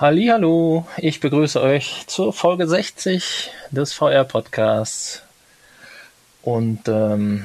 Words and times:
Hallo, 0.00 0.86
ich 0.96 1.20
begrüße 1.20 1.60
euch 1.60 2.04
zur 2.06 2.32
Folge 2.32 2.66
60 2.66 3.50
des 3.70 3.92
VR 3.92 4.24
Podcasts. 4.24 5.20
Und 6.40 6.88
ähm, 6.88 7.44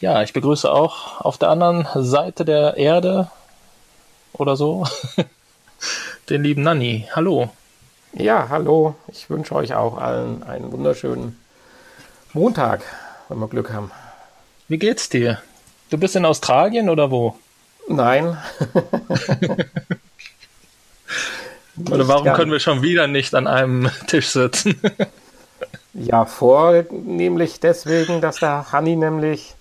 ja, 0.00 0.22
ich 0.22 0.32
begrüße 0.32 0.72
auch 0.72 1.20
auf 1.20 1.36
der 1.36 1.50
anderen 1.50 1.86
Seite 2.02 2.46
der 2.46 2.78
Erde 2.78 3.30
oder 4.32 4.56
so 4.56 4.86
den 6.30 6.44
lieben 6.44 6.62
Nanni. 6.62 7.08
Hallo. 7.14 7.50
Ja, 8.14 8.48
hallo. 8.48 8.94
Ich 9.08 9.28
wünsche 9.28 9.54
euch 9.54 9.74
auch 9.74 9.98
allen 9.98 10.44
einen 10.44 10.72
wunderschönen 10.72 11.38
Montag, 12.32 12.84
wenn 13.28 13.38
wir 13.38 13.48
Glück 13.48 13.70
haben. 13.70 13.90
Wie 14.66 14.78
geht's 14.78 15.10
dir? 15.10 15.42
Du 15.90 15.98
bist 15.98 16.16
in 16.16 16.24
Australien 16.24 16.88
oder 16.88 17.10
wo? 17.10 17.36
Nein. 17.86 18.38
oder 21.90 22.08
warum 22.08 22.32
können 22.32 22.52
wir 22.52 22.60
schon 22.60 22.82
wieder 22.82 23.06
nicht 23.06 23.34
an 23.34 23.46
einem 23.46 23.90
Tisch 24.06 24.28
sitzen? 24.28 24.80
ja, 25.94 26.24
vornehmlich 26.24 27.60
deswegen, 27.60 28.20
dass 28.20 28.36
der 28.36 28.72
Hanni 28.72 28.96
nämlich 28.96 29.54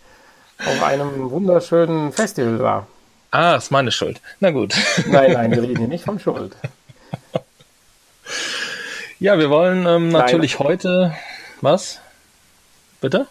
auf 0.60 0.84
einem 0.84 1.30
wunderschönen 1.32 2.12
Festival 2.12 2.60
war. 2.60 2.88
Ah, 3.32 3.56
ist 3.56 3.72
meine 3.72 3.92
Schuld. 3.92 4.22
Na 4.40 4.52
gut. 4.52 4.74
Nein, 5.08 5.32
nein, 5.34 5.52
wir 5.52 5.62
reden 5.62 5.78
hier 5.78 5.88
nicht 5.88 6.06
von 6.06 6.20
Schuld. 6.20 6.56
Ja, 9.20 9.38
wir 9.38 9.50
wollen 9.50 9.86
ähm, 9.86 10.10
natürlich 10.10 10.60
nein. 10.60 10.68
heute. 10.68 11.16
Was? 11.62 12.00
Bitte? 13.02 13.28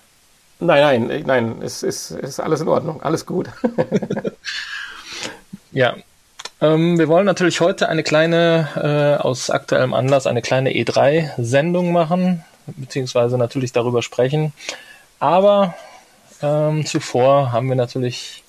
Nein, 0.61 1.07
nein, 1.07 1.23
nein, 1.27 1.63
es 1.63 1.83
ist, 1.83 2.11
ist 2.11 2.41
alles 2.41 2.61
in 2.61 2.69
Ordnung, 2.69 3.03
alles 3.03 3.27
gut. 3.27 3.49
ja. 5.73 5.97
Ähm, 6.61 6.99
wir 6.99 7.09
wollen 7.09 7.27
natürlich 7.27 7.61
heute 7.61 7.89
eine 7.89 8.03
kleine, 8.03 8.69
äh, 9.21 9.23
aus 9.23 9.51
aktuellem 9.51 9.95
Anlass, 9.95 10.27
eine 10.27 10.43
kleine 10.43 10.71
E3-Sendung 10.71 11.93
machen, 11.93 12.45
beziehungsweise 12.67 13.39
natürlich 13.39 13.73
darüber 13.73 14.03
sprechen. 14.03 14.53
Aber 15.19 15.75
ähm, 16.43 16.87
zuvor 16.87 17.53
haben 17.53 17.69
wir 17.69 17.77
natürlich 17.77 18.43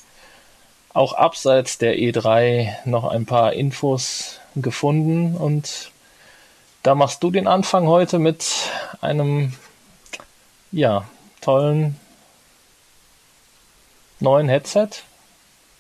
auch 0.93 1.13
abseits 1.13 1.77
der 1.77 1.95
E3 1.97 2.73
noch 2.85 3.05
ein 3.05 3.25
paar 3.25 3.53
Infos 3.53 4.39
gefunden 4.55 5.35
und 5.35 5.91
da 6.83 6.95
machst 6.95 7.23
du 7.23 7.31
den 7.31 7.47
Anfang 7.47 7.87
heute 7.87 8.19
mit 8.19 8.45
einem 9.01 9.53
ja, 10.71 11.05
tollen 11.41 11.99
neuen 14.19 14.47
Headset. 14.47 14.89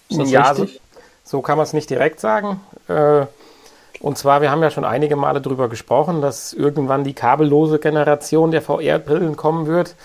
Ist 0.09 0.19
das 0.19 0.31
ja, 0.31 0.51
richtig? 0.51 0.81
So, 1.25 1.41
kann 1.41 1.57
man 1.57 1.63
es 1.63 1.73
nicht 1.73 1.89
direkt 1.89 2.19
sagen. 2.19 2.61
Äh, 2.87 3.25
und 3.99 4.17
zwar, 4.17 4.41
wir 4.41 4.51
haben 4.51 4.61
ja 4.61 4.69
schon 4.69 4.85
einige 4.85 5.15
Male 5.15 5.41
darüber 5.41 5.67
gesprochen, 5.67 6.21
dass 6.21 6.53
irgendwann 6.53 7.03
die 7.03 7.15
kabellose 7.15 7.79
Generation 7.79 8.51
der 8.51 8.61
VR-Brillen 8.61 9.35
kommen 9.35 9.65
wird 9.65 9.95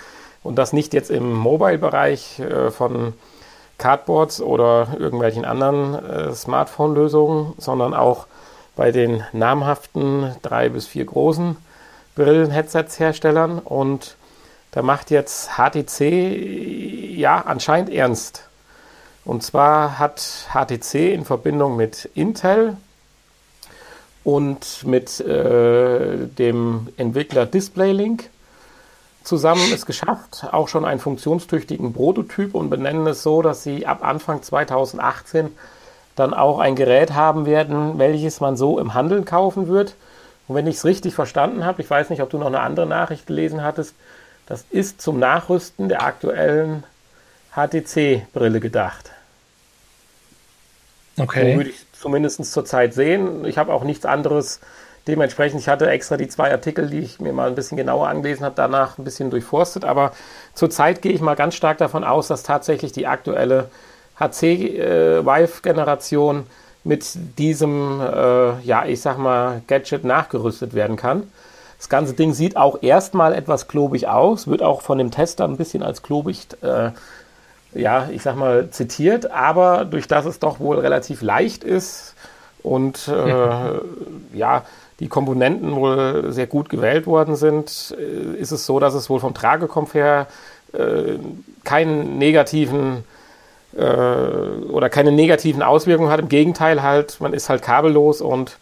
und 0.42 0.56
das 0.56 0.72
nicht 0.72 0.94
jetzt 0.94 1.10
im 1.10 1.34
Mobile-Bereich 1.34 2.40
äh, 2.40 2.70
von 2.70 3.12
Cardboards 3.76 4.40
oder 4.40 4.96
irgendwelchen 4.98 5.44
anderen 5.44 5.94
äh, 5.94 6.32
Smartphone-Lösungen, 6.32 7.52
sondern 7.58 7.92
auch 7.92 8.26
bei 8.74 8.90
den 8.90 9.22
namhaften 9.32 10.34
drei 10.40 10.70
bis 10.70 10.86
vier 10.86 11.04
großen 11.04 11.58
Brillen-Headsets-Herstellern. 12.14 13.58
Und 13.58 14.16
da 14.70 14.80
macht 14.80 15.10
jetzt 15.10 15.50
HTC 15.58 17.16
ja 17.16 17.42
anscheinend 17.44 17.92
ernst. 17.92 18.49
Und 19.24 19.42
zwar 19.42 19.98
hat 19.98 20.48
HTC 20.52 21.12
in 21.12 21.24
Verbindung 21.24 21.76
mit 21.76 22.10
Intel 22.14 22.76
und 24.24 24.84
mit 24.84 25.20
äh, 25.20 26.26
dem 26.26 26.88
Entwickler 26.96 27.46
DisplayLink 27.46 28.30
zusammen 29.22 29.70
es 29.72 29.86
geschafft, 29.86 30.46
auch 30.50 30.68
schon 30.68 30.84
einen 30.84 31.00
funktionstüchtigen 31.00 31.92
Prototyp 31.92 32.54
und 32.54 32.70
benennen 32.70 33.06
es 33.06 33.22
so, 33.22 33.42
dass 33.42 33.62
sie 33.62 33.86
ab 33.86 34.02
Anfang 34.02 34.42
2018 34.42 35.50
dann 36.16 36.34
auch 36.34 36.58
ein 36.58 36.74
Gerät 36.74 37.12
haben 37.12 37.46
werden, 37.46 37.98
welches 37.98 38.40
man 38.40 38.56
so 38.56 38.78
im 38.78 38.94
Handel 38.94 39.22
kaufen 39.24 39.68
wird. 39.68 39.94
Und 40.48 40.56
wenn 40.56 40.66
ich 40.66 40.76
es 40.76 40.84
richtig 40.84 41.14
verstanden 41.14 41.64
habe, 41.64 41.80
ich 41.82 41.88
weiß 41.88 42.10
nicht, 42.10 42.22
ob 42.22 42.30
du 42.30 42.38
noch 42.38 42.46
eine 42.46 42.60
andere 42.60 42.86
Nachricht 42.86 43.26
gelesen 43.26 43.62
hattest, 43.62 43.94
das 44.46 44.64
ist 44.70 45.00
zum 45.00 45.18
Nachrüsten 45.18 45.88
der 45.88 46.02
aktuellen 46.02 46.82
HTC-Brille 47.54 48.58
gedacht. 48.58 49.12
Okay. 51.20 51.52
So 51.52 51.58
würde 51.58 51.70
ich 51.70 51.86
zumindest 51.92 52.44
zurzeit 52.52 52.92
sehen. 52.94 53.44
Ich 53.44 53.58
habe 53.58 53.72
auch 53.72 53.84
nichts 53.84 54.04
anderes. 54.06 54.58
Dementsprechend, 55.06 55.60
ich 55.60 55.68
hatte 55.68 55.88
extra 55.88 56.16
die 56.16 56.26
zwei 56.28 56.50
Artikel, 56.50 56.90
die 56.90 56.98
ich 57.00 57.20
mir 57.20 57.32
mal 57.32 57.48
ein 57.48 57.54
bisschen 57.54 57.76
genauer 57.76 58.08
angelesen 58.08 58.44
habe, 58.44 58.56
danach 58.56 58.98
ein 58.98 59.04
bisschen 59.04 59.30
durchforstet. 59.30 59.84
Aber 59.84 60.12
zurzeit 60.54 61.02
gehe 61.02 61.12
ich 61.12 61.20
mal 61.20 61.36
ganz 61.36 61.54
stark 61.54 61.78
davon 61.78 62.02
aus, 62.04 62.26
dass 62.28 62.42
tatsächlich 62.42 62.92
die 62.92 63.06
aktuelle 63.06 63.68
HC-Vive-Generation 64.18 66.46
mit 66.84 67.06
diesem, 67.38 68.00
äh, 68.00 68.60
ja, 68.60 68.84
ich 68.86 69.00
sag 69.00 69.18
mal, 69.18 69.62
Gadget 69.66 70.04
nachgerüstet 70.04 70.74
werden 70.74 70.96
kann. 70.96 71.24
Das 71.78 71.88
ganze 71.88 72.12
Ding 72.12 72.34
sieht 72.34 72.58
auch 72.58 72.82
erstmal 72.82 73.34
etwas 73.34 73.66
klobig 73.66 74.06
aus, 74.06 74.46
wird 74.46 74.62
auch 74.62 74.82
von 74.82 74.98
dem 74.98 75.10
Tester 75.10 75.44
ein 75.44 75.56
bisschen 75.56 75.82
als 75.82 76.02
klobig, 76.02 76.46
äh, 76.60 76.90
ja, 77.74 78.08
ich 78.10 78.22
sag 78.22 78.36
mal, 78.36 78.70
zitiert, 78.70 79.30
aber 79.30 79.84
durch 79.84 80.08
das 80.08 80.26
es 80.26 80.38
doch 80.38 80.60
wohl 80.60 80.78
relativ 80.78 81.22
leicht 81.22 81.64
ist 81.64 82.14
und 82.62 83.08
äh, 83.08 83.80
ja, 84.32 84.64
die 84.98 85.08
Komponenten 85.08 85.74
wohl 85.74 86.32
sehr 86.32 86.46
gut 86.46 86.68
gewählt 86.68 87.06
worden 87.06 87.36
sind, 87.36 87.94
äh, 87.98 88.36
ist 88.36 88.50
es 88.50 88.66
so, 88.66 88.80
dass 88.80 88.94
es 88.94 89.08
wohl 89.08 89.20
vom 89.20 89.34
Tragekomfort 89.34 89.94
her 89.94 90.26
äh, 90.72 91.18
keinen 91.64 92.18
negativen 92.18 93.04
äh, 93.76 93.80
oder 93.80 94.90
keine 94.90 95.12
negativen 95.12 95.62
Auswirkungen 95.62 96.10
hat. 96.10 96.20
Im 96.20 96.28
Gegenteil 96.28 96.82
halt, 96.82 97.20
man 97.20 97.32
ist 97.32 97.48
halt 97.48 97.62
kabellos 97.62 98.20
und 98.20 98.58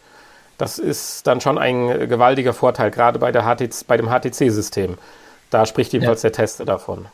das 0.57 0.77
ist 0.77 1.25
dann 1.25 1.39
schon 1.39 1.57
ein 1.57 2.09
gewaltiger 2.09 2.53
Vorteil, 2.53 2.91
gerade 2.91 3.17
bei, 3.17 3.31
der 3.31 3.43
HTC, 3.43 3.87
bei 3.87 3.97
dem 3.97 4.09
HTC-System. 4.09 4.97
Da 5.49 5.65
spricht 5.65 5.93
jedenfalls 5.93 6.21
ja. 6.21 6.29
der 6.29 6.35
Tester 6.35 6.65
davon. 6.65 7.05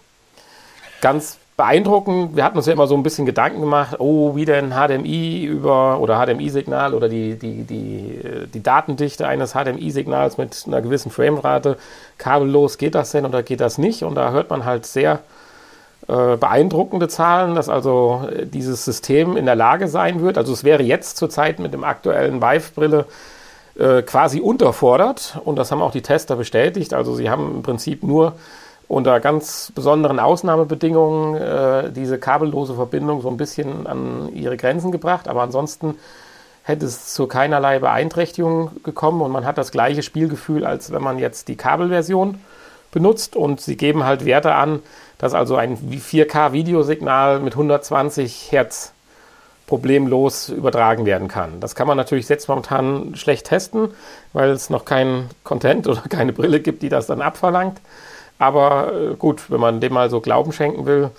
Ganz 1.02 1.38
beeindruckend. 1.58 2.36
Wir 2.36 2.44
hatten 2.44 2.58
uns 2.58 2.66
ja 2.66 2.74
immer 2.74 2.88
so 2.88 2.96
ein 2.96 3.04
bisschen 3.04 3.26
Gedanken 3.26 3.62
gemacht, 3.62 3.96
oh, 4.00 4.36
wie 4.36 4.46
denn 4.46 4.72
HDMI 4.72 5.46
über 5.46 6.00
oder 6.00 6.20
HDMI-Signal 6.20 6.94
oder 6.94 7.08
die, 7.08 7.36
die, 7.40 7.64
die, 7.64 8.20
die 8.54 8.64
Datendichte 8.64 9.28
eines 9.28 9.54
HDMI-Signals 9.54 10.38
mit 10.38 10.64
einer 10.68 10.82
gewissen 10.82 11.12
Framerate 11.12 11.78
kabellos, 12.18 12.78
geht 12.78 12.96
das 12.96 13.12
denn 13.12 13.26
oder 13.26 13.42
geht 13.42 13.62
das 13.62 13.78
nicht? 13.78 14.04
Und 14.04 14.16
da 14.16 14.32
hört 14.32 14.50
man 14.50 14.66
halt 14.66 14.86
sehr 14.86 15.20
äh, 16.08 16.36
beeindruckende 16.36 17.08
Zahlen, 17.08 17.56
dass 17.56 17.70
also 17.70 18.28
äh, 18.30 18.46
dieses 18.46 18.84
System 18.84 19.38
in 19.38 19.46
der 19.46 19.56
Lage 19.56 19.88
sein 19.88 20.22
wird. 20.22 20.38
Also 20.38 20.52
es 20.52 20.66
wäre 20.66 20.84
jetzt 20.84 21.16
zurzeit 21.16 21.60
mit 21.60 21.74
dem 21.74 21.86
aktuellen 21.86 22.42
Vive-Brille 22.42 23.06
äh, 23.80 24.02
quasi 24.02 24.42
unterfordert 24.42 25.40
und 25.46 25.56
das 25.56 25.72
haben 25.72 25.82
auch 25.82 25.92
die 25.92 26.02
Tester 26.02 26.36
bestätigt. 26.36 26.94
Also 26.94 27.16
sie 27.16 27.30
haben 27.30 27.56
im 27.56 27.64
Prinzip 27.64 28.04
nur 28.04 28.34
unter 28.88 29.20
ganz 29.20 29.72
besonderen 29.74 30.20
Ausnahmebedingungen 30.20 31.36
äh, 31.36 31.92
diese 31.92 32.20
kabellose 32.20 32.76
Verbindung 32.76 33.22
so 33.22 33.30
ein 33.30 33.38
bisschen 33.38 33.88
an 33.88 34.30
ihre 34.34 34.58
Grenzen 34.58 34.92
gebracht, 34.92 35.28
aber 35.28 35.42
ansonsten 35.42 35.96
hätte 36.64 36.86
es 36.86 37.14
zu 37.14 37.28
keinerlei 37.28 37.80
Beeinträchtigung 37.80 38.72
gekommen 38.84 39.22
und 39.22 39.32
man 39.32 39.46
hat 39.46 39.58
das 39.58 39.72
gleiche 39.72 40.04
Spielgefühl, 40.04 40.66
als 40.66 40.92
wenn 40.92 41.02
man 41.02 41.20
jetzt 41.20 41.48
die 41.48 41.56
Kabelversion 41.56 42.40
benutzt 42.92 43.36
und 43.36 43.62
sie 43.62 43.78
geben 43.78 44.04
halt 44.04 44.26
Werte 44.26 44.56
an, 44.56 44.82
dass 45.18 45.34
also 45.34 45.56
ein 45.56 45.78
4K-Videosignal 45.78 47.40
mit 47.40 47.54
120 47.54 48.52
Hertz 48.52 48.94
problemlos 49.68 50.50
übertragen 50.50 51.06
werden 51.06 51.28
kann. 51.28 51.60
Das 51.60 51.76
kann 51.76 51.88
man 51.88 51.98
natürlich 51.98 52.30
jetzt 52.30 52.48
momentan 52.48 53.16
schlecht 53.16 53.48
testen, 53.48 53.90
weil 54.34 54.52
es 54.52 54.70
noch 54.70 54.86
kein 54.86 55.30
Content 55.44 55.88
oder 55.88 56.02
keine 56.10 56.34
Brille 56.34 56.60
gibt, 56.60 56.84
die 56.84 56.90
das 56.90 57.08
dann 57.08 57.22
abverlangt. 57.22 57.80
Aber 58.40 58.94
äh, 58.94 59.16
gut, 59.16 59.50
wenn 59.50 59.60
man 59.60 59.80
dem 59.80 59.94
mal 59.94 60.10
so 60.10 60.20
Glauben 60.22 60.52
schenken 60.52 60.86
will, 60.86 61.12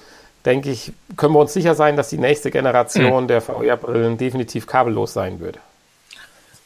denke 0.44 0.70
ich, 0.70 0.92
können 1.16 1.34
wir 1.34 1.40
uns 1.40 1.52
sicher 1.52 1.74
sein, 1.74 1.96
dass 1.96 2.08
die 2.08 2.18
nächste 2.18 2.50
Generation 2.50 3.24
mhm. 3.24 3.28
der 3.28 3.40
VR-Brillen 3.40 4.18
definitiv 4.18 4.66
kabellos 4.66 5.12
sein 5.12 5.40
würde. 5.40 5.58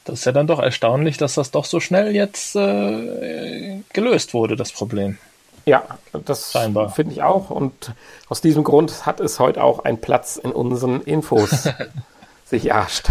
Das 0.04 0.20
ist 0.20 0.24
ja 0.24 0.32
dann 0.32 0.46
doch 0.46 0.58
erstaunlich, 0.58 1.18
dass 1.18 1.34
das 1.34 1.50
doch 1.50 1.64
so 1.64 1.78
schnell 1.78 2.14
jetzt 2.14 2.56
äh, 2.56 3.80
gelöst 3.92 4.34
wurde, 4.34 4.56
das 4.56 4.72
Problem. 4.72 5.18
Ja, 5.66 5.84
das 6.24 6.52
finde 6.94 7.12
ich 7.12 7.22
auch. 7.22 7.50
Und 7.50 7.92
aus 8.28 8.40
diesem 8.40 8.64
Grund 8.64 9.06
hat 9.06 9.20
es 9.20 9.38
heute 9.38 9.62
auch 9.62 9.84
einen 9.84 10.00
Platz 10.00 10.36
in 10.36 10.52
unseren 10.52 11.02
Infos 11.02 11.68
sich 12.44 12.66
erscht. 12.66 13.10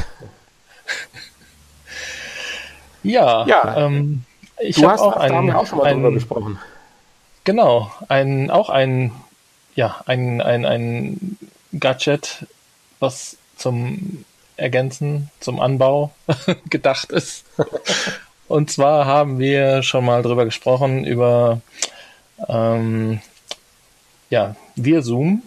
Ja, 3.04 3.46
ja 3.46 3.86
ähm, 3.86 4.24
ich 4.60 4.84
habe 4.84 5.00
auch, 5.00 5.16
einen, 5.16 5.52
auch 5.52 5.68
schon 5.68 5.78
mal 5.78 5.86
einen, 5.86 6.02
drüber 6.02 6.14
gesprochen. 6.14 6.60
Genau, 7.44 7.92
ein, 8.08 8.52
auch 8.52 8.70
ein, 8.70 9.12
ja, 9.76 10.02
ein, 10.06 10.42
ein, 10.42 10.66
ein 10.66 11.38
Gadget, 11.78 12.46
was 13.00 13.38
zum 13.56 14.26
ergänzen, 14.58 15.30
zum 15.40 15.60
Anbau 15.60 16.12
gedacht 16.70 17.12
ist. 17.12 17.46
Und 18.48 18.72
zwar 18.72 19.06
haben 19.06 19.40
wir 19.40 19.84
schon 19.84 20.06
mal 20.06 20.22
drüber 20.22 20.46
gesprochen, 20.46 21.06
über 21.06 21.62
ähm, 22.48 23.22
ja, 24.30 24.56
Zoom, 24.76 25.44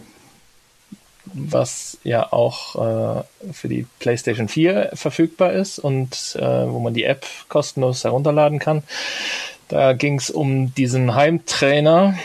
was 1.25 1.97
ja 2.03 2.31
auch 2.31 2.75
äh, 2.75 3.23
für 3.53 3.67
die 3.67 3.85
PlayStation 3.99 4.47
4 4.47 4.91
verfügbar 4.93 5.53
ist 5.53 5.79
und 5.79 6.35
äh, 6.37 6.41
wo 6.41 6.79
man 6.79 6.93
die 6.93 7.03
App 7.03 7.25
kostenlos 7.49 8.03
herunterladen 8.03 8.59
kann. 8.59 8.83
Da 9.73 9.93
ging 9.93 10.19
es 10.19 10.29
um 10.29 10.75
diesen 10.75 11.15
Heimtrainer, 11.15 12.15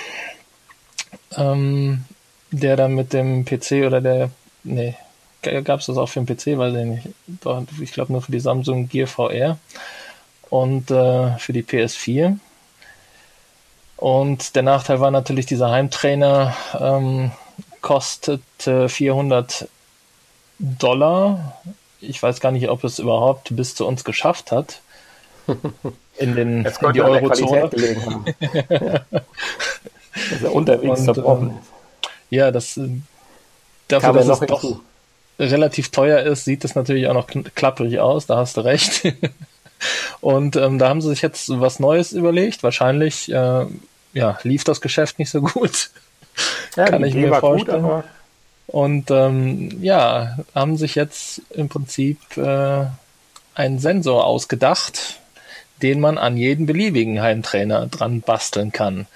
ähm, 1.34 2.04
der 2.50 2.76
dann 2.76 2.94
mit 2.94 3.14
dem 3.14 3.46
PC 3.46 3.86
oder 3.86 4.02
der, 4.02 4.30
nee, 4.64 4.94
gab 5.40 5.80
es 5.80 5.86
das 5.86 5.96
auch 5.96 6.10
für 6.10 6.20
den 6.20 6.26
PC, 6.26 6.58
weiß 6.58 6.74
ich 6.74 6.84
nicht. 6.84 7.08
Ich 7.80 7.92
glaube 7.92 8.12
nur 8.12 8.20
für 8.20 8.32
die 8.32 8.40
Samsung 8.40 8.90
Gear 8.90 9.06
VR 9.06 9.58
und 10.50 10.90
äh, 10.90 11.38
für 11.38 11.54
die 11.54 11.62
PS4. 11.62 12.36
Und 13.96 14.54
der 14.54 14.62
Nachteil 14.62 15.00
war 15.00 15.10
natürlich, 15.10 15.46
dieser 15.46 15.70
Heimtrainer 15.70 16.54
ähm, 16.78 17.30
kostet 17.80 18.42
äh, 18.66 18.90
400 18.90 19.68
Dollar. 20.58 21.62
Ich 22.02 22.22
weiß 22.22 22.40
gar 22.40 22.52
nicht, 22.52 22.68
ob 22.68 22.84
es 22.84 22.98
überhaupt 22.98 23.56
bis 23.56 23.74
zu 23.74 23.86
uns 23.86 24.04
geschafft 24.04 24.52
hat. 24.52 24.82
In, 26.18 26.34
den, 26.34 26.64
Jetzt 26.64 26.82
in 26.82 26.92
die 26.92 27.02
Eurozone. 27.02 27.70
dass 30.30 30.42
er 30.42 30.54
unterwegs 30.54 31.04
zerbrochen 31.04 31.50
ist. 31.50 31.70
Ja, 32.30 32.50
das 32.50 32.76
äh, 32.76 32.88
dafür, 33.88 34.12
dass 34.12 34.28
es 34.28 34.46
doch 34.46 34.60
hinzu. 34.60 34.82
relativ 35.38 35.90
teuer 35.90 36.20
ist, 36.20 36.44
sieht 36.44 36.64
es 36.64 36.74
natürlich 36.74 37.06
auch 37.08 37.14
noch 37.14 37.28
klapprig 37.54 38.00
aus, 38.00 38.26
da 38.26 38.36
hast 38.36 38.56
du 38.56 38.62
recht. 38.62 39.14
Und 40.20 40.56
ähm, 40.56 40.78
da 40.78 40.88
haben 40.88 41.00
sie 41.00 41.10
sich 41.10 41.22
jetzt 41.22 41.48
was 41.48 41.78
Neues 41.78 42.12
überlegt. 42.12 42.64
Wahrscheinlich 42.64 43.30
äh, 43.30 43.66
ja, 44.12 44.38
lief 44.42 44.64
das 44.64 44.80
Geschäft 44.80 45.18
nicht 45.18 45.30
so 45.30 45.40
gut. 45.40 45.90
Ja, 46.76 46.84
Kann 46.84 47.02
ich 47.02 47.14
mir 47.14 47.34
vorstellen. 47.34 47.82
Gut, 47.82 48.04
Und 48.68 49.10
ähm, 49.10 49.82
ja, 49.82 50.38
haben 50.54 50.76
sich 50.76 50.94
jetzt 50.94 51.42
im 51.50 51.68
Prinzip 51.68 52.36
äh, 52.36 52.84
einen 53.56 53.80
Sensor 53.80 54.24
ausgedacht, 54.24 55.18
den 55.82 56.00
man 56.00 56.18
an 56.18 56.36
jeden 56.36 56.66
beliebigen 56.66 57.20
Heimtrainer 57.20 57.86
dran 57.86 58.20
basteln 58.20 58.72
kann. 58.72 59.06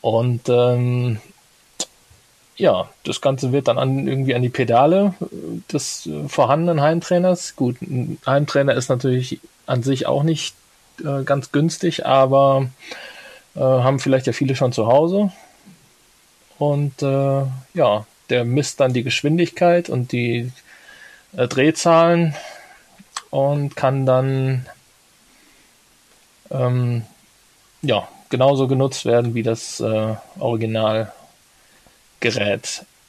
Und 0.00 0.48
ähm, 0.48 1.20
ja, 2.56 2.88
das 3.04 3.20
Ganze 3.20 3.52
wird 3.52 3.68
dann 3.68 3.78
an, 3.78 4.06
irgendwie 4.06 4.34
an 4.34 4.42
die 4.42 4.48
Pedale 4.48 5.14
des 5.72 6.08
vorhandenen 6.28 6.80
Heimtrainers. 6.80 7.56
Gut, 7.56 7.80
ein 7.82 8.18
Heimtrainer 8.26 8.74
ist 8.74 8.88
natürlich 8.88 9.40
an 9.66 9.82
sich 9.82 10.06
auch 10.06 10.22
nicht 10.22 10.54
äh, 11.00 11.24
ganz 11.24 11.52
günstig, 11.52 12.06
aber 12.06 12.68
äh, 13.56 13.60
haben 13.60 13.98
vielleicht 13.98 14.26
ja 14.26 14.32
viele 14.32 14.54
schon 14.56 14.72
zu 14.72 14.86
Hause. 14.86 15.32
Und 16.58 17.02
äh, 17.02 17.42
ja, 17.74 18.06
der 18.30 18.44
misst 18.44 18.80
dann 18.80 18.92
die 18.92 19.02
Geschwindigkeit 19.02 19.88
und 19.88 20.12
die 20.12 20.52
äh, 21.36 21.48
Drehzahlen 21.48 22.34
und 23.30 23.74
kann 23.74 24.06
dann 24.06 24.66
ähm, 26.50 27.04
ja, 27.82 28.08
genauso 28.30 28.66
genutzt 28.68 29.04
werden 29.04 29.34
wie 29.34 29.42
das 29.42 29.80
äh, 29.80 30.14
Originalgerät. 30.38 31.12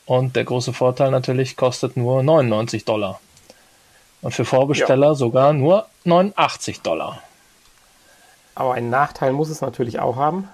Und 0.05 0.35
der 0.35 0.43
große 0.43 0.73
Vorteil 0.73 1.11
natürlich 1.11 1.55
kostet 1.57 1.97
nur 1.97 2.21
99 2.21 2.85
Dollar. 2.85 3.19
Und 4.21 4.33
für 4.33 4.45
Vorbesteller 4.45 5.07
ja. 5.09 5.15
sogar 5.15 5.53
nur 5.53 5.87
89 6.03 6.81
Dollar. 6.81 7.21
Aber 8.53 8.73
einen 8.73 8.89
Nachteil 8.89 9.33
muss 9.33 9.49
es 9.49 9.61
natürlich 9.61 9.99
auch 9.99 10.15
haben, 10.15 10.47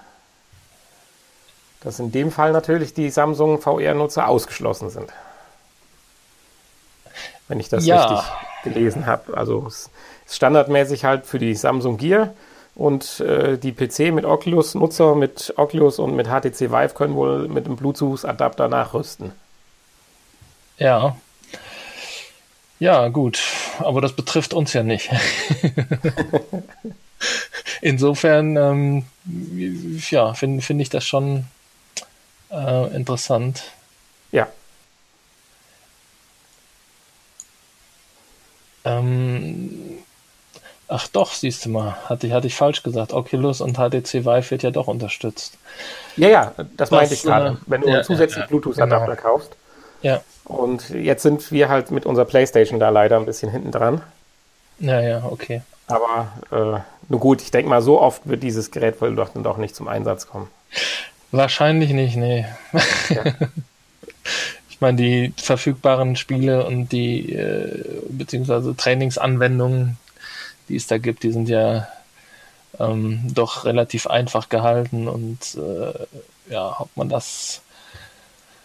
dass 1.82 1.98
in 1.98 2.12
dem 2.12 2.30
Fall 2.30 2.52
natürlich 2.52 2.94
die 2.94 3.10
Samsung 3.10 3.60
VR-Nutzer 3.60 4.28
ausgeschlossen 4.28 4.90
sind. 4.90 5.12
Wenn 7.48 7.60
ich 7.60 7.68
das 7.68 7.84
ja. 7.84 8.04
richtig 8.04 8.32
gelesen 8.64 9.06
habe. 9.06 9.36
Also 9.36 9.64
es 9.66 9.90
ist 10.26 10.36
standardmäßig 10.36 11.04
halt 11.04 11.26
für 11.26 11.38
die 11.38 11.54
Samsung 11.54 11.96
Gear 11.96 12.32
und 12.74 13.20
äh, 13.20 13.58
die 13.58 13.72
PC 13.72 14.12
mit 14.12 14.24
Oculus-Nutzer 14.24 15.14
mit 15.14 15.54
Oculus 15.56 15.98
und 15.98 16.16
mit 16.16 16.26
HTC 16.26 16.70
Vive 16.70 16.94
können 16.94 17.14
wohl 17.14 17.48
mit 17.48 17.66
dem 17.66 17.76
Bluetooth-Adapter 17.76 18.68
nachrüsten. 18.68 19.32
Ja. 20.78 21.16
Ja, 22.78 23.08
gut. 23.08 23.40
Aber 23.78 24.00
das 24.00 24.14
betrifft 24.14 24.54
uns 24.54 24.72
ja 24.72 24.82
nicht. 24.82 25.10
Insofern, 27.80 28.56
ähm, 28.56 29.04
ja, 30.10 30.34
finde 30.34 30.62
find 30.62 30.80
ich 30.80 30.88
das 30.88 31.04
schon 31.04 31.44
äh, 32.50 32.94
interessant. 32.94 33.64
Ja. 34.32 34.48
Ähm, 38.84 39.91
Ach 40.94 41.08
doch, 41.08 41.32
siehst 41.32 41.64
du 41.64 41.70
mal, 41.70 41.96
hatte 42.04 42.26
ich, 42.26 42.34
hatte 42.34 42.46
ich 42.46 42.54
falsch 42.54 42.82
gesagt. 42.82 43.14
Oculus 43.14 43.62
und 43.62 43.78
HTC 43.78 44.26
Vive 44.26 44.50
wird 44.50 44.62
ja 44.62 44.70
doch 44.70 44.88
unterstützt. 44.88 45.56
Ja, 46.18 46.28
ja, 46.28 46.52
das, 46.56 46.66
das 46.76 46.90
meinte 46.90 47.14
ich 47.14 47.22
gerade. 47.22 47.52
Äh, 47.52 47.56
Wenn 47.64 47.80
du 47.80 47.88
ja, 47.88 48.02
zusätzlich 48.02 48.40
ja, 48.40 48.46
Bluetooth-Adapter 48.46 49.16
genau. 49.16 49.28
kaufst. 49.28 49.56
Ja. 50.02 50.20
Und 50.44 50.90
jetzt 50.90 51.22
sind 51.22 51.50
wir 51.50 51.70
halt 51.70 51.92
mit 51.92 52.04
unserer 52.04 52.26
Playstation 52.26 52.78
da 52.78 52.90
leider 52.90 53.16
ein 53.16 53.24
bisschen 53.24 53.50
hinten 53.50 53.70
dran. 53.70 54.02
Ja, 54.80 55.00
ja, 55.00 55.22
okay. 55.24 55.62
Aber 55.86 56.32
äh, 56.50 56.80
nur 57.08 57.20
gut, 57.20 57.40
ich 57.40 57.50
denke 57.50 57.70
mal, 57.70 57.80
so 57.80 57.98
oft 57.98 58.28
wird 58.28 58.42
dieses 58.42 58.70
Gerät 58.70 59.00
wohl 59.00 59.14
doch, 59.14 59.30
doch 59.34 59.56
nicht 59.56 59.74
zum 59.74 59.88
Einsatz 59.88 60.26
kommen. 60.26 60.48
Wahrscheinlich 61.30 61.92
nicht, 61.92 62.16
nee. 62.16 62.44
Ja. 63.08 63.22
ich 64.68 64.82
meine, 64.82 64.98
die 64.98 65.32
verfügbaren 65.38 66.16
Spiele 66.16 66.66
und 66.66 66.92
die 66.92 67.32
äh, 67.32 68.02
beziehungsweise 68.10 68.76
Trainingsanwendungen, 68.76 69.96
die 70.68 70.76
es 70.76 70.86
da 70.86 70.98
gibt, 70.98 71.22
die 71.22 71.32
sind 71.32 71.48
ja 71.48 71.88
ähm, 72.78 73.20
doch 73.34 73.64
relativ 73.64 74.06
einfach 74.06 74.48
gehalten 74.48 75.08
und 75.08 75.56
äh, 75.56 76.52
ja, 76.52 76.76
ob 76.78 76.96
man 76.96 77.08
das, 77.08 77.62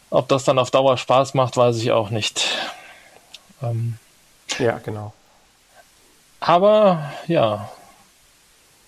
ob 0.10 0.28
das 0.28 0.44
dann 0.44 0.60
auf 0.60 0.72
Dauer 0.72 0.98
Spaß 0.98 1.34
macht, 1.34 1.58
weiß 1.58 1.78
ich 1.78 1.92
auch 1.92 2.10
nicht. 2.10 2.58
Ähm, 3.62 3.98
ja, 4.60 4.80
genau. 4.80 5.14
Aber 6.40 7.12
ja, 7.28 7.70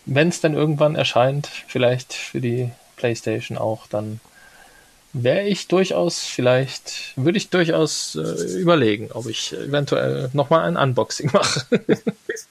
wenn 0.05 0.29
es 0.29 0.41
dann 0.41 0.53
irgendwann 0.53 0.95
erscheint, 0.95 1.47
vielleicht 1.47 2.13
für 2.13 2.41
die 2.41 2.71
PlayStation 2.95 3.57
auch, 3.57 3.87
dann 3.87 4.19
wäre 5.13 5.43
ich 5.43 5.67
durchaus, 5.67 6.19
vielleicht 6.19 7.13
würde 7.15 7.37
ich 7.37 7.49
durchaus 7.49 8.15
äh, 8.15 8.59
überlegen, 8.59 9.11
ob 9.11 9.25
ich 9.25 9.53
eventuell 9.53 10.29
nochmal 10.33 10.67
ein 10.67 10.77
Unboxing 10.77 11.31
mache. 11.33 11.65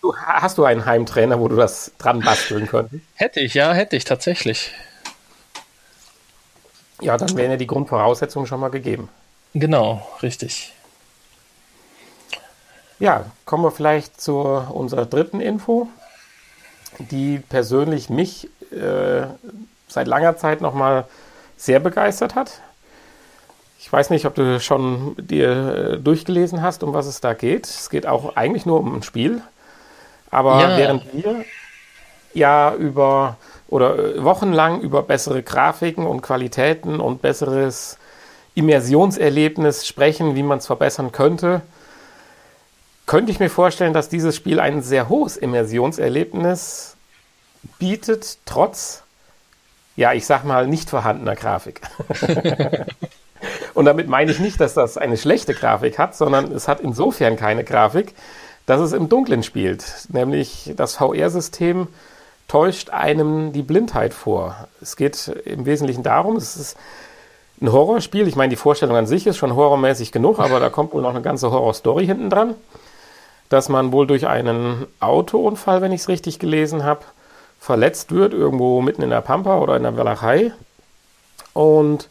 du, 0.02 0.16
hast 0.16 0.58
du 0.58 0.64
einen 0.64 0.84
Heimtrainer, 0.84 1.38
wo 1.40 1.48
du 1.48 1.56
das 1.56 1.92
dran 1.98 2.20
basteln 2.20 2.66
könntest? 2.66 3.02
Hätte 3.14 3.40
ich, 3.40 3.54
ja, 3.54 3.72
hätte 3.72 3.96
ich 3.96 4.04
tatsächlich. 4.04 4.72
Ja, 7.00 7.16
dann 7.16 7.36
wären 7.36 7.52
ja 7.52 7.56
die 7.56 7.68
Grundvoraussetzungen 7.68 8.46
schon 8.46 8.60
mal 8.60 8.70
gegeben. 8.70 9.08
Genau, 9.54 10.06
richtig. 10.22 10.72
Ja, 12.98 13.26
kommen 13.44 13.62
wir 13.62 13.70
vielleicht 13.70 14.20
zu 14.20 14.36
unserer 14.36 15.06
dritten 15.06 15.40
Info, 15.40 15.88
die 16.98 17.38
persönlich 17.38 18.10
mich 18.10 18.48
äh, 18.72 19.28
seit 19.86 20.08
langer 20.08 20.36
Zeit 20.36 20.60
nochmal 20.60 21.02
mal 21.02 21.08
sehr 21.58 21.80
begeistert 21.80 22.34
hat. 22.34 22.62
Ich 23.78 23.92
weiß 23.92 24.10
nicht, 24.10 24.24
ob 24.24 24.34
du 24.34 24.58
schon 24.60 25.14
dir 25.18 25.50
äh, 25.94 25.98
durchgelesen 25.98 26.62
hast, 26.62 26.82
um 26.82 26.94
was 26.94 27.06
es 27.06 27.20
da 27.20 27.34
geht. 27.34 27.66
Es 27.66 27.90
geht 27.90 28.06
auch 28.06 28.36
eigentlich 28.36 28.64
nur 28.64 28.80
um 28.80 28.96
ein 28.96 29.02
Spiel. 29.02 29.42
Aber 30.30 30.60
ja. 30.60 30.78
während 30.78 31.12
wir 31.12 31.44
ja 32.34 32.74
über 32.74 33.36
oder 33.68 33.98
äh, 33.98 34.24
wochenlang 34.24 34.80
über 34.80 35.02
bessere 35.02 35.42
Grafiken 35.42 36.06
und 36.06 36.22
Qualitäten 36.22 37.00
und 37.00 37.22
besseres 37.22 37.98
Immersionserlebnis 38.54 39.86
sprechen, 39.86 40.34
wie 40.34 40.42
man 40.42 40.58
es 40.58 40.66
verbessern 40.66 41.12
könnte, 41.12 41.62
könnte 43.06 43.30
ich 43.30 43.40
mir 43.40 43.50
vorstellen, 43.50 43.94
dass 43.94 44.08
dieses 44.08 44.36
Spiel 44.36 44.60
ein 44.60 44.82
sehr 44.82 45.08
hohes 45.08 45.36
Immersionserlebnis 45.36 46.96
bietet, 47.78 48.38
trotz 48.44 49.02
ja, 49.98 50.12
ich 50.12 50.26
sag 50.26 50.44
mal, 50.44 50.68
nicht 50.68 50.88
vorhandener 50.88 51.34
Grafik. 51.34 51.80
Und 53.74 53.84
damit 53.84 54.06
meine 54.06 54.30
ich 54.30 54.38
nicht, 54.38 54.60
dass 54.60 54.74
das 54.74 54.96
eine 54.96 55.16
schlechte 55.16 55.54
Grafik 55.54 55.98
hat, 55.98 56.14
sondern 56.14 56.52
es 56.52 56.68
hat 56.68 56.80
insofern 56.80 57.34
keine 57.34 57.64
Grafik, 57.64 58.14
dass 58.64 58.80
es 58.80 58.92
im 58.92 59.08
Dunkeln 59.08 59.42
spielt. 59.42 59.84
Nämlich 60.10 60.72
das 60.76 60.94
VR-System 60.94 61.88
täuscht 62.46 62.90
einem 62.90 63.52
die 63.52 63.62
Blindheit 63.62 64.14
vor. 64.14 64.68
Es 64.80 64.94
geht 64.94 65.32
im 65.44 65.66
Wesentlichen 65.66 66.04
darum, 66.04 66.36
es 66.36 66.54
ist 66.54 66.76
ein 67.60 67.72
Horrorspiel. 67.72 68.28
Ich 68.28 68.36
meine, 68.36 68.50
die 68.50 68.56
Vorstellung 68.56 68.94
an 68.94 69.08
sich 69.08 69.26
ist 69.26 69.36
schon 69.36 69.56
horrormäßig 69.56 70.12
genug, 70.12 70.38
aber 70.38 70.60
da 70.60 70.70
kommt 70.70 70.92
wohl 70.92 71.02
noch 71.02 71.10
eine 71.10 71.22
ganze 71.22 71.50
Horrorstory 71.50 72.06
hinten 72.06 72.30
dran. 72.30 72.54
dass 73.48 73.68
man 73.68 73.92
wohl 73.92 74.06
durch 74.06 74.26
einen 74.26 74.86
Autounfall, 75.00 75.80
wenn 75.80 75.92
ich 75.92 76.02
es 76.02 76.08
richtig 76.08 76.38
gelesen 76.38 76.84
habe, 76.84 77.00
verletzt 77.58 78.12
wird, 78.12 78.32
irgendwo 78.32 78.80
mitten 78.80 79.02
in 79.02 79.10
der 79.10 79.20
Pampa 79.20 79.58
oder 79.58 79.76
in 79.76 79.82
der 79.82 79.96
Walachei. 79.96 80.52
Und 81.52 82.08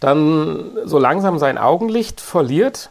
dann 0.00 0.70
so 0.84 0.98
langsam 0.98 1.38
sein 1.38 1.58
Augenlicht 1.58 2.20
verliert 2.20 2.90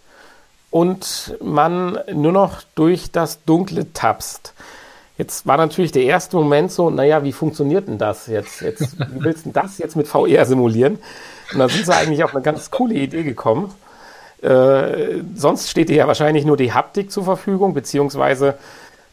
und 0.70 1.38
man 1.42 2.00
nur 2.13 2.32
noch 2.32 2.62
durch 2.75 3.12
das 3.12 3.44
Dunkle 3.46 3.94
tapst. 3.94 4.54
Jetzt 5.18 5.48
war 5.48 5.58
natürlich 5.58 5.92
der 5.92 6.04
erste 6.04 6.38
Moment 6.38 6.72
so, 6.72 6.89
naja, 6.92 7.24
wie 7.24 7.32
funktioniert 7.32 7.88
denn 7.88 7.98
das 7.98 8.27
jetzt? 8.27 8.62
jetzt 8.62 9.00
wie 9.13 9.24
willst 9.24 9.46
du 9.46 9.51
das 9.51 9.77
jetzt 9.80 9.96
mit 9.96 10.08
VR 10.08 10.46
simulieren? 10.46 11.00
Und 11.54 11.60
da 11.60 11.70
sind 11.70 11.86
sie 11.86 11.96
eigentlich 11.96 12.24
auf 12.24 12.36
eine 12.36 12.44
ganz 12.44 12.70
coole 12.70 12.94
Idee 12.94 13.24
gekommen. 13.24 13.74
Äh, 14.42 15.22
sonst 15.34 15.70
steht 15.70 15.89
dir 15.89 15.96
ja 15.96 16.08
wahrscheinlich 16.08 16.46
nur 16.46 16.58
die 16.58 16.74
Haptik 16.74 17.12
zur 17.12 17.24
Verfügung, 17.24 17.74
beziehungsweise 17.74 18.56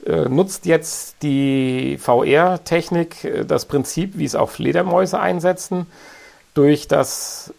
nutzt 0.07 0.67
jetzt 0.67 1.17
die 1.23 1.99
VR-Technik 1.99 3.25
äh, 3.25 3.45
das 3.45 3.65
Prinzip, 3.67 4.19
wie 4.19 4.25
es 4.25 4.35
auch 4.35 4.51
Fledermäuse 4.51 5.19
einsetzen, 5.19 5.87
durch 6.53 6.89
das 6.89 7.53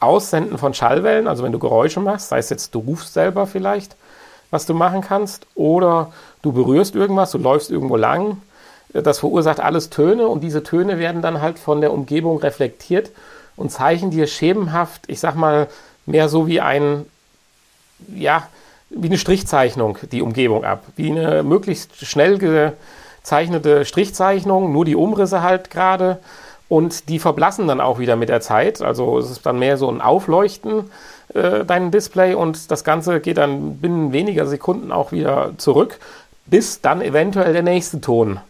Aussenden 0.00 0.58
von 0.58 0.74
Schallwellen, 0.74 1.28
also 1.28 1.44
wenn 1.44 1.52
du 1.52 1.58
Geräusche 1.58 2.00
machst, 2.00 2.28
sei 2.28 2.38
es 2.38 2.50
jetzt 2.50 2.74
du 2.74 2.80
rufst 2.80 3.12
selber 3.12 3.46
vielleicht, 3.46 3.96
was 4.50 4.66
du 4.66 4.74
machen 4.74 5.00
kannst, 5.00 5.46
oder 5.54 6.12
du 6.42 6.52
berührst 6.52 6.94
irgendwas, 6.94 7.30
du 7.30 7.38
läufst 7.38 7.70
irgendwo 7.70 7.96
lang, 7.96 8.40
äh, 8.92 9.02
das 9.02 9.18
verursacht 9.20 9.60
alles 9.60 9.90
Töne 9.90 10.28
und 10.28 10.42
diese 10.42 10.62
Töne 10.62 10.98
werden 10.98 11.22
dann 11.22 11.40
halt 11.40 11.58
von 11.58 11.80
der 11.80 11.92
Umgebung 11.92 12.38
reflektiert 12.38 13.10
und 13.56 13.70
zeichnen 13.70 14.10
dir 14.10 14.26
schemenhaft, 14.26 15.02
ich 15.08 15.20
sag 15.20 15.34
mal, 15.34 15.68
mehr 16.06 16.28
so 16.28 16.46
wie 16.46 16.60
ein, 16.60 17.06
ja, 18.14 18.48
wie 18.94 19.08
eine 19.08 19.18
Strichzeichnung 19.18 19.98
die 20.10 20.22
Umgebung 20.22 20.64
ab, 20.64 20.84
wie 20.96 21.10
eine 21.10 21.42
möglichst 21.42 22.04
schnell 22.04 22.38
gezeichnete 22.38 23.84
Strichzeichnung, 23.84 24.72
nur 24.72 24.84
die 24.84 24.96
Umrisse 24.96 25.42
halt 25.42 25.70
gerade 25.70 26.18
und 26.68 27.08
die 27.08 27.18
verblassen 27.18 27.68
dann 27.68 27.80
auch 27.80 27.98
wieder 27.98 28.16
mit 28.16 28.28
der 28.28 28.40
Zeit. 28.40 28.80
Also 28.80 29.18
es 29.18 29.30
ist 29.30 29.44
dann 29.44 29.58
mehr 29.58 29.76
so 29.76 29.90
ein 29.90 30.00
Aufleuchten 30.00 30.90
äh, 31.34 31.64
dein 31.64 31.90
Display 31.90 32.34
und 32.34 32.70
das 32.70 32.84
Ganze 32.84 33.20
geht 33.20 33.38
dann 33.38 33.76
binnen 33.76 34.12
weniger 34.12 34.46
Sekunden 34.46 34.92
auch 34.92 35.12
wieder 35.12 35.52
zurück, 35.58 35.98
bis 36.46 36.80
dann 36.80 37.02
eventuell 37.02 37.52
der 37.52 37.62
nächste 37.62 38.00
Ton 38.00 38.40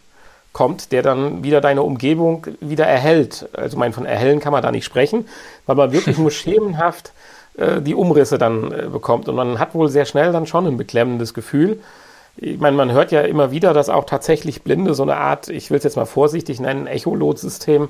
kommt, 0.53 0.91
der 0.91 1.01
dann 1.01 1.43
wieder 1.43 1.61
deine 1.61 1.81
Umgebung 1.81 2.47
wieder 2.61 2.85
erhält. 2.85 3.49
Also 3.53 3.77
mein 3.77 3.91
von 3.91 4.05
erhellen 4.05 4.39
kann 4.39 4.53
man 4.53 4.61
da 4.61 4.71
nicht 4.71 4.85
sprechen, 4.85 5.27
weil 5.65 5.75
man 5.75 5.91
wirklich 5.91 6.17
nur 6.19 6.31
schemenhaft 6.31 7.11
äh, 7.57 7.81
die 7.81 7.95
Umrisse 7.95 8.37
dann 8.37 8.71
äh, 8.71 8.87
bekommt 8.91 9.29
und 9.29 9.35
man 9.35 9.59
hat 9.59 9.75
wohl 9.75 9.89
sehr 9.89 10.05
schnell 10.05 10.31
dann 10.31 10.47
schon 10.47 10.65
ein 10.65 10.77
beklemmendes 10.77 11.33
Gefühl. 11.33 11.79
Ich 12.37 12.59
meine, 12.59 12.75
man 12.75 12.91
hört 12.91 13.11
ja 13.11 13.21
immer 13.21 13.51
wieder, 13.51 13.73
dass 13.73 13.89
auch 13.89 14.05
tatsächlich 14.05 14.63
Blinde 14.63 14.95
so 14.95 15.03
eine 15.03 15.17
Art, 15.17 15.49
ich 15.49 15.69
will 15.69 15.77
es 15.77 15.83
jetzt 15.83 15.97
mal 15.97 16.05
vorsichtig 16.05 16.59
nennen, 16.59 16.87
Echolotsystem 16.87 17.89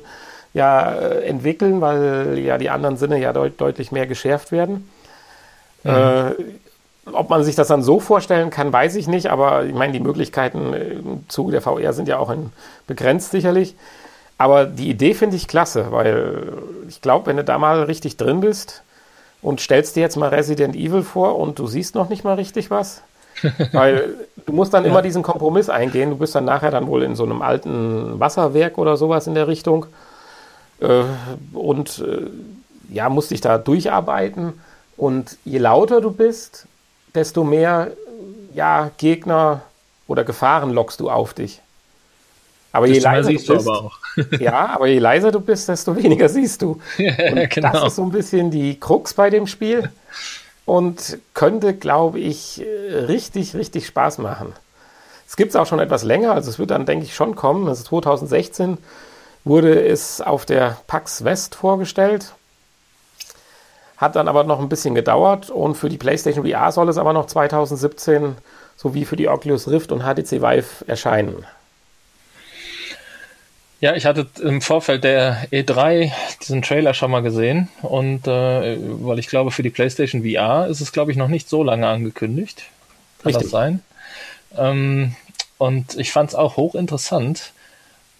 ja 0.53 0.91
äh, 0.91 1.23
entwickeln, 1.25 1.79
weil 1.79 2.39
ja 2.39 2.57
die 2.57 2.69
anderen 2.69 2.97
Sinne 2.97 3.19
ja 3.19 3.31
deut 3.31 3.59
deutlich 3.61 3.91
mehr 3.93 4.05
geschärft 4.05 4.51
werden. 4.51 4.89
Mhm. 5.83 5.91
Äh, 5.91 6.31
ob 7.11 7.29
man 7.29 7.43
sich 7.43 7.55
das 7.55 7.67
dann 7.67 7.83
so 7.83 7.99
vorstellen 7.99 8.49
kann, 8.49 8.71
weiß 8.71 8.95
ich 8.95 9.07
nicht, 9.07 9.27
aber 9.27 9.65
ich 9.65 9.73
meine, 9.73 9.93
die 9.93 9.99
Möglichkeiten 9.99 10.73
im 10.73 11.29
Zuge 11.29 11.51
der 11.51 11.61
VR 11.61 11.91
sind 11.91 12.07
ja 12.07 12.17
auch 12.17 12.33
begrenzt 12.87 13.31
sicherlich. 13.31 13.75
Aber 14.37 14.65
die 14.65 14.89
Idee 14.89 15.13
finde 15.13 15.35
ich 15.35 15.47
klasse, 15.47 15.87
weil 15.91 16.53
ich 16.87 17.01
glaube, 17.01 17.27
wenn 17.27 17.37
du 17.37 17.43
da 17.43 17.57
mal 17.57 17.83
richtig 17.83 18.17
drin 18.17 18.39
bist 18.39 18.83
und 19.43 19.61
stellst 19.61 19.95
dir 19.95 20.01
jetzt 20.01 20.15
mal 20.15 20.29
Resident 20.29 20.75
Evil 20.75 21.03
vor 21.03 21.37
und 21.37 21.59
du 21.59 21.67
siehst 21.67 21.93
noch 21.93 22.09
nicht 22.09 22.23
mal 22.23 22.35
richtig 22.35 22.71
was, 22.71 23.03
Weil 23.71 24.15
du 24.45 24.53
musst 24.53 24.73
dann 24.73 24.83
ja. 24.83 24.89
immer 24.89 25.01
diesen 25.01 25.23
Kompromiss 25.23 25.69
eingehen. 25.69 26.11
Du 26.11 26.17
bist 26.17 26.35
dann 26.35 26.45
nachher 26.45 26.71
dann 26.71 26.87
wohl 26.87 27.03
in 27.03 27.15
so 27.15 27.23
einem 27.23 27.41
alten 27.41 28.19
Wasserwerk 28.19 28.77
oder 28.77 28.97
sowas 28.97 29.27
in 29.27 29.35
der 29.35 29.47
Richtung. 29.47 29.85
Äh, 30.79 31.03
und 31.53 31.99
äh, 31.99 32.27
ja, 32.93 33.09
musst 33.09 33.31
dich 33.31 33.41
da 33.41 33.57
durcharbeiten. 33.57 34.53
Und 34.97 35.37
je 35.45 35.57
lauter 35.57 36.01
du 36.01 36.11
bist, 36.11 36.67
desto 37.15 37.43
mehr 37.43 37.91
ja, 38.53 38.91
Gegner 38.97 39.61
oder 40.07 40.23
Gefahren 40.23 40.71
lockst 40.71 40.99
du 40.99 41.09
auf 41.09 41.33
dich. 41.33 41.61
Aber 42.73 42.87
je 42.87 42.99
leiser 42.99 43.31
du 43.31 43.37
bist, 43.37 43.49
aber 43.49 43.91
ja, 44.39 44.65
aber 44.73 44.87
je 44.87 44.97
leiser 44.97 45.31
du 45.31 45.39
bist, 45.39 45.69
desto 45.69 45.95
weniger 45.95 46.27
siehst 46.27 46.61
du. 46.63 46.81
Und 46.97 47.49
genau. 47.49 47.71
das 47.71 47.87
ist 47.87 47.95
so 47.95 48.03
ein 48.03 48.11
bisschen 48.11 48.49
die 48.49 48.79
Krux 48.79 49.13
bei 49.13 49.29
dem 49.29 49.47
Spiel 49.47 49.89
und 50.65 51.17
könnte, 51.33 51.73
glaube 51.73 52.19
ich, 52.19 52.63
richtig, 53.07 53.53
richtig 53.53 53.85
Spaß 53.85 54.19
machen. 54.19 54.53
Es 55.27 55.35
gibt 55.35 55.49
es 55.49 55.55
auch 55.55 55.65
schon 55.65 55.79
etwas 55.79 56.03
länger, 56.03 56.33
also 56.33 56.49
es 56.49 56.57
wird 56.57 56.71
dann, 56.71 56.85
denke 56.85 57.05
ich, 57.05 57.15
schon 57.15 57.35
kommen. 57.35 57.67
Also 57.67 57.83
2016 57.83 58.77
wurde 59.43 59.85
es 59.85 60.21
auf 60.21 60.45
der 60.45 60.77
PAX 60.87 61.23
West 61.25 61.55
vorgestellt. 61.55 62.33
Hat 63.97 64.15
dann 64.15 64.27
aber 64.27 64.45
noch 64.45 64.59
ein 64.59 64.69
bisschen 64.69 64.95
gedauert 64.95 65.49
und 65.49 65.75
für 65.75 65.89
die 65.89 65.97
PlayStation 65.97 66.47
VR 66.47 66.71
soll 66.71 66.87
es 66.87 66.97
aber 66.97 67.13
noch 67.13 67.25
2017 67.25 68.35
sowie 68.77 69.05
für 69.05 69.15
die 69.15 69.27
Oculus 69.27 69.67
Rift 69.67 69.91
und 69.91 70.03
HTC 70.03 70.41
Vive 70.41 70.87
erscheinen. 70.87 71.45
Ja, 73.83 73.97
ich 73.97 74.05
hatte 74.05 74.25
im 74.41 74.61
Vorfeld 74.61 75.03
der 75.03 75.45
E3 75.51 76.09
diesen 76.41 76.61
Trailer 76.61 76.93
schon 76.93 77.11
mal 77.11 77.19
gesehen 77.19 77.67
und 77.81 78.25
äh, 78.27 78.77
weil 78.79 79.19
ich 79.19 79.27
glaube, 79.27 79.51
für 79.51 79.61
die 79.61 79.71
PlayStation 79.71 80.23
VR 80.23 80.67
ist 80.67 80.79
es, 80.79 80.93
glaube 80.93 81.11
ich, 81.11 81.17
noch 81.17 81.27
nicht 81.27 81.49
so 81.49 81.63
lange 81.63 81.85
angekündigt. 81.85 82.63
Kann 83.21 83.31
Richtig. 83.31 83.43
das 83.43 83.51
sein? 83.51 83.81
Ähm, 84.57 85.17
und 85.57 85.97
ich 85.97 86.13
fand 86.13 86.29
es 86.29 86.35
auch 86.35 86.55
hochinteressant. 86.55 87.51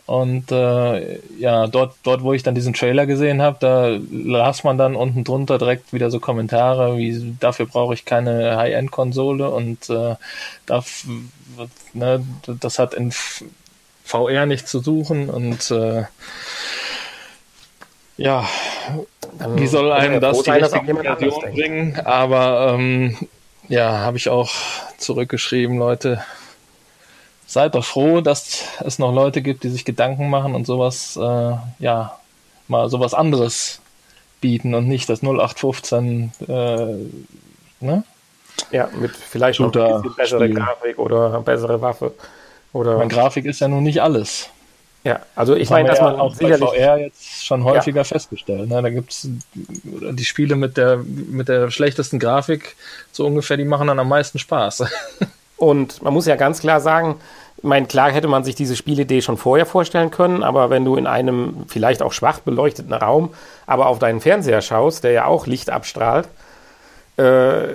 Und 0.05 0.51
äh, 0.51 1.20
ja, 1.39 1.67
dort, 1.67 1.96
dort, 2.03 2.24
wo 2.24 2.34
ich 2.34 2.43
dann 2.43 2.55
diesen 2.55 2.74
Trailer 2.74 3.05
gesehen 3.05 3.41
habe, 3.41 3.55
da 3.62 3.98
las 4.12 4.65
man 4.65 4.77
dann 4.77 4.98
unten 4.98 5.24
drunter 5.24 5.60
direkt 5.60 5.93
wieder 5.93 6.12
so 6.12 6.20
Kommentare, 6.20 6.98
wie 6.98 7.38
dafür 7.39 7.67
brauche 7.67 7.93
ich 7.93 8.03
keine 8.03 8.58
High-End-Konsole 8.58 9.50
und 9.50 9.89
äh, 9.89 10.15
darf, 10.65 11.05
ne, 11.93 12.22
das 12.60 12.79
hat 12.79 12.93
in 12.96 13.13
VR 14.03 14.45
nicht 14.45 14.67
zu 14.67 14.79
suchen 14.79 15.29
und 15.29 15.72
äh, 15.72 16.03
ja, 18.17 18.48
Dann 19.39 19.57
wie 19.57 19.67
soll 19.67 19.91
einem 19.91 20.22
das 20.22 20.43
die 20.43 20.51
richtige 20.51 20.95
Version 20.95 21.41
bringen? 21.53 22.00
Aber 22.05 22.74
ähm, 22.74 23.17
ja, 23.67 24.00
habe 24.00 24.17
ich 24.17 24.29
auch 24.29 24.51
zurückgeschrieben, 24.98 25.77
Leute, 25.77 26.24
seid 27.48 27.75
doch 27.75 27.86
froh, 27.86 28.22
dass 28.22 28.63
es 28.81 29.00
noch 29.00 29.13
Leute 29.13 29.41
gibt, 29.41 29.63
die 29.63 29.69
sich 29.69 29.86
Gedanken 29.86 30.29
machen 30.29 30.53
und 30.55 30.65
sowas, 30.65 31.17
äh, 31.17 31.55
ja, 31.79 32.17
mal 32.67 32.89
sowas 32.89 33.13
anderes 33.13 33.81
bieten 34.41 34.75
und 34.75 34.88
nicht 34.88 35.10
das 35.10 35.22
0815, 35.22 36.33
äh, 36.48 36.86
ne? 37.79 38.03
Ja, 38.72 38.89
mit 38.93 39.15
vielleicht 39.15 39.60
noch 39.60 39.74
ein 39.74 40.01
bisschen 40.01 40.15
bessere 40.15 40.50
Grafik 40.50 41.00
oder 41.00 41.41
bessere 41.41 41.81
Waffe. 41.81 42.13
Oder 42.74 42.98
meine, 42.98 43.10
Grafik 43.10 43.46
ist 43.46 43.62
ja 43.62 43.68
nun 43.68 43.84
nicht 43.84 44.01
alles. 44.01 44.50
Ja, 45.03 45.20
also 45.36 45.56
ich 45.56 45.70
meine, 45.70 45.89
dass 45.89 46.00
man 46.00 46.15
auch 46.15 46.34
sicherlich 46.34 46.62
bei 46.62 46.77
VR 46.77 46.98
jetzt 46.98 47.46
schon 47.46 47.63
häufiger 47.63 48.01
ja. 48.01 48.03
festgestellt. 48.03 48.70
Ne? 48.70 48.82
Da 48.82 48.88
es 48.88 49.27
die 49.53 50.25
Spiele 50.25 50.56
mit 50.56 50.77
der 50.77 50.98
mit 50.98 51.50
der 51.50 51.72
schlechtesten 51.72 52.20
Grafik 52.20 52.75
so 53.12 53.25
ungefähr, 53.25 53.58
die 53.58 53.65
machen 53.65 53.88
dann 53.88 54.00
am 54.00 54.08
meisten 54.08 54.39
Spaß. 54.39 54.86
Und 55.58 56.01
man 56.01 56.13
muss 56.13 56.25
ja 56.25 56.36
ganz 56.36 56.62
klar 56.62 56.80
sagen, 56.80 57.18
ich 57.58 57.63
meine, 57.63 57.86
klar 57.86 58.12
hätte 58.12 58.27
man 58.27 58.44
sich 58.44 58.56
diese 58.56 58.75
Spielidee 58.75 59.22
schon 59.22 59.38
vorher 59.38 59.65
vorstellen 59.65 60.12
können, 60.12 60.44
aber 60.44 60.70
wenn 60.70 60.84
du 60.84 60.96
in 60.96 61.08
einem 61.08 61.65
vielleicht 61.68 62.01
auch 62.01 62.12
schwach 62.12 62.39
beleuchteten 62.39 62.94
Raum, 62.94 63.34
aber 63.65 63.88
auf 63.88 64.00
deinen 64.00 64.20
Fernseher 64.20 64.62
schaust, 64.62 65.03
der 65.03 65.12
ja 65.12 65.25
auch 65.25 65.48
Licht 65.48 65.70
abstrahlt, 65.70 66.27
äh, 67.17 67.67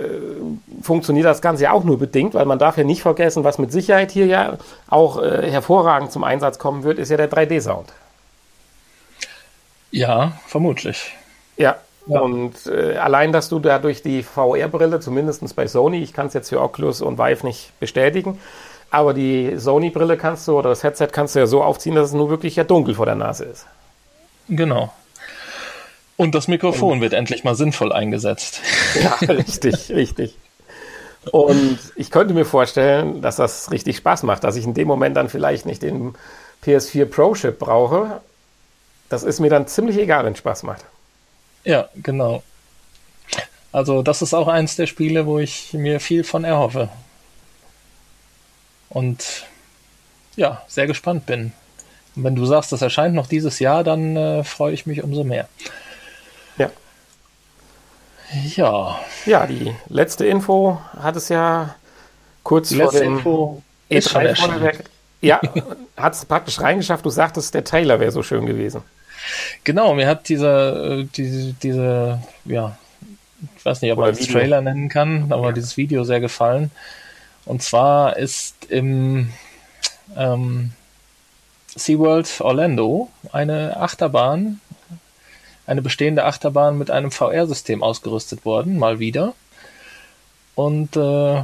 funktioniert 0.83 1.27
das 1.27 1.41
Ganze 1.41 1.65
ja 1.65 1.73
auch 1.73 1.85
nur 1.85 1.99
bedingt, 1.99 2.35
weil 2.35 2.45
man 2.45 2.59
darf 2.59 2.77
ja 2.77 2.85
nicht 2.85 3.03
vergessen, 3.03 3.45
was 3.45 3.59
mit 3.59 3.71
Sicherheit 3.71 4.11
hier 4.11 4.27
ja 4.27 4.59
auch 4.89 5.23
äh, 5.23 5.51
hervorragend 5.51 6.11
zum 6.11 6.25
Einsatz 6.25 6.59
kommen 6.59 6.83
wird, 6.83 6.99
ist 6.99 7.11
ja 7.11 7.17
der 7.17 7.31
3D-Sound. 7.31 7.93
Ja, 9.91 10.33
vermutlich. 10.47 11.13
Ja, 11.57 11.77
ja. 12.07 12.21
Und 12.21 12.67
äh, 12.67 12.97
allein, 12.97 13.33
dass 13.33 13.49
du 13.49 13.59
da 13.59 13.79
durch 13.79 14.03
die 14.03 14.23
VR-Brille, 14.23 15.01
zumindest 15.01 15.55
bei 15.55 15.67
Sony, 15.67 16.03
ich 16.03 16.13
kann 16.13 16.27
es 16.27 16.35
jetzt 16.35 16.49
für 16.49 16.61
Oculus 16.61 17.01
und 17.01 17.19
Vive 17.19 17.47
nicht 17.47 17.79
bestätigen, 17.81 18.41
aber 18.91 19.15
die 19.15 19.57
Sony-Brille 19.57 20.17
kannst 20.17 20.49
du 20.49 20.59
oder 20.59 20.71
das 20.71 20.83
Headset 20.83 21.09
kannst 21.13 21.35
du 21.35 21.41
ja 21.41 21.47
so 21.47 21.63
aufziehen, 21.63 21.95
dass 21.95 22.09
es 22.09 22.15
nur 22.15 22.31
wirklich 22.31 22.57
ja 22.57 22.65
dunkel 22.65 22.95
vor 22.95 23.07
der 23.07 23.15
Nase 23.15 23.45
ist. 23.45 23.67
Genau. 24.49 24.93
Und 26.19 26.35
das 26.35 26.49
Mikrofon 26.49 26.95
und, 26.95 27.01
wird 27.01 27.15
endlich 27.15 27.45
mal 27.45 27.55
sinnvoll 27.55 27.93
eingesetzt. 27.93 28.61
Ja, 29.01 29.15
richtig, 29.29 29.91
richtig. 29.91 30.35
Und 31.31 31.79
ich 31.95 32.11
könnte 32.11 32.35
mir 32.35 32.45
vorstellen, 32.45 33.23
dass 33.23 33.37
das 33.37 33.71
richtig 33.71 33.99
Spaß 33.99 34.25
macht, 34.25 34.45
dass 34.45 34.57
ich 34.57 34.65
in 34.65 34.75
dem 34.75 34.89
Moment 34.89 35.17
dann 35.17 35.29
vielleicht 35.29 35.65
nicht 35.65 35.83
den 35.83 36.15
PS4 36.65 37.05
Pro 37.07 37.35
Chip 37.35 37.59
brauche. 37.59 38.21
Das 39.09 39.23
ist 39.23 39.39
mir 39.41 39.49
dann 39.49 39.69
ziemlich 39.69 39.97
egal, 39.97 40.25
wenn 40.25 40.33
es 40.33 40.39
Spaß 40.39 40.65
macht. 40.65 40.85
Ja, 41.65 41.89
genau. 41.95 42.43
Also 43.71 44.03
das 44.03 44.21
ist 44.21 44.35
auch 44.35 44.49
eins 44.49 44.75
der 44.75 44.87
Spiele, 44.87 45.27
wo 45.27 45.39
ich 45.39 45.73
mir 45.73 46.01
viel 46.01 46.25
von 46.25 46.45
erhoffe. 46.45 46.89
und 48.89 49.47
ja, 50.35 50.63
sehr 50.67 50.87
gespannt 50.87 51.27
bin. 51.27 51.53
Und 52.17 52.25
wenn 52.25 52.35
du 52.35 52.45
sagst, 52.47 52.73
das 52.73 52.83
erscheint 52.83 53.15
noch 53.15 53.27
dieses 53.27 53.59
Jahr, 53.61 53.85
dann 53.85 54.17
äh, 54.17 54.45
freue 54.45 54.73
ich 54.73 54.87
mich 54.87 55.03
umso 55.03 55.25
mehr. 55.25 55.49
Ja. 58.57 58.99
Ja. 59.27 59.47
Die 59.47 59.75
letzte 59.89 60.27
Info 60.27 60.81
hat 61.01 61.17
es 61.17 61.29
ja 61.29 61.75
kurz 62.43 62.69
Die 62.71 62.77
vor 62.77 62.93
dem 62.93 63.17
Info 63.19 63.63
ist 63.89 64.11
schon 64.11 64.23
E3 64.23 64.27
erschienen. 64.27 64.51
Vorneweg. 64.53 64.85
Ja, 65.21 65.41
hat 65.97 66.15
es 66.15 66.25
praktisch 66.25 66.61
reingeschafft. 66.61 67.05
Du 67.05 67.11
sagtest, 67.11 67.53
der 67.55 67.65
Trailer 67.65 67.99
wäre 67.99 68.13
so 68.13 68.23
schön 68.23 68.47
gewesen. 68.47 68.83
Genau, 69.65 69.95
mir 69.95 70.07
hat 70.07 70.29
dieser, 70.29 70.99
äh, 71.01 71.05
diese, 71.05 71.53
diese, 71.55 72.23
ja, 72.45 72.79
ich 73.57 73.65
weiß 73.65 73.83
nicht, 73.83 73.93
ob 73.93 73.99
man 73.99 74.11
Oder 74.11 74.21
es. 74.21 74.27
Trailer 74.29 74.61
nennen 74.61 74.89
kann, 74.89 75.27
aber 75.31 75.47
Ja. 75.49 75.53
dieses 75.53 75.77
Video 75.77 76.05
sehr 76.05 76.21
gefallen. 76.21 76.71
Und 77.45 77.63
zwar 77.63 78.17
ist 78.17 78.67
im 78.69 79.33
ähm, 80.17 80.73
SeaWorld 81.75 82.41
Orlando 82.41 83.09
eine 83.33 83.77
Achterbahn, 83.77 84.61
eine 85.69 85.83
bestehende 85.83 86.25
Achterbahn 86.25 86.79
mit 86.79 86.91
einem 86.91 87.11
VR-System 87.11 87.83
ausgerüstet 87.83 88.45
worden, 88.45 88.79
mal 88.79 88.99
wieder. 88.99 89.35
Und 90.55 90.97
äh, 90.97 91.43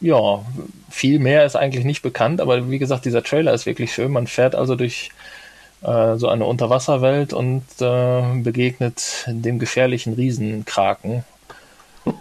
ja, 0.00 0.44
viel 0.90 1.18
mehr 1.18 1.46
ist 1.46 1.56
eigentlich 1.56 1.84
nicht 1.84 2.02
bekannt, 2.02 2.40
aber 2.40 2.70
wie 2.70 2.78
gesagt, 2.78 3.04
dieser 3.04 3.22
Trailer 3.22 3.54
ist 3.54 3.66
wirklich 3.66 3.94
schön. 3.94 4.12
Man 4.12 4.26
fährt 4.26 4.54
also 4.54 4.76
durch 4.76 5.10
äh, 5.82 6.16
so 6.16 6.28
eine 6.28 6.44
Unterwasserwelt 6.44 7.32
und 7.32 7.64
äh, 7.80 8.22
begegnet 8.42 9.24
dem 9.26 9.58
gefährlichen 9.58 10.12
Riesenkraken. 10.12 11.24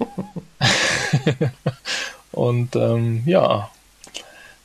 und 2.32 2.76
ähm, 2.76 3.24
ja, 3.26 3.70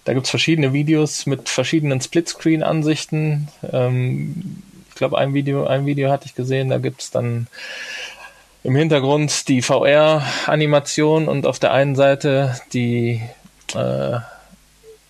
da 0.05 0.15
gibt's 0.15 0.31
verschiedene 0.31 0.73
Videos 0.73 1.27
mit 1.27 1.49
verschiedenen 1.49 2.01
Splitscreen-Ansichten. 2.01 3.49
Ähm, 3.73 4.63
glaube, 4.97 5.19
ein 5.19 5.35
Video, 5.35 5.67
ein 5.67 5.87
Video 5.87 6.11
hatte 6.11 6.27
ich 6.27 6.35
gesehen, 6.35 6.71
da 6.71 6.79
gibt's 6.79 7.11
dann 7.11 7.47
im 8.65 8.75
Hintergrund 8.75 9.49
die 9.49 9.63
VR-Animation 9.63 11.29
und 11.29 11.47
auf 11.47 11.61
der 11.61 11.73
einen 11.73 11.95
Seite 11.95 12.61
die, 12.73 13.23
äh, 13.75 14.19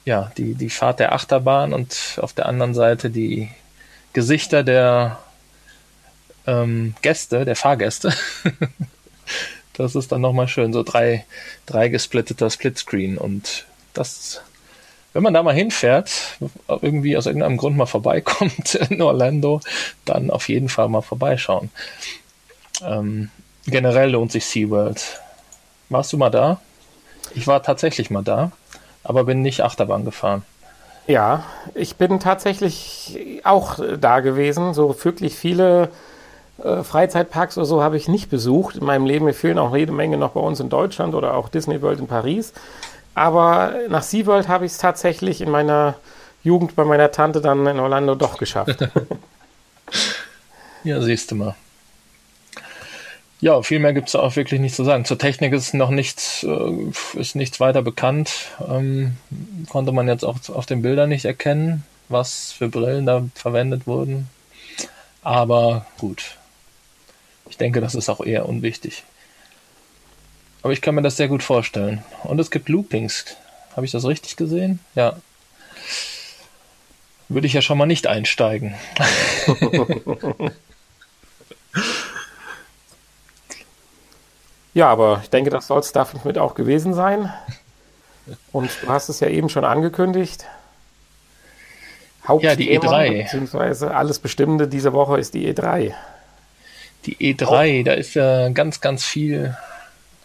ja, 0.05 0.31
die, 0.37 0.55
die 0.55 0.69
Fahrt 0.69 1.00
der 1.00 1.12
Achterbahn 1.12 1.73
und 1.73 2.19
auf 2.21 2.35
der 2.35 2.47
anderen 2.47 2.75
Seite 2.75 3.09
die 3.09 3.49
Gesichter 4.12 4.62
der 4.62 5.19
ähm, 6.47 6.95
Gäste, 7.02 7.45
der 7.45 7.57
Fahrgäste. 7.57 8.12
das 9.73 9.95
ist 9.95 10.12
dann 10.12 10.21
nochmal 10.21 10.49
schön, 10.49 10.73
so 10.73 10.83
drei, 10.83 11.25
drei 11.66 11.88
gesplitteter 11.88 12.50
Splitscreen 12.50 13.19
und 13.19 13.64
das, 13.95 14.43
wenn 15.16 15.23
man 15.23 15.32
da 15.32 15.42
mal 15.42 15.54
hinfährt, 15.54 16.11
irgendwie 16.68 17.16
aus 17.16 17.25
irgendeinem 17.25 17.56
Grund 17.56 17.75
mal 17.75 17.87
vorbeikommt 17.87 18.75
in 18.90 19.00
Orlando, 19.00 19.62
dann 20.04 20.30
auf 20.30 20.50
jeden 20.50 20.68
Fall 20.68 20.90
mal 20.90 21.00
vorbeischauen. 21.00 21.70
Ähm, 22.85 23.30
generell 23.66 24.11
lohnt 24.11 24.30
sich 24.30 24.44
SeaWorld. 24.44 25.23
Warst 25.88 26.12
du 26.12 26.18
mal 26.18 26.28
da? 26.28 26.61
Ich 27.35 27.46
war 27.46 27.62
tatsächlich 27.62 28.11
mal 28.11 28.23
da, 28.23 28.52
aber 29.04 29.25
bin 29.25 29.40
nicht 29.40 29.62
Achterbahn 29.62 30.04
gefahren. 30.04 30.42
Ja, 31.06 31.44
ich 31.75 31.96
bin 31.96 32.20
tatsächlich 32.20 33.40
auch 33.44 33.78
da 33.99 34.20
gewesen. 34.20 34.75
So 34.75 34.94
wirklich 35.02 35.35
viele 35.35 35.88
äh, 36.62 36.82
Freizeitparks 36.82 37.56
oder 37.56 37.64
so 37.64 37.82
habe 37.82 37.96
ich 37.96 38.06
nicht 38.06 38.28
besucht 38.28 38.76
in 38.76 38.85
meinem 38.85 39.06
Leben. 39.06 39.25
Mir 39.25 39.32
fehlen 39.32 39.58
auch 39.58 39.75
jede 39.75 39.92
Menge 39.92 40.18
noch 40.18 40.32
bei 40.32 40.40
uns 40.40 40.61
in 40.61 40.68
Deutschland 40.68 41.14
oder 41.14 41.34
auch 41.36 41.49
Disney 41.49 41.80
World 41.80 42.00
in 42.00 42.06
Paris. 42.06 42.52
Aber 43.17 43.75
nach 43.89 44.02
SeaWorld 44.02 44.47
habe 44.47 44.67
ich 44.67 44.73
es 44.73 44.79
tatsächlich 44.79 45.41
in 45.41 45.50
meiner 45.50 45.95
Jugend 46.45 46.76
bei 46.76 46.85
meiner 46.85 47.11
Tante 47.11 47.41
dann 47.41 47.67
in 47.67 47.81
Orlando 47.81 48.15
doch 48.15 48.39
geschafft. 48.39 48.79
Ja, 50.83 51.00
siehst 51.02 51.33
du 51.33 51.35
mal. 51.35 51.57
Ja, 53.41 53.61
viel 53.63 53.81
mehr 53.81 53.93
gibt 53.93 54.07
es 54.07 54.15
auch 54.15 54.37
wirklich 54.37 54.61
nicht 54.61 54.76
zu 54.76 54.85
sagen. 54.85 55.05
Zur 55.05 55.19
Technik 55.19 55.52
ist 55.52 55.75
noch 55.75 55.91
nichts, 55.91 56.45
äh, 56.45 57.19
ist 57.19 57.35
nichts 57.35 57.59
weiter 57.59 57.83
bekannt. 57.83 58.31
Ähm, 58.69 59.17
konnte 59.69 59.91
man 59.91 60.07
jetzt 60.07 60.25
auch 60.25 60.37
auf 60.49 60.65
den 60.65 60.83
Bildern 60.83 61.09
nicht 61.09 61.25
erkennen, 61.25 61.85
was 62.09 62.52
für 62.52 62.69
Brillen 62.69 63.05
da 63.05 63.25
verwendet 63.35 63.89
wurden. 63.89 64.29
Aber 65.23 65.87
gut. 65.99 66.37
Ich 67.49 67.57
denke, 67.57 67.81
das 67.81 67.97
ist 67.97 68.09
auch 68.09 68.21
eher 68.21 68.49
unwichtig. 68.49 69.02
Aber 70.62 70.73
ich 70.73 70.80
kann 70.80 70.95
mir 70.95 71.02
das 71.02 71.16
sehr 71.16 71.28
gut 71.28 71.42
vorstellen. 71.42 72.02
Und 72.25 72.38
es 72.38 72.50
gibt 72.50 72.69
Loopings. 72.69 73.36
Habe 73.75 73.86
ich 73.86 73.92
das 73.92 74.04
richtig 74.06 74.36
gesehen? 74.36 74.80
Ja. 74.95 75.16
Würde 77.28 77.47
ich 77.47 77.52
ja 77.52 77.60
schon 77.60 77.76
mal 77.78 77.86
nicht 77.86 78.06
einsteigen. 78.06 78.75
ja, 84.75 84.88
aber 84.88 85.21
ich 85.23 85.30
denke, 85.30 85.50
das 85.50 85.66
soll 85.66 85.80
es 85.80 85.92
damit 85.92 86.38
auch 86.38 86.54
gewesen 86.54 86.95
sein. 86.95 87.32
Und 88.52 88.71
du 88.82 88.88
hast 88.88 89.08
es 89.08 89.21
ja 89.21 89.28
eben 89.28 89.49
schon 89.49 89.64
angekündigt. 89.64 90.47
Ja, 92.40 92.56
die 92.56 92.76
E3. 92.76 93.23
Beziehungsweise 93.23 93.95
alles 93.95 94.19
Bestimmende 94.19 94.66
diese 94.66 94.92
Woche 94.92 95.19
ist 95.19 95.34
die 95.34 95.47
E 95.47 95.52
E3. 95.52 95.95
Die 97.04 97.34
E3, 97.34 97.84
da 97.84 97.92
ist 97.92 98.14
ja 98.14 98.49
ganz, 98.49 98.80
ganz 98.80 99.04
viel 99.04 99.56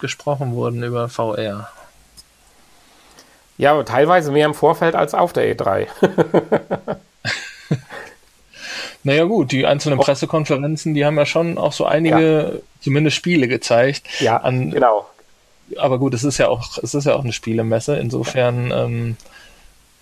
gesprochen 0.02 0.56
worden 0.56 0.84
über 0.84 1.08
VR. 1.08 1.70
Ja, 3.58 3.72
aber 3.72 3.86
teilweise 3.86 4.32
mehr 4.32 4.48
im 4.48 4.54
Vorfeld 4.54 4.96
als 4.96 5.14
auf 5.14 5.34
der 5.34 5.48
E 5.48 5.54
E3. 5.54 5.88
Naja 9.04 9.24
gut, 9.24 9.52
die 9.52 9.66
einzelnen 9.66 10.00
Pressekonferenzen, 10.00 10.94
die 10.94 11.06
haben 11.06 11.18
ja 11.18 11.26
schon 11.26 11.58
auch 11.58 11.74
so 11.74 11.86
einige, 11.86 12.62
zumindest 12.82 13.18
Spiele 13.18 13.48
gezeigt. 13.48 14.04
Ja, 14.20 14.38
An, 14.38 14.72
genau. 14.72 15.08
aber 15.78 15.98
gut, 15.98 16.14
es 16.14 16.24
ist 16.24 16.38
ja 16.38 16.50
auch, 16.50 16.78
es 16.78 16.94
ist 16.94 17.06
ja 17.06 17.16
auch 17.16 17.24
eine 17.24 17.34
Spielemesse. 17.34 17.96
Insofern 17.98 18.72
ähm, 18.72 19.18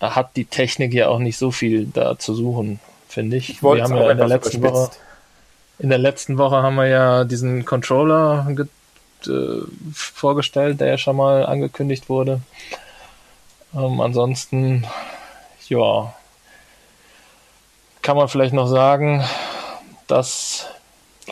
hat 0.00 0.36
die 0.36 0.44
Technik 0.44 0.92
ja 0.92 1.08
auch 1.08 1.18
nicht 1.18 1.38
so 1.38 1.50
viel 1.50 1.86
da 1.86 2.18
zu 2.18 2.34
suchen, 2.34 2.78
finde 3.08 3.38
ich. 3.38 3.50
Ich 3.50 3.62
wir 3.62 3.82
haben 3.82 3.96
ja 3.96 4.10
in 4.10 4.18
der 4.18 4.28
letzten 4.28 4.62
Woche, 4.62 4.68
überspitzt. 4.68 5.00
in 5.78 5.88
der 5.88 5.98
letzten 5.98 6.36
Woche 6.36 6.56
haben 6.56 6.74
wir 6.74 6.86
ja 6.86 7.24
diesen 7.24 7.64
Controller 7.64 8.46
äh, 9.28 9.62
vorgestellt, 9.92 10.80
der 10.80 10.88
ja 10.88 10.98
schon 10.98 11.16
mal 11.16 11.46
angekündigt 11.46 12.08
wurde. 12.08 12.40
Ähm, 13.74 14.00
ansonsten, 14.00 14.86
ja, 15.68 16.14
kann 18.02 18.16
man 18.16 18.28
vielleicht 18.28 18.54
noch 18.54 18.66
sagen, 18.66 19.24
dass 20.06 20.66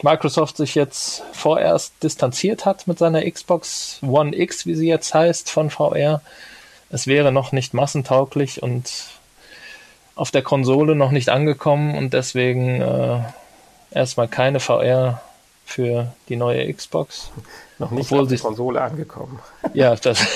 Microsoft 0.02 0.56
sich 0.56 0.74
jetzt 0.74 1.24
vorerst 1.32 2.02
distanziert 2.02 2.64
hat 2.64 2.86
mit 2.86 2.98
seiner 2.98 3.28
Xbox 3.28 3.98
One 4.02 4.36
X, 4.36 4.66
wie 4.66 4.74
sie 4.74 4.88
jetzt 4.88 5.14
heißt, 5.14 5.50
von 5.50 5.70
VR. 5.70 6.20
Es 6.90 7.06
wäre 7.06 7.32
noch 7.32 7.52
nicht 7.52 7.74
massentauglich 7.74 8.62
und 8.62 8.90
auf 10.14 10.30
der 10.30 10.42
Konsole 10.42 10.94
noch 10.94 11.10
nicht 11.10 11.28
angekommen 11.28 11.96
und 11.96 12.12
deswegen 12.12 12.80
äh, 12.80 13.20
erstmal 13.90 14.28
keine 14.28 14.60
VR 14.60 15.20
für 15.68 16.12
die 16.30 16.36
neue 16.36 16.72
Xbox. 16.72 17.30
Noch 17.78 17.90
nicht 17.90 18.10
Obwohl 18.10 18.24
auf 18.24 18.28
die 18.28 18.38
Konsole 18.38 18.80
angekommen. 18.80 19.38
Ja, 19.74 19.94
das, 19.94 20.18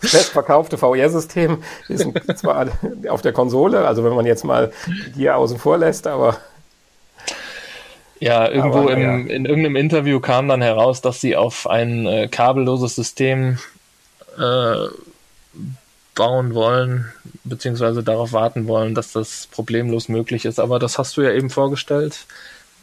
Das 0.00 0.12
bestverkaufte 0.12 0.78
VR-System 0.78 1.62
ist 1.88 2.06
zwar 2.38 2.68
auf 3.08 3.22
der 3.22 3.32
Konsole, 3.32 3.86
also 3.86 4.04
wenn 4.04 4.14
man 4.14 4.26
jetzt 4.26 4.44
mal 4.44 4.72
die 5.14 5.20
hier 5.20 5.36
außen 5.36 5.58
vor 5.58 5.76
lässt, 5.78 6.06
aber 6.06 6.38
Ja, 8.20 8.48
irgendwo 8.48 8.78
Aber, 8.78 8.92
im, 8.92 9.00
ja. 9.00 9.16
in 9.34 9.44
irgendeinem 9.44 9.76
Interview 9.76 10.20
kam 10.20 10.48
dann 10.48 10.62
heraus, 10.62 11.00
dass 11.02 11.20
sie 11.20 11.36
auf 11.36 11.68
ein 11.68 12.06
äh, 12.06 12.28
kabelloses 12.28 12.94
System 12.96 13.58
äh, 14.38 14.86
bauen 16.14 16.54
wollen, 16.54 17.12
beziehungsweise 17.44 18.02
darauf 18.02 18.32
warten 18.32 18.66
wollen, 18.66 18.94
dass 18.94 19.12
das 19.12 19.48
problemlos 19.50 20.08
möglich 20.08 20.44
ist. 20.46 20.58
Aber 20.58 20.78
das 20.78 20.98
hast 20.98 21.16
du 21.16 21.22
ja 21.22 21.32
eben 21.32 21.50
vorgestellt, 21.50 22.26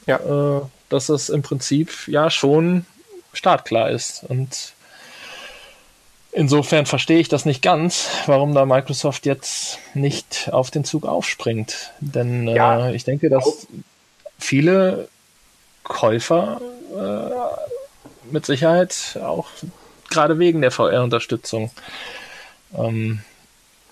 ja, 0.06 0.18
äh, 0.18 0.62
dass 0.90 1.10
es 1.10 1.30
im 1.30 1.42
Prinzip 1.42 2.08
ja 2.08 2.30
schon 2.30 2.86
startklar 3.34 3.90
ist. 3.90 4.24
Und 4.24 4.74
insofern 6.32 6.86
verstehe 6.86 7.20
ich 7.20 7.30
das 7.30 7.46
nicht 7.46 7.62
ganz, 7.62 8.08
warum 8.26 8.54
da 8.54 8.66
Microsoft 8.66 9.26
jetzt 9.26 9.80
nicht 9.94 10.50
auf 10.52 10.72
den 10.72 10.86
Zug 10.86 11.06
aufspringt. 11.06 11.92
Denn 12.00 12.48
äh, 12.48 12.56
Ja, 12.56 12.92
ich 12.92 13.04
denke, 13.04 13.30
dass 13.30 13.68
viele 14.40 15.08
Käufer 15.84 16.62
äh, 16.96 18.32
mit 18.32 18.46
Sicherheit 18.46 19.20
auch 19.24 19.48
gerade 20.10 20.40
wegen 20.40 20.62
der 20.62 20.72
VR-Unterstützung 20.72 21.72
ähm, 22.78 23.22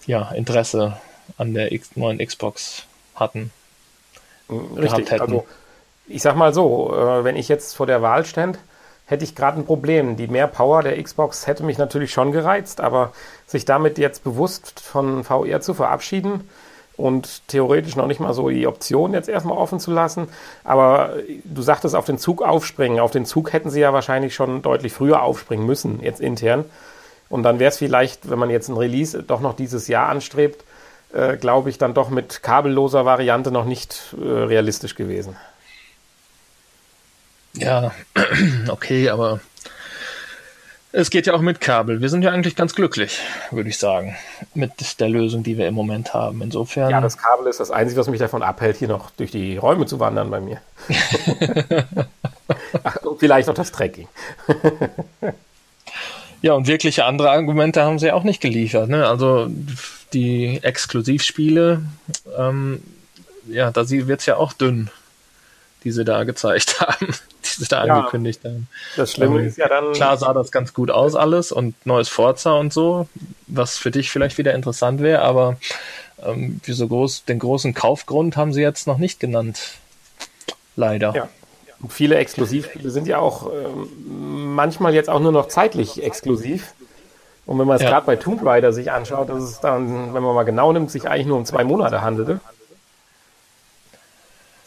ja, 0.06 0.32
Interesse 0.32 0.97
an 1.38 1.53
der 1.53 1.71
X 1.71 1.95
neuen 1.95 2.19
Xbox 2.19 2.84
hatten. 3.15 3.51
richtig. 4.49 5.12
hätten. 5.12 5.21
Also 5.21 5.45
ich 6.08 6.22
sag 6.22 6.36
mal 6.36 6.54
so, 6.54 6.94
äh, 6.94 7.24
wenn 7.24 7.36
ich 7.36 7.48
jetzt 7.48 7.76
vor 7.76 7.86
der 7.86 8.02
Wahl 8.02 8.26
ständ, 8.26 8.60
hätte 9.06 9.24
ich 9.24 9.36
gerade 9.36 9.60
ein 9.60 9.66
Problem. 9.66 10.16
Die 10.16 10.28
mehr 10.28 10.48
Power 10.48 10.82
der 10.82 11.02
Xbox 11.02 11.48
hätte 11.48 11.63
mich 11.63 11.78
natürlich 11.78 12.12
schon 12.12 12.32
gereizt, 12.32 12.82
aber 12.82 13.13
sich 13.46 13.66
damit 13.66 13.98
jetzt 13.98 14.24
bewusst 14.24 14.80
von 14.80 15.24
VR 15.24 15.62
zu 15.62 15.74
verabschieden 15.74 16.50
und 16.96 17.48
theoretisch 17.48 17.96
noch 17.96 18.08
nicht 18.08 18.20
mal 18.20 18.34
so 18.34 18.50
die 18.50 18.68
Option 18.68 19.13
jetzt 19.13 19.30
erstmal 19.30 19.58
offen 19.58 19.80
zu 19.80 19.92
lassen. 19.92 20.28
Aber 20.63 21.16
du 21.44 21.62
sagtest 21.62 21.96
auf 21.96 22.06
den 22.06 22.18
Zug 22.18 22.42
aufspringen. 22.42 23.00
Auf 23.00 23.12
den 23.12 23.26
Zug 23.26 23.52
hätten 23.52 23.70
sie 23.70 23.82
ja 23.82 23.94
wahrscheinlich 23.94 24.36
schon 24.36 24.62
deutlich 24.62 24.94
früher 24.94 25.22
aufspringen 25.24 25.66
müssen, 25.66 26.02
jetzt 26.02 26.22
intern. 26.22 26.66
Und 27.30 27.44
dann 27.44 27.60
wäre 27.60 27.70
es 27.70 27.78
vielleicht, 27.78 28.30
wenn 28.30 28.38
man 28.38 28.50
jetzt 28.50 28.70
ein 28.70 28.78
Release 28.78 29.24
doch 29.24 29.42
noch 29.42 29.56
dieses 29.56 29.88
Jahr 29.88 30.08
anstrebt, 30.10 30.63
äh, 31.13 31.38
glaube 31.38 31.70
ich, 31.70 31.78
dann 31.78 31.94
doch 31.94 32.10
mit 32.10 32.44
kabelloser 32.44 33.06
Variante 33.06 33.52
noch 33.52 33.66
nicht 33.66 34.16
äh, 34.22 34.28
realistisch 34.28 34.96
gewesen. 34.96 35.36
Ja, 37.56 37.92
okay, 38.68 39.10
aber 39.10 39.39
es 40.92 41.10
geht 41.10 41.26
ja 41.26 41.34
auch 41.34 41.42
mit 41.42 41.60
Kabel. 41.62 42.02
Wir 42.02 42.10
sind 42.10 42.24
ja 42.24 42.32
eigentlich 42.32 42.56
ganz 42.56 42.76
glücklich, 42.76 43.20
würde 43.52 43.70
ich 43.70 43.78
sagen, 43.78 44.16
mit 44.54 45.00
der 45.00 45.10
Lösung, 45.10 45.44
die 45.44 45.58
wir 45.58 45.68
im 45.68 45.74
Moment 45.74 46.13
haben. 46.13 46.42
Insofern. 46.42 46.89
Ja, 46.92 47.02
das 47.02 47.18
Kabel 47.18 47.48
ist 47.48 47.60
das 47.60 47.72
Einzige, 47.72 48.00
was 48.00 48.08
mich 48.08 48.20
davon 48.20 48.44
abhält, 48.44 48.78
hier 48.78 48.88
noch 48.88 49.10
durch 49.12 49.32
die 49.32 49.58
Räume 49.58 49.86
zu 49.86 50.00
wandern 50.00 50.30
bei 50.30 50.39
mir. 50.39 50.62
Ach, 52.84 52.96
und 52.98 53.20
vielleicht 53.20 53.48
noch 53.48 53.56
das 53.56 53.72
Tracking. 53.72 54.08
ja, 56.42 56.54
und 56.54 56.68
wirkliche 56.68 57.06
andere 57.06 57.32
Argumente 57.32 57.84
haben 57.84 58.00
sie 58.00 58.12
auch 58.12 58.24
nicht 58.24 58.42
geliefert. 58.42 58.89
Ne? 58.89 59.08
Also 59.08 59.50
die 60.13 60.60
Exklusivspiele, 60.62 61.84
ähm, 62.38 62.84
ja, 63.48 63.72
da 63.72 63.89
wird 63.89 64.20
es 64.20 64.26
ja 64.26 64.38
auch 64.38 64.54
dünn 64.54 64.89
die 65.84 65.92
sie 65.92 66.06
da 66.06 66.24
gezeigt 66.24 66.80
haben, 66.82 67.13
sie 67.60 67.68
da 67.68 67.86
ja, 67.86 67.94
angekündigt 67.94 68.44
haben. 68.44 68.68
Das 68.96 69.13
Schlimme 69.13 69.39
ähm, 69.39 69.48
ist 69.48 69.58
ja 69.58 69.68
dann. 69.68 69.94
Klar 69.94 70.18
sah 70.18 70.34
das 70.34 70.52
ganz 70.52 70.74
gut 70.74 70.92
aus 70.92 71.16
alles 71.16 71.52
und 71.52 71.74
neues 71.86 72.10
Forza 72.10 72.54
und 72.54 72.74
so, 72.74 73.08
was 73.48 73.78
für 73.78 73.92
dich 73.92 74.12
vielleicht 74.12 74.38
wieder 74.38 74.54
interessant 74.54 75.02
wäre, 75.02 75.22
aber 75.22 75.58
ähm, 76.24 76.60
für 76.63 76.74
so 76.74 76.88
groß, 76.88 77.26
den 77.26 77.39
großen 77.39 77.74
Kaufgrund 77.74 78.38
haben 78.38 78.54
sie 78.54 78.62
jetzt 78.62 78.88
noch 78.88 78.98
nicht 78.98 79.20
genannt. 79.20 79.74
Leider. 80.76 81.13
Ja. 81.16 81.30
Und 81.82 81.92
viele 81.92 82.16
Exklusivspiele 82.16 82.89
sind 82.89 83.08
ja 83.08 83.20
auch 83.20 83.52
ähm, 83.52 84.56
manchmal 84.56 84.94
jetzt 84.94 85.10
auch 85.10 85.20
nur 85.20 85.32
noch 85.32 85.48
zeitlich 85.48 86.02
exklusiv. 86.02 86.74
Und 87.46 87.60
wenn 87.60 87.68
man 87.68 87.76
es 87.76 87.84
ja. 87.84 87.89
gerade 87.89 88.06
bei 88.06 88.16
Tomb 88.16 88.46
Raider 88.46 88.72
sich 88.72 88.92
anschaut, 88.92 89.28
dass 89.28 89.44
es 89.44 89.60
dann, 89.60 90.13
wenn 90.13 90.24
man 90.24 90.34
mal 90.34 90.44
genau 90.44 90.72
nimmt, 90.72 90.89
sich 90.89 91.10
eigentlich 91.10 91.28
nur 91.28 91.38
um 91.38 91.46
zwei 91.46 91.66
Monate 91.66 92.02
handelte 92.02 92.39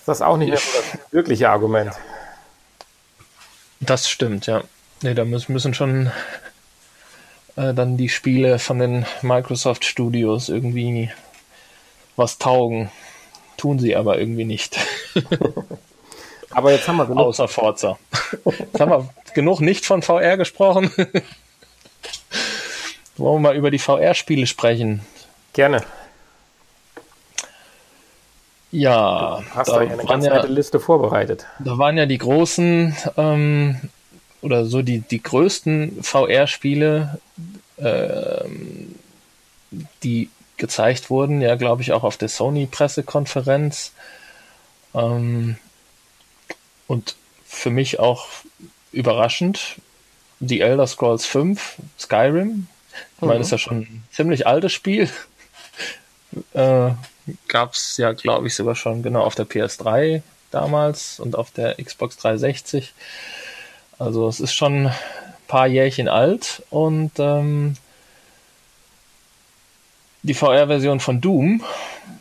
ist 0.06 0.20
das 0.20 0.22
auch 0.22 0.36
nicht 0.36 0.50
mehr 0.50 0.58
so 0.58 0.78
das 0.78 1.12
wirkliche 1.12 1.50
Argument. 1.50 1.90
Das 3.80 4.08
stimmt, 4.08 4.46
ja. 4.46 4.62
Nee, 5.02 5.14
da 5.14 5.24
müssen, 5.24 5.52
müssen 5.52 5.74
schon 5.74 6.10
äh, 7.56 7.74
dann 7.74 7.96
die 7.96 8.08
Spiele 8.08 8.58
von 8.58 8.78
den 8.78 9.06
Microsoft 9.22 9.84
Studios 9.84 10.48
irgendwie 10.48 11.10
was 12.16 12.38
taugen. 12.38 12.90
Tun 13.56 13.78
sie 13.78 13.96
aber 13.96 14.18
irgendwie 14.18 14.44
nicht. 14.44 14.78
aber 16.50 16.72
jetzt 16.72 16.88
haben 16.88 16.96
wir 16.96 17.06
genug. 17.06 17.26
Außer 17.26 17.48
Forza. 17.48 17.98
Jetzt 18.44 18.80
haben 18.80 18.90
wir 18.90 19.08
genug 19.34 19.60
nicht 19.60 19.86
von 19.86 20.02
VR 20.02 20.36
gesprochen. 20.36 20.90
Wollen 23.16 23.36
wir 23.36 23.40
mal 23.40 23.56
über 23.56 23.70
die 23.70 23.78
VR-Spiele 23.78 24.46
sprechen? 24.46 25.00
Gerne. 25.54 25.82
Ja, 28.72 29.38
du 29.40 29.54
hast 29.54 29.68
da 29.68 29.78
eine 29.78 29.96
ganz 29.96 30.24
ja, 30.24 30.44
Liste 30.44 30.80
vorbereitet. 30.80 31.46
Da 31.60 31.78
waren 31.78 31.96
ja 31.96 32.06
die 32.06 32.18
großen 32.18 32.96
ähm, 33.16 33.80
oder 34.42 34.64
so 34.64 34.82
die, 34.82 35.00
die 35.00 35.22
größten 35.22 36.02
VR-Spiele, 36.02 37.20
ähm, 37.78 38.94
die 40.02 40.30
gezeigt 40.56 41.10
wurden, 41.10 41.40
ja, 41.40 41.54
glaube 41.56 41.82
ich, 41.82 41.92
auch 41.92 42.02
auf 42.02 42.16
der 42.16 42.28
Sony-Pressekonferenz. 42.28 43.92
Ähm, 44.94 45.56
und 46.86 47.16
für 47.44 47.70
mich 47.70 47.98
auch 47.98 48.26
überraschend, 48.92 49.76
die 50.40 50.60
Elder 50.60 50.86
Scrolls 50.86 51.26
5, 51.26 51.76
Skyrim. 51.98 52.66
Ich 53.16 53.22
meine, 53.22 53.38
das 53.38 53.48
ist 53.48 53.52
ja 53.52 53.58
schon 53.58 53.78
ein 53.78 54.04
ziemlich 54.10 54.46
altes 54.46 54.72
Spiel. 54.72 55.08
Äh, 56.52 56.90
gab 57.48 57.74
es 57.74 57.96
ja, 57.96 58.12
glaube 58.12 58.46
ich, 58.46 58.54
sogar 58.54 58.74
schon 58.74 59.02
genau 59.02 59.22
auf 59.22 59.34
der 59.34 59.46
PS3 59.46 60.22
damals 60.50 61.20
und 61.20 61.36
auf 61.36 61.50
der 61.50 61.74
Xbox 61.82 62.16
360. 62.18 62.94
Also 63.98 64.28
es 64.28 64.40
ist 64.40 64.52
schon 64.52 64.86
ein 64.86 64.94
paar 65.48 65.66
Jährchen 65.66 66.08
alt 66.08 66.62
und 66.70 67.12
ähm, 67.18 67.76
die 70.22 70.34
VR-Version 70.34 71.00
von 71.00 71.20
Doom, 71.20 71.62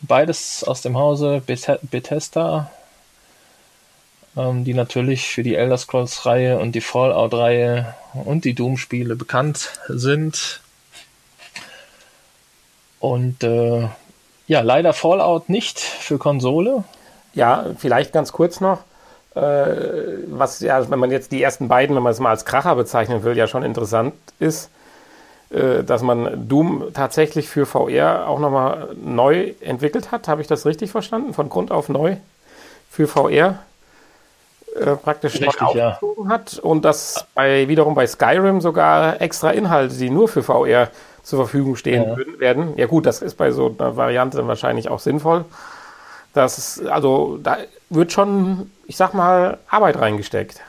beides 0.02 0.62
aus 0.64 0.80
dem 0.80 0.96
Hause 0.96 1.42
Bethesda, 1.44 2.70
ähm, 4.36 4.64
die 4.64 4.74
natürlich 4.74 5.26
für 5.26 5.42
die 5.42 5.56
Elder 5.56 5.76
Scrolls-Reihe 5.76 6.58
und 6.58 6.72
die 6.72 6.80
Fallout-Reihe 6.80 7.94
und 8.14 8.44
die 8.44 8.54
Doom-Spiele 8.54 9.16
bekannt 9.16 9.72
sind. 9.88 10.60
Und 13.00 13.42
äh, 13.42 13.88
ja, 14.46 14.60
leider 14.60 14.92
Fallout 14.92 15.48
nicht 15.48 15.80
für 15.80 16.18
Konsole. 16.18 16.84
Ja, 17.34 17.66
vielleicht 17.78 18.12
ganz 18.12 18.32
kurz 18.32 18.60
noch. 18.60 18.78
Äh, 19.34 19.40
was 20.28 20.60
ja, 20.60 20.88
wenn 20.88 20.98
man 20.98 21.10
jetzt 21.10 21.32
die 21.32 21.42
ersten 21.42 21.68
beiden, 21.68 21.94
wenn 21.94 22.02
man 22.02 22.12
es 22.12 22.20
mal 22.20 22.30
als 22.30 22.44
Kracher 22.44 22.74
bezeichnen 22.74 23.22
will, 23.22 23.36
ja 23.36 23.46
schon 23.46 23.62
interessant 23.62 24.14
ist, 24.38 24.70
äh, 25.50 25.84
dass 25.84 26.02
man 26.02 26.48
Doom 26.48 26.92
tatsächlich 26.94 27.48
für 27.48 27.66
VR 27.66 28.28
auch 28.28 28.38
nochmal 28.38 28.88
neu 29.02 29.52
entwickelt 29.60 30.10
hat. 30.10 30.28
Habe 30.28 30.40
ich 30.40 30.46
das 30.46 30.64
richtig 30.64 30.90
verstanden? 30.90 31.34
Von 31.34 31.50
Grund 31.50 31.70
auf 31.70 31.88
neu 31.88 32.16
für 32.90 33.06
VR 33.06 33.58
äh, 34.74 34.96
praktisch 34.96 35.34
richtig, 35.34 35.60
neu 35.60 35.66
aufgezogen 35.66 36.24
ja. 36.24 36.30
hat 36.30 36.58
und 36.58 36.84
das 36.84 37.26
bei 37.34 37.68
wiederum 37.68 37.94
bei 37.94 38.06
Skyrim 38.06 38.60
sogar 38.60 39.20
extra 39.20 39.50
Inhalte, 39.50 39.96
die 39.96 40.10
nur 40.10 40.28
für 40.28 40.42
VR 40.42 40.88
zur 41.26 41.40
Verfügung 41.40 41.74
stehen 41.74 42.04
ja. 42.04 42.38
werden. 42.38 42.74
Ja 42.76 42.86
gut, 42.86 43.04
das 43.04 43.20
ist 43.20 43.34
bei 43.34 43.50
so 43.50 43.74
einer 43.76 43.96
Variante 43.96 44.46
wahrscheinlich 44.46 44.88
auch 44.88 45.00
sinnvoll. 45.00 45.44
Das 46.32 46.80
also 46.86 47.40
da 47.42 47.58
wird 47.90 48.12
schon, 48.12 48.70
ich 48.86 48.96
sag 48.96 49.12
mal, 49.12 49.58
Arbeit 49.68 49.98
reingesteckt. 49.98 50.60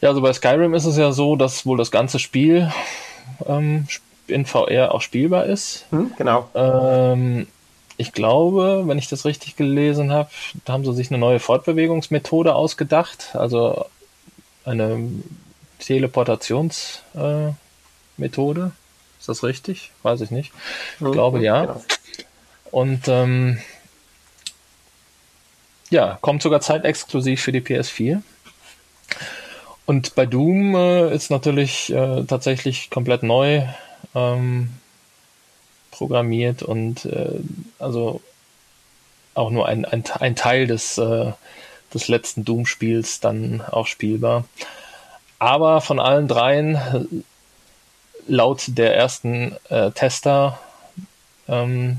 Ja, 0.00 0.08
also 0.08 0.20
bei 0.20 0.32
Skyrim 0.32 0.74
ist 0.74 0.84
es 0.84 0.96
ja 0.96 1.12
so, 1.12 1.36
dass 1.36 1.64
wohl 1.64 1.78
das 1.78 1.92
ganze 1.92 2.18
Spiel 2.18 2.72
ähm, 3.46 3.86
in 4.26 4.46
VR 4.46 4.92
auch 4.92 5.00
spielbar 5.00 5.46
ist. 5.46 5.86
Hm, 5.90 6.10
genau. 6.18 6.50
Ähm, 6.56 7.46
ich 7.96 8.12
glaube, 8.12 8.82
wenn 8.86 8.98
ich 8.98 9.08
das 9.08 9.24
richtig 9.24 9.54
gelesen 9.54 10.10
habe, 10.10 10.28
da 10.64 10.72
haben 10.72 10.84
sie 10.84 10.92
sich 10.92 11.10
eine 11.12 11.18
neue 11.18 11.38
Fortbewegungsmethode 11.38 12.52
ausgedacht, 12.52 13.36
also 13.36 13.86
eine 14.64 15.08
Teleportations- 15.80 16.98
äh, 17.14 17.52
Methode. 18.16 18.72
Ist 19.18 19.28
das 19.28 19.42
richtig? 19.42 19.90
Weiß 20.02 20.20
ich 20.20 20.30
nicht. 20.30 20.52
Ich 20.96 21.00
mhm, 21.00 21.12
glaube 21.12 21.42
ja. 21.42 21.66
Genau. 21.66 21.84
Und 22.70 23.08
ähm, 23.08 23.58
ja, 25.90 26.18
kommt 26.20 26.42
sogar 26.42 26.60
zeitexklusiv 26.60 27.40
für 27.40 27.52
die 27.52 27.60
PS4. 27.60 28.22
Und 29.86 30.14
bei 30.16 30.26
Doom 30.26 30.74
äh, 30.74 31.14
ist 31.14 31.30
natürlich 31.30 31.92
äh, 31.92 32.24
tatsächlich 32.24 32.90
komplett 32.90 33.22
neu 33.22 33.62
ähm, 34.14 34.70
programmiert 35.92 36.62
und 36.62 37.04
äh, 37.04 37.40
also 37.78 38.20
auch 39.34 39.50
nur 39.50 39.66
ein, 39.66 39.84
ein, 39.84 40.04
ein 40.18 40.34
Teil 40.34 40.66
des, 40.66 40.98
äh, 40.98 41.32
des 41.94 42.08
letzten 42.08 42.44
Doom-Spiels 42.44 43.20
dann 43.20 43.60
auch 43.60 43.86
spielbar. 43.86 44.44
Aber 45.38 45.80
von 45.80 46.00
allen 46.00 46.26
dreien 46.26 47.24
laut 48.26 48.62
der 48.68 48.96
ersten 48.96 49.56
äh, 49.68 49.90
Tester, 49.90 50.58
ähm, 51.48 51.98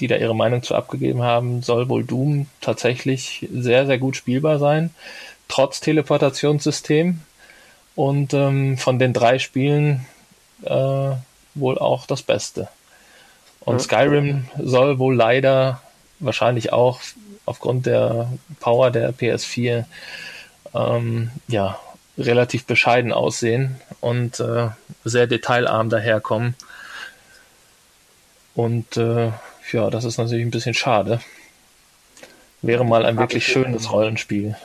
die 0.00 0.06
da 0.06 0.16
ihre 0.16 0.34
Meinung 0.34 0.62
zu 0.62 0.74
abgegeben 0.74 1.22
haben, 1.22 1.62
soll 1.62 1.88
wohl 1.88 2.04
Doom 2.04 2.46
tatsächlich 2.60 3.48
sehr, 3.52 3.86
sehr 3.86 3.98
gut 3.98 4.16
spielbar 4.16 4.58
sein, 4.58 4.90
trotz 5.48 5.80
Teleportationssystem. 5.80 7.20
Und 7.94 8.34
ähm, 8.34 8.76
von 8.76 8.98
den 8.98 9.14
drei 9.14 9.38
Spielen 9.38 10.04
äh, 10.62 11.12
wohl 11.54 11.78
auch 11.78 12.06
das 12.06 12.22
Beste. 12.22 12.68
Und 13.60 13.80
Skyrim 13.80 14.46
soll 14.62 14.98
wohl 14.98 15.16
leider 15.16 15.80
wahrscheinlich 16.18 16.72
auch 16.72 17.00
aufgrund 17.46 17.86
der 17.86 18.30
Power 18.60 18.90
der 18.90 19.14
PS4 19.14 19.84
ähm, 20.74 21.30
ja 21.48 21.78
relativ 22.18 22.64
bescheiden 22.66 23.12
aussehen 23.12 23.80
und 24.00 24.40
äh, 24.40 24.68
sehr 25.04 25.26
detailarm 25.26 25.90
daherkommen. 25.90 26.54
Und 28.54 28.96
äh, 28.96 29.32
ja, 29.72 29.90
das 29.90 30.04
ist 30.04 30.18
natürlich 30.18 30.44
ein 30.44 30.50
bisschen 30.50 30.74
schade. 30.74 31.20
Wäre 32.62 32.84
mal 32.84 33.04
ein 33.04 33.18
wirklich 33.18 33.46
schönes 33.46 33.92
Rollenspiel. 33.92 34.56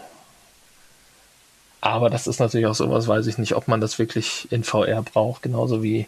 Aber 1.82 2.10
das 2.10 2.28
ist 2.28 2.40
natürlich 2.40 2.68
auch 2.68 2.76
sowas, 2.76 3.08
weiß 3.08 3.26
ich 3.28 3.38
nicht, 3.40 3.56
ob 3.56 3.68
man 3.68 3.82
das 3.82 3.98
wirklich 3.98 4.48
in 4.52 4.64
VR 4.64 5.02
braucht, 5.02 5.42
genauso 5.42 5.82
wie 5.82 6.08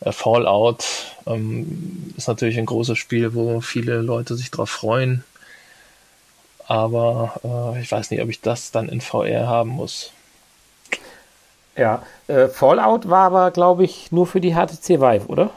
äh, 0.00 0.12
Fallout 0.12 0.84
ähm, 1.26 2.12
ist 2.16 2.28
natürlich 2.28 2.58
ein 2.58 2.66
großes 2.66 2.98
Spiel, 2.98 3.34
wo 3.34 3.60
viele 3.60 4.02
Leute 4.02 4.36
sich 4.36 4.50
drauf 4.50 4.70
freuen. 4.70 5.24
Aber 6.66 7.74
äh, 7.74 7.80
ich 7.80 7.90
weiß 7.90 8.10
nicht, 8.10 8.22
ob 8.22 8.28
ich 8.28 8.40
das 8.40 8.72
dann 8.72 8.88
in 8.88 9.00
VR 9.00 9.46
haben 9.46 9.70
muss. 9.70 10.12
Ja, 11.76 12.02
äh, 12.26 12.48
Fallout 12.48 13.08
war 13.08 13.26
aber, 13.26 13.50
glaube 13.50 13.84
ich, 13.84 14.10
nur 14.10 14.26
für 14.26 14.40
die 14.40 14.54
HTC 14.54 15.00
Vive, 15.00 15.26
oder? 15.26 15.50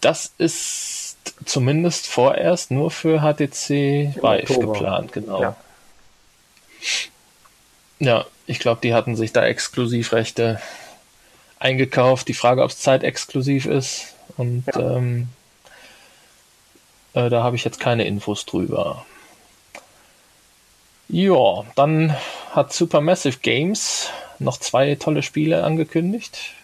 Das 0.00 0.32
ist 0.38 1.16
zumindest 1.44 2.08
vorerst 2.08 2.70
nur 2.70 2.90
für 2.90 3.20
HTC 3.20 4.16
Vive 4.16 4.58
geplant, 4.58 5.12
genau. 5.12 5.40
Ja, 5.40 5.56
ja 8.00 8.26
ich 8.46 8.58
glaube, 8.58 8.80
die 8.82 8.94
hatten 8.94 9.16
sich 9.16 9.32
da 9.32 9.46
Exklusivrechte 9.46 10.60
eingekauft. 11.58 12.28
Die 12.28 12.34
Frage, 12.34 12.62
ob 12.62 12.70
es 12.70 12.78
zeitexklusiv 12.78 13.66
ist. 13.66 14.14
Und 14.36 14.64
ja. 14.74 14.96
ähm, 14.96 15.28
äh, 17.14 17.30
da 17.30 17.42
habe 17.42 17.56
ich 17.56 17.64
jetzt 17.64 17.80
keine 17.80 18.04
Infos 18.04 18.44
drüber. 18.44 19.06
Ja, 21.12 21.64
dann 21.74 22.16
hat 22.52 22.72
Supermassive 22.72 23.40
Games 23.42 24.08
noch 24.38 24.56
zwei 24.56 24.94
tolle 24.94 25.22
Spiele 25.22 25.62
angekündigt, 25.62 26.54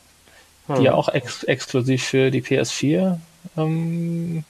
hm. 0.69 0.77
die 0.77 0.85
ja 0.85 0.95
auch 0.95 1.11
ex 1.11 1.43
exklusiv 1.43 2.03
für 2.03 2.31
die 2.31 2.43
PS4 2.43 3.19
ähm, 3.59 4.45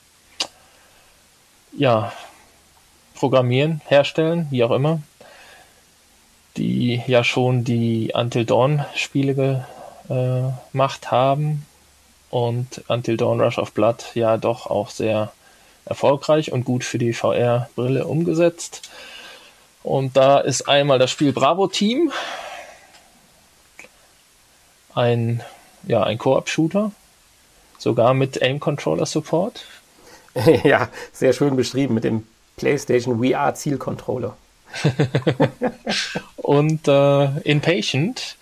ja, 1.76 2.12
programmieren, 3.16 3.80
herstellen, 3.88 4.46
wie 4.50 4.62
auch 4.62 4.70
immer. 4.70 5.02
Die 6.56 7.02
ja 7.08 7.24
schon 7.24 7.64
die 7.64 8.12
Until 8.14 8.44
Dawn 8.44 8.84
Spiele 8.94 9.64
gemacht 10.06 11.10
haben 11.10 11.66
und 12.30 12.84
Until 12.86 13.16
Dawn 13.16 13.40
Rush 13.40 13.58
of 13.58 13.72
Blood 13.72 14.04
ja 14.14 14.36
doch 14.36 14.66
auch 14.66 14.90
sehr 14.90 15.32
erfolgreich 15.86 16.52
und 16.52 16.64
gut 16.64 16.84
für 16.84 16.98
die 16.98 17.12
VR-Brille 17.12 18.06
umgesetzt. 18.06 18.88
Und 19.82 20.16
da 20.16 20.38
ist 20.38 20.68
einmal 20.68 20.98
das 20.98 21.10
Spiel 21.10 21.32
Bravo 21.32 21.66
Team, 21.68 22.12
ein, 24.94 25.42
ja, 25.86 26.02
ein 26.02 26.18
Koop-Shooter, 26.18 26.92
sogar 27.78 28.14
mit 28.14 28.42
Aim-Controller-Support. 28.42 29.64
ja, 30.64 30.88
sehr 31.12 31.32
schön 31.32 31.56
beschrieben 31.56 31.94
mit 31.94 32.04
dem 32.04 32.26
PlayStation 32.56 33.24
VR 33.24 33.54
Zielcontroller. 33.54 34.36
und 36.36 36.86
äh, 36.88 37.40
Inpatient 37.40 38.36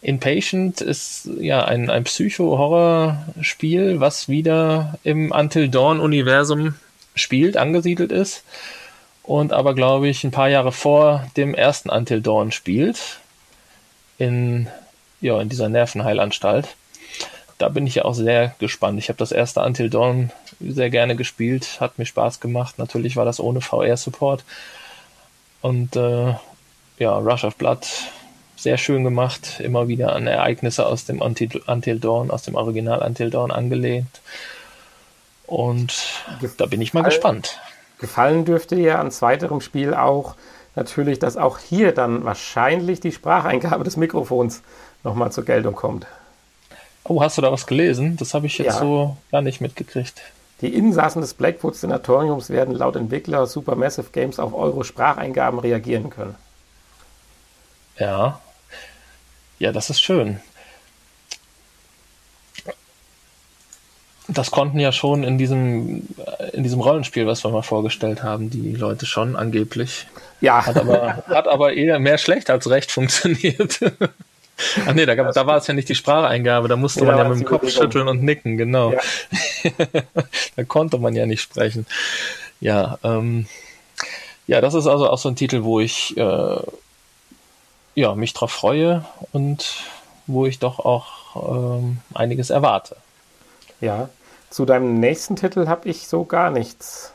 Inpatient 0.00 0.80
ist 0.80 1.28
ja 1.40 1.64
ein, 1.64 1.90
ein 1.90 2.04
Psycho-Horror-Spiel, 2.04 4.00
was 4.00 4.28
wieder 4.28 4.98
im 5.02 5.32
Until 5.32 5.68
Dawn-Universum 5.68 6.74
spielt, 7.14 7.56
angesiedelt 7.56 8.12
ist 8.12 8.44
und 9.28 9.52
aber, 9.52 9.74
glaube 9.74 10.08
ich, 10.08 10.24
ein 10.24 10.30
paar 10.30 10.48
Jahre 10.48 10.72
vor 10.72 11.26
dem 11.36 11.54
ersten 11.54 11.90
Until 11.90 12.22
Dawn 12.22 12.50
spielt. 12.50 13.18
In, 14.16 14.68
ja, 15.20 15.38
in 15.38 15.50
dieser 15.50 15.68
Nervenheilanstalt. 15.68 16.76
Da 17.58 17.68
bin 17.68 17.86
ich 17.86 17.96
ja 17.96 18.06
auch 18.06 18.14
sehr 18.14 18.54
gespannt. 18.58 18.98
Ich 18.98 19.10
habe 19.10 19.18
das 19.18 19.30
erste 19.30 19.60
Until 19.60 19.90
Dawn 19.90 20.30
sehr 20.60 20.88
gerne 20.88 21.14
gespielt, 21.14 21.76
hat 21.78 21.98
mir 21.98 22.06
Spaß 22.06 22.40
gemacht. 22.40 22.78
Natürlich 22.78 23.16
war 23.16 23.26
das 23.26 23.38
ohne 23.38 23.60
VR-Support. 23.60 24.44
Und 25.60 25.94
äh, 25.94 26.34
ja, 26.98 27.18
Rush 27.18 27.44
of 27.44 27.56
Blood 27.56 27.86
sehr 28.56 28.78
schön 28.78 29.04
gemacht, 29.04 29.60
immer 29.60 29.88
wieder 29.88 30.14
an 30.14 30.26
Ereignisse 30.26 30.86
aus 30.86 31.04
dem 31.04 31.20
Until, 31.20 31.62
Until 31.66 32.00
Dawn, 32.00 32.30
aus 32.30 32.44
dem 32.44 32.54
Original 32.54 33.02
Until 33.02 33.28
Dawn 33.28 33.50
angelehnt. 33.50 34.22
Und 35.46 35.92
da 36.56 36.64
bin 36.64 36.80
ich 36.80 36.94
mal 36.94 37.02
gespannt. 37.02 37.58
Gefallen 37.98 38.44
dürfte 38.44 38.76
ja 38.76 39.00
an 39.00 39.10
zweiterem 39.10 39.60
Spiel 39.60 39.94
auch 39.94 40.36
natürlich, 40.74 41.18
dass 41.18 41.36
auch 41.36 41.58
hier 41.58 41.92
dann 41.92 42.24
wahrscheinlich 42.24 43.00
die 43.00 43.12
Spracheingabe 43.12 43.84
des 43.84 43.96
Mikrofons 43.96 44.62
nochmal 45.04 45.32
zur 45.32 45.44
Geltung 45.44 45.74
kommt. 45.74 46.06
Oh, 47.04 47.22
hast 47.22 47.38
du 47.38 47.42
da 47.42 47.50
was 47.50 47.66
gelesen? 47.66 48.16
Das 48.16 48.34
habe 48.34 48.46
ich 48.46 48.58
jetzt 48.58 48.74
ja. 48.74 48.80
so 48.80 49.16
gar 49.30 49.42
nicht 49.42 49.60
mitgekriegt. 49.60 50.20
Die 50.60 50.74
Insassen 50.74 51.20
des 51.20 51.34
Blackwood 51.34 51.76
Senatoriums 51.76 52.50
werden 52.50 52.74
laut 52.74 52.96
Entwickler 52.96 53.46
Supermassive 53.46 54.10
Games 54.12 54.38
auf 54.38 54.54
eure 54.54 54.84
Spracheingaben 54.84 55.58
reagieren 55.60 56.10
können. 56.10 56.34
Ja, 57.98 58.40
ja, 59.58 59.72
das 59.72 59.90
ist 59.90 60.00
schön. 60.00 60.40
Das 64.28 64.50
konnten 64.50 64.78
ja 64.78 64.92
schon 64.92 65.24
in 65.24 65.38
diesem, 65.38 66.06
in 66.52 66.62
diesem 66.62 66.80
Rollenspiel, 66.80 67.26
was 67.26 67.44
wir 67.44 67.50
mal 67.50 67.62
vorgestellt 67.62 68.22
haben, 68.22 68.50
die 68.50 68.74
Leute 68.74 69.06
schon 69.06 69.36
angeblich. 69.36 70.06
Ja. 70.40 70.66
Hat 70.66 70.76
aber, 70.76 71.22
hat 71.28 71.48
aber 71.48 71.72
eher 71.72 71.98
mehr 71.98 72.18
schlecht 72.18 72.50
als 72.50 72.68
recht 72.68 72.90
funktioniert. 72.90 73.80
Ach 74.86 74.92
nee, 74.92 75.06
da, 75.06 75.14
gab, 75.14 75.32
da 75.32 75.46
war 75.46 75.56
es 75.56 75.66
ja 75.66 75.74
nicht 75.74 75.88
die 75.88 75.94
Spracheingabe, 75.94 76.68
da 76.68 76.76
musste 76.76 77.00
ja, 77.00 77.06
man 77.06 77.18
ja 77.18 77.28
mit 77.28 77.38
dem 77.38 77.44
Kopf 77.44 77.60
Bewegung. 77.60 77.82
schütteln 77.82 78.08
und 78.08 78.22
nicken, 78.22 78.56
genau. 78.56 78.92
Ja. 78.92 79.00
da 80.56 80.64
konnte 80.64 80.98
man 80.98 81.14
ja 81.14 81.26
nicht 81.26 81.42
sprechen. 81.42 81.86
Ja, 82.60 82.98
ähm, 83.04 83.46
ja, 84.48 84.60
das 84.60 84.74
ist 84.74 84.86
also 84.86 85.08
auch 85.08 85.18
so 85.18 85.28
ein 85.28 85.36
Titel, 85.36 85.62
wo 85.62 85.78
ich 85.78 86.16
äh, 86.16 86.56
ja, 87.94 88.14
mich 88.14 88.32
darauf 88.32 88.50
freue 88.50 89.04
und 89.32 89.84
wo 90.26 90.46
ich 90.46 90.58
doch 90.58 90.80
auch 90.80 91.78
ähm, 91.78 91.98
einiges 92.14 92.50
erwarte. 92.50 92.96
Ja, 93.80 94.08
zu 94.50 94.64
deinem 94.64 94.98
nächsten 94.98 95.36
Titel 95.36 95.68
habe 95.68 95.88
ich 95.88 96.08
so 96.08 96.24
gar 96.24 96.50
nichts 96.50 97.12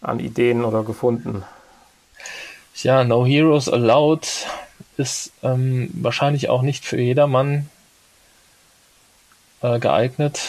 an 0.00 0.20
Ideen 0.20 0.64
oder 0.64 0.82
gefunden. 0.82 1.44
Ja, 2.76 3.04
No 3.04 3.24
Heroes 3.24 3.68
Allowed 3.68 4.26
ist 4.96 5.32
ähm, 5.42 5.90
wahrscheinlich 5.94 6.48
auch 6.48 6.62
nicht 6.62 6.84
für 6.84 7.00
jedermann 7.00 7.68
äh, 9.62 9.78
geeignet. 9.78 10.40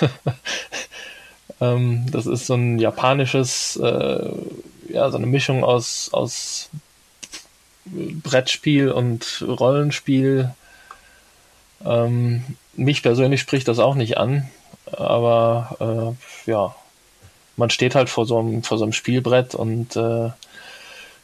ähm, 1.60 2.06
das 2.10 2.26
ist 2.26 2.46
so 2.46 2.54
ein 2.54 2.78
japanisches, 2.78 3.76
äh, 3.76 4.30
ja, 4.88 5.10
so 5.10 5.16
eine 5.16 5.26
Mischung 5.26 5.64
aus, 5.64 6.10
aus 6.12 6.68
Brettspiel 7.86 8.90
und 8.90 9.44
Rollenspiel. 9.46 10.52
Ähm, 11.84 12.44
mich 12.74 13.02
persönlich 13.02 13.40
spricht 13.40 13.68
das 13.68 13.78
auch 13.78 13.94
nicht 13.94 14.18
an, 14.18 14.48
aber 14.92 16.16
äh, 16.46 16.50
ja, 16.50 16.74
man 17.56 17.70
steht 17.70 17.94
halt 17.94 18.08
vor 18.08 18.26
so 18.26 18.38
einem, 18.38 18.62
vor 18.62 18.78
so 18.78 18.84
einem 18.84 18.92
Spielbrett 18.92 19.54
und 19.54 19.96
äh, 19.96 20.30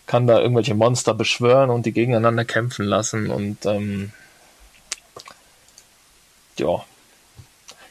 kann 0.07 0.27
da 0.27 0.41
irgendwelche 0.41 0.75
Monster 0.75 1.15
beschwören 1.15 1.71
und 1.71 1.87
die 1.87 1.93
gegeneinander 1.93 2.45
kämpfen 2.45 2.85
lassen 2.85 3.31
und 3.31 3.65
ähm, 3.67 4.13
ja, 6.59 6.85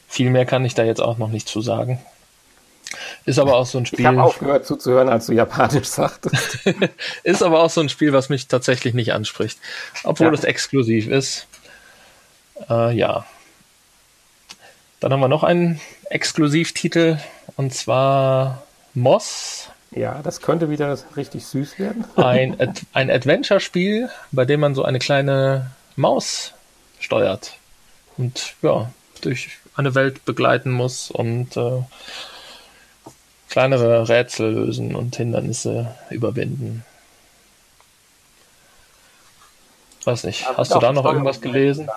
viel 0.08 0.30
mehr 0.30 0.44
kann 0.44 0.64
ich 0.64 0.74
da 0.74 0.84
jetzt 0.84 1.00
auch 1.00 1.18
noch 1.18 1.28
nicht 1.28 1.48
zu 1.48 1.62
sagen. 1.62 2.00
Ist 3.24 3.38
aber 3.38 3.56
auch 3.56 3.66
so 3.66 3.78
ein 3.78 3.86
Spiel. 3.86 4.00
Ich 4.00 4.06
habe 4.06 4.22
aufgehört 4.22 4.66
zuzuhören, 4.66 5.08
als 5.08 5.26
du 5.26 5.32
Japanisch 5.32 5.86
sagtest. 5.88 6.58
ist 7.22 7.42
aber 7.42 7.62
auch 7.62 7.70
so 7.70 7.80
ein 7.80 7.88
Spiel, 7.88 8.12
was 8.12 8.28
mich 8.28 8.48
tatsächlich 8.48 8.94
nicht 8.94 9.12
anspricht. 9.12 9.58
Obwohl 10.04 10.28
ja. 10.28 10.32
es 10.32 10.44
exklusiv 10.44 11.08
ist. 11.08 11.46
Äh, 12.68 12.94
ja. 12.94 13.24
Dann 15.02 15.12
haben 15.12 15.20
wir 15.20 15.26
noch 15.26 15.42
einen 15.42 15.80
Exklusivtitel 16.10 17.18
und 17.56 17.74
zwar 17.74 18.62
Moss. 18.94 19.68
Ja, 19.90 20.20
das 20.22 20.40
könnte 20.40 20.70
wieder 20.70 20.96
richtig 21.16 21.44
süß 21.44 21.80
werden. 21.80 22.04
ein, 22.16 22.60
Ad 22.60 22.82
ein 22.92 23.10
Adventure-Spiel, 23.10 24.10
bei 24.30 24.44
dem 24.44 24.60
man 24.60 24.76
so 24.76 24.84
eine 24.84 25.00
kleine 25.00 25.72
Maus 25.96 26.52
steuert 27.00 27.54
und 28.16 28.54
ja, 28.62 28.92
durch 29.22 29.58
eine 29.74 29.96
Welt 29.96 30.24
begleiten 30.24 30.70
muss 30.70 31.10
und 31.10 31.56
äh, 31.56 31.82
kleinere 33.50 34.08
Rätsel 34.08 34.52
lösen 34.52 34.94
und 34.94 35.16
Hindernisse 35.16 35.96
überwinden. 36.10 36.84
Weiß 40.04 40.22
nicht, 40.22 40.42
ja, 40.42 40.56
hast 40.56 40.72
du 40.72 40.78
da 40.78 40.92
noch 40.92 41.04
irgendwas 41.04 41.40
gelesen? 41.40 41.90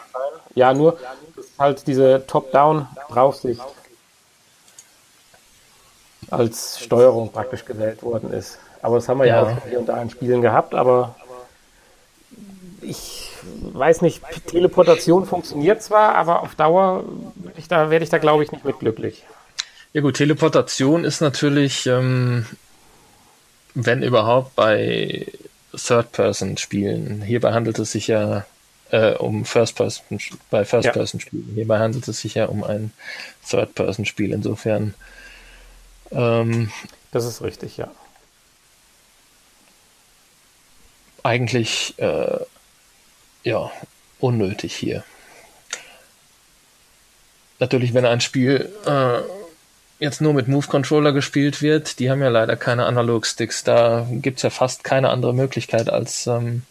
Ja, 0.56 0.74
nur 0.74 0.98
halt 1.58 1.88
diese 1.88 2.26
Top-Down-Draufsicht 2.28 3.62
als 6.30 6.80
Steuerung 6.80 7.32
praktisch 7.32 7.66
gewählt 7.66 8.04
worden 8.04 8.32
ist. 8.34 8.58
Aber 8.82 8.96
das 8.96 9.08
haben 9.08 9.20
wir 9.20 9.28
ja, 9.28 9.44
ja 9.44 9.58
auch 9.58 9.68
hier 9.68 9.80
und 9.80 9.88
da 9.88 10.02
in 10.02 10.10
Spielen 10.10 10.42
gehabt, 10.42 10.76
aber 10.76 11.16
ich 12.82 13.32
weiß 13.74 14.02
nicht, 14.02 14.22
Teleportation 14.48 15.26
funktioniert 15.26 15.82
zwar, 15.82 16.16
aber 16.16 16.42
auf 16.42 16.56
Dauer 16.56 17.04
werde 17.36 17.60
ich 17.60 17.68
da, 17.68 17.90
werd 17.90 18.04
ich 18.04 18.10
da 18.10 18.18
glaube 18.18 18.44
ich, 18.44 18.52
nicht 18.52 18.66
mit 18.66 18.80
glücklich. 18.80 19.24
Ja 19.94 20.02
gut, 20.02 20.18
Teleportation 20.18 21.04
ist 21.04 21.22
natürlich, 21.22 21.88
ähm, 21.88 22.46
wenn 23.74 24.04
überhaupt, 24.04 24.56
bei 24.56 25.28
Third-Person-Spielen. 25.76 27.22
Hierbei 27.22 27.54
handelt 27.54 27.80
es 27.80 27.92
sich 27.92 28.08
ja 28.08 28.46
äh, 28.96 29.14
um 29.18 29.44
First-Person, 29.44 30.20
bei 30.50 30.64
First-Person-Spielen. 30.64 31.52
Hierbei 31.54 31.80
handelt 31.80 32.08
es 32.08 32.22
sich 32.22 32.36
ja 32.36 32.46
um 32.46 32.64
ein 32.64 32.94
Third-Person-Spiel. 33.50 34.32
Insofern. 34.32 34.94
Ähm, 36.12 36.72
das 37.12 37.26
ist 37.26 37.42
richtig, 37.42 37.76
ja. 37.76 37.92
Eigentlich, 41.24 41.96
äh, 41.98 42.40
ja, 43.44 43.72
unnötig 44.20 44.74
hier. 44.74 45.04
Natürlich, 47.60 47.94
wenn 47.94 48.06
ein 48.06 48.22
Spiel 48.22 48.72
äh, 48.86 49.20
jetzt 50.00 50.22
nur 50.22 50.34
mit 50.34 50.48
Move 50.48 50.68
Controller 50.68 51.12
gespielt 51.12 51.62
wird, 51.62 52.00
die 52.00 52.10
haben 52.10 52.22
ja 52.22 52.30
leider 52.30 52.56
keine 52.56 52.86
Analog-Sticks. 52.86 53.64
Da 53.66 54.08
gibt 54.10 54.38
es 54.38 54.44
ja 54.44 54.50
fast 54.50 54.86
keine 54.86 55.10
andere 55.10 55.34
Möglichkeit 55.34 55.90
als 55.90 56.28
ähm, 56.28 56.62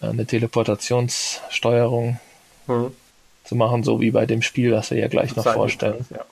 eine 0.00 0.26
Teleportationssteuerung 0.26 2.18
mhm. 2.66 2.92
zu 3.44 3.56
machen, 3.56 3.84
so 3.84 4.00
wie 4.00 4.10
bei 4.10 4.26
dem 4.26 4.42
Spiel, 4.42 4.70
das 4.70 4.90
wir 4.90 4.98
ja 4.98 5.08
gleich 5.08 5.34
noch 5.36 5.44
vorstellen. 5.44 6.06
Ja. 6.10 6.24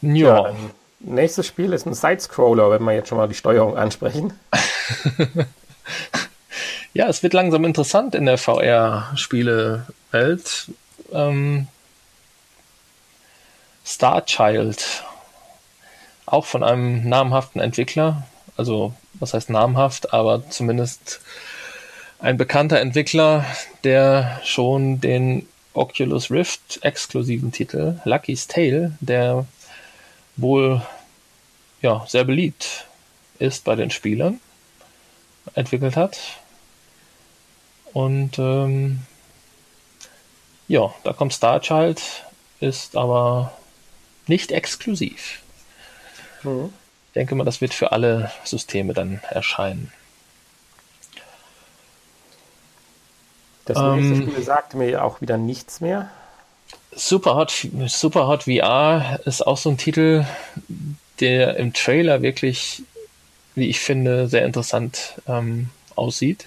Ja. 0.00 0.48
ja 0.48 0.54
nächstes 1.00 1.46
Spiel 1.46 1.72
ist 1.72 1.86
ein 1.86 1.94
Sidescroller, 1.94 2.70
wenn 2.70 2.84
wir 2.84 2.92
jetzt 2.92 3.08
schon 3.08 3.18
mal 3.18 3.28
die 3.28 3.34
Steuerung 3.34 3.76
ansprechen. 3.76 4.32
ja, 6.94 7.08
es 7.08 7.22
wird 7.22 7.34
langsam 7.34 7.64
interessant 7.64 8.14
in 8.14 8.26
der 8.26 8.38
VR-Spielewelt. 8.38 10.70
Ähm, 11.12 11.66
Star 13.84 14.24
Child, 14.26 15.04
auch 16.26 16.44
von 16.44 16.62
einem 16.62 17.08
namhaften 17.08 17.60
Entwickler, 17.60 18.26
also 18.58 18.92
was 19.14 19.32
heißt 19.32 19.48
namhaft, 19.48 20.12
aber 20.12 20.48
zumindest 20.50 21.20
ein 22.18 22.36
bekannter 22.36 22.80
Entwickler, 22.80 23.46
der 23.84 24.40
schon 24.44 25.00
den 25.00 25.48
Oculus 25.72 26.30
Rift 26.30 26.80
exklusiven 26.82 27.52
Titel 27.52 28.00
Lucky's 28.04 28.48
Tale, 28.48 28.96
der 29.00 29.46
wohl 30.36 30.82
ja 31.80 32.04
sehr 32.08 32.24
beliebt 32.24 32.86
ist 33.38 33.64
bei 33.64 33.76
den 33.76 33.90
Spielern, 33.90 34.40
entwickelt 35.54 35.96
hat. 35.96 36.18
Und 37.92 38.38
ähm, 38.38 39.02
ja, 40.66 40.92
da 41.04 41.12
kommt 41.12 41.32
Star 41.32 41.60
Child, 41.60 42.02
ist 42.58 42.96
aber 42.96 43.52
nicht 44.26 44.50
exklusiv. 44.50 45.42
Mhm. 46.42 46.72
Ich 47.18 47.20
denke 47.20 47.34
mal, 47.34 47.42
das 47.42 47.60
wird 47.60 47.74
für 47.74 47.90
alle 47.90 48.30
Systeme 48.44 48.94
dann 48.94 49.20
erscheinen. 49.28 49.90
Das 53.64 53.76
nächste 53.76 54.14
ähm, 54.14 54.30
Spiel 54.30 54.44
sagt 54.44 54.74
mir 54.74 55.02
auch 55.02 55.20
wieder 55.20 55.36
nichts 55.36 55.80
mehr. 55.80 56.12
Superhot, 56.92 57.66
Superhot 57.88 58.44
VR 58.44 59.18
ist 59.24 59.44
auch 59.44 59.56
so 59.56 59.68
ein 59.68 59.78
Titel, 59.78 60.26
der 61.18 61.56
im 61.56 61.72
Trailer 61.72 62.22
wirklich, 62.22 62.84
wie 63.56 63.68
ich 63.68 63.80
finde, 63.80 64.28
sehr 64.28 64.46
interessant 64.46 65.20
ähm, 65.26 65.70
aussieht. 65.96 66.44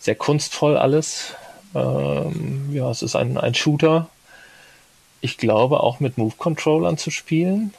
Sehr 0.00 0.16
kunstvoll 0.16 0.76
alles. 0.76 1.34
Ähm, 1.76 2.70
ja, 2.72 2.90
es 2.90 3.02
ist 3.02 3.14
ein, 3.14 3.38
ein 3.38 3.54
Shooter 3.54 4.08
ich 5.24 5.38
glaube, 5.38 5.80
auch 5.80 6.00
mit 6.00 6.18
Move-Controllern 6.18 6.98
zu 6.98 7.10
spielen. 7.10 7.72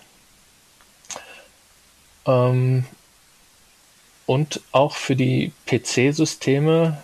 Ähm, 2.25 2.85
und 4.25 4.61
auch 4.71 4.95
für 4.95 5.15
die 5.15 5.51
PC-Systeme, 5.67 7.01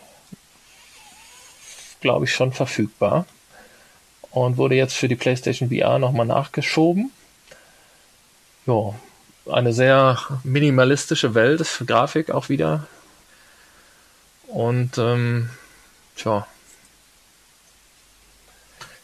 glaube 2.01 2.25
ich, 2.25 2.33
schon 2.33 2.51
verfügbar. 2.51 3.25
Und 4.31 4.57
wurde 4.57 4.75
jetzt 4.75 4.95
für 4.95 5.07
die 5.07 5.15
PlayStation 5.15 5.69
VR 5.69 5.99
nochmal 5.99 6.25
nachgeschoben. 6.25 7.11
Ja, 8.65 8.95
eine 9.51 9.73
sehr 9.73 10.17
minimalistische 10.43 11.35
Welt, 11.35 11.83
Grafik 11.85 12.31
auch 12.31 12.49
wieder. 12.49 12.87
Und 14.47 14.97
ähm, 14.97 15.49
tja, 16.15 16.47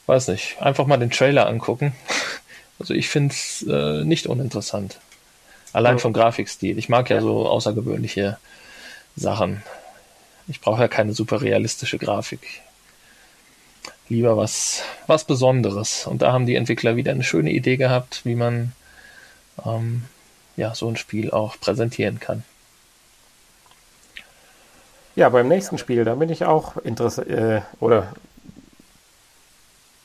weiß 0.05 0.29
nicht, 0.29 0.61
einfach 0.61 0.87
mal 0.87 0.97
den 0.97 1.11
Trailer 1.11 1.47
angucken. 1.47 1.95
Also 2.79 2.93
ich 2.93 3.09
finde 3.09 3.33
es 3.33 3.65
äh, 3.67 4.03
nicht 4.03 4.27
uninteressant. 4.27 4.99
Allein 5.77 5.99
vom 5.99 6.11
Grafikstil. 6.11 6.79
Ich 6.79 6.89
mag 6.89 7.07
ja, 7.11 7.17
ja 7.17 7.21
so 7.21 7.47
außergewöhnliche 7.47 8.39
Sachen. 9.15 9.61
Ich 10.47 10.59
brauche 10.59 10.81
ja 10.81 10.87
keine 10.87 11.13
super 11.13 11.43
realistische 11.43 11.99
Grafik. 11.99 12.61
Lieber 14.09 14.35
was, 14.37 14.81
was 15.05 15.25
Besonderes. 15.25 16.07
Und 16.07 16.23
da 16.23 16.33
haben 16.33 16.47
die 16.47 16.55
Entwickler 16.55 16.95
wieder 16.95 17.11
eine 17.11 17.23
schöne 17.23 17.51
Idee 17.51 17.77
gehabt, 17.77 18.21
wie 18.25 18.33
man 18.33 18.71
ähm, 19.63 20.05
ja, 20.55 20.73
so 20.73 20.89
ein 20.89 20.97
Spiel 20.97 21.29
auch 21.29 21.59
präsentieren 21.59 22.19
kann. 22.19 22.43
Ja, 25.15 25.29
beim 25.29 25.47
nächsten 25.47 25.77
Spiel, 25.77 26.05
da 26.05 26.15
bin 26.15 26.29
ich 26.29 26.43
auch 26.43 26.77
interessiert, 26.77 27.29
äh, 27.29 27.61
oder 27.79 28.13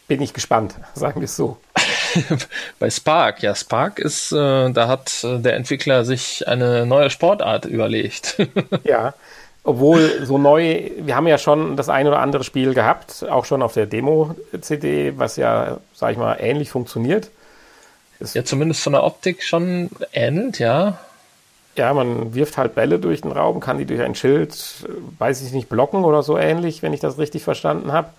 bin 0.06 0.20
ich 0.20 0.34
gespannt, 0.34 0.74
sagen 0.94 1.22
wir 1.22 1.24
es 1.24 1.34
so. 1.34 1.56
Bei 2.78 2.90
Spark, 2.90 3.42
ja, 3.42 3.54
Spark 3.54 3.98
ist, 3.98 4.32
äh, 4.32 4.70
da 4.70 4.88
hat 4.88 5.24
äh, 5.24 5.38
der 5.38 5.54
Entwickler 5.54 6.04
sich 6.04 6.46
eine 6.48 6.86
neue 6.86 7.10
Sportart 7.10 7.64
überlegt. 7.64 8.36
ja, 8.84 9.14
obwohl 9.64 10.24
so 10.24 10.38
neu, 10.38 10.90
wir 10.98 11.14
haben 11.14 11.26
ja 11.26 11.38
schon 11.38 11.76
das 11.76 11.88
ein 11.88 12.06
oder 12.06 12.18
andere 12.18 12.44
Spiel 12.44 12.74
gehabt, 12.74 13.24
auch 13.28 13.44
schon 13.44 13.62
auf 13.62 13.74
der 13.74 13.86
Demo-CD, 13.86 15.14
was 15.16 15.36
ja, 15.36 15.78
sag 15.94 16.12
ich 16.12 16.18
mal, 16.18 16.36
ähnlich 16.40 16.70
funktioniert. 16.70 17.30
Es 18.18 18.34
ja, 18.34 18.44
zumindest 18.44 18.82
von 18.82 18.92
der 18.92 19.04
Optik 19.04 19.42
schon 19.42 19.90
ähnelt, 20.12 20.58
ja. 20.58 20.98
Ja, 21.76 21.94
man 21.94 22.34
wirft 22.34 22.58
halt 22.58 22.74
Bälle 22.74 22.98
durch 22.98 23.22
den 23.22 23.32
Raum, 23.32 23.60
kann 23.60 23.78
die 23.78 23.86
durch 23.86 24.02
ein 24.02 24.14
Schild, 24.14 24.54
weiß 25.18 25.42
ich 25.42 25.52
nicht, 25.52 25.68
blocken 25.68 26.04
oder 26.04 26.22
so 26.22 26.36
ähnlich, 26.36 26.82
wenn 26.82 26.92
ich 26.92 27.00
das 27.00 27.18
richtig 27.18 27.44
verstanden 27.44 27.92
habe 27.92 28.10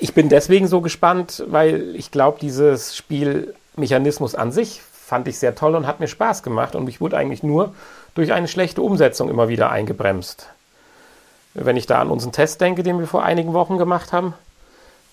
ich 0.00 0.14
bin 0.14 0.28
deswegen 0.28 0.66
so 0.66 0.80
gespannt, 0.80 1.44
weil 1.48 1.94
ich 1.94 2.10
glaube, 2.10 2.38
dieses 2.40 2.96
Spielmechanismus 2.96 4.34
an 4.34 4.52
sich 4.52 4.82
fand 4.82 5.28
ich 5.28 5.38
sehr 5.38 5.54
toll 5.54 5.74
und 5.74 5.86
hat 5.86 6.00
mir 6.00 6.08
Spaß 6.08 6.42
gemacht 6.42 6.74
und 6.74 6.88
ich 6.88 7.00
wurde 7.00 7.16
eigentlich 7.16 7.42
nur 7.42 7.74
durch 8.14 8.32
eine 8.32 8.48
schlechte 8.48 8.82
Umsetzung 8.82 9.30
immer 9.30 9.48
wieder 9.48 9.70
eingebremst. 9.70 10.48
Wenn 11.54 11.76
ich 11.76 11.86
da 11.86 12.00
an 12.00 12.10
unseren 12.10 12.32
Test 12.32 12.60
denke, 12.60 12.82
den 12.82 12.98
wir 12.98 13.06
vor 13.06 13.24
einigen 13.24 13.52
Wochen 13.52 13.78
gemacht 13.78 14.12
haben, 14.12 14.34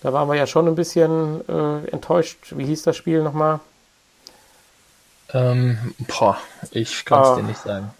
da 0.02 0.12
waren 0.12 0.28
wir 0.28 0.34
ja 0.34 0.46
schon 0.46 0.68
ein 0.68 0.74
bisschen 0.74 1.40
äh, 1.48 1.88
enttäuscht. 1.90 2.38
Wie 2.50 2.66
hieß 2.66 2.82
das 2.82 2.96
Spiel 2.96 3.22
nochmal? 3.22 3.60
Ähm, 5.32 5.94
boah, 6.06 6.38
ich 6.70 7.04
kann 7.04 7.22
es 7.22 7.28
ah. 7.28 7.36
dir 7.36 7.42
nicht 7.42 7.60
sagen. 7.60 7.90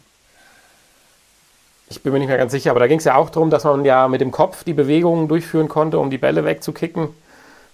Ich 1.89 2.03
bin 2.03 2.13
mir 2.13 2.19
nicht 2.19 2.29
mehr 2.29 2.37
ganz 2.37 2.53
sicher, 2.53 2.71
aber 2.71 2.81
da 2.81 2.89
ging 2.89 2.99
es 2.99 3.05
ja 3.05 3.15
auch 3.15 3.31
darum, 3.31 3.51
dass 3.51 3.65
man 3.65 3.85
ja 3.85 4.09
mit 4.09 4.21
dem 4.21 4.33
Kopf 4.33 4.65
die 4.65 4.73
Bewegungen 4.73 5.29
durchführen 5.29 5.69
konnte, 5.69 5.99
um 5.99 6.11
die 6.11 6.19
Bälle 6.19 6.45
wegzukicken 6.45 7.09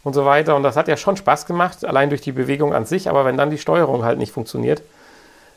und 0.05 0.13
so 0.15 0.27
weiter. 0.27 0.55
Und 0.55 0.63
das 0.63 0.77
hat 0.77 0.89
ja 0.89 0.97
schon 0.97 1.17
Spaß 1.17 1.47
gemacht, 1.47 1.85
allein 1.85 2.11
durch 2.11 2.21
die 2.21 2.33
Bewegung 2.33 2.75
an 2.75 2.85
sich. 2.85 3.09
Aber 3.09 3.25
wenn 3.25 3.37
dann 3.37 3.51
die 3.51 3.59
Steuerung 3.59 4.05
halt 4.05 4.19
nicht 4.19 4.33
funktioniert, 4.33 4.83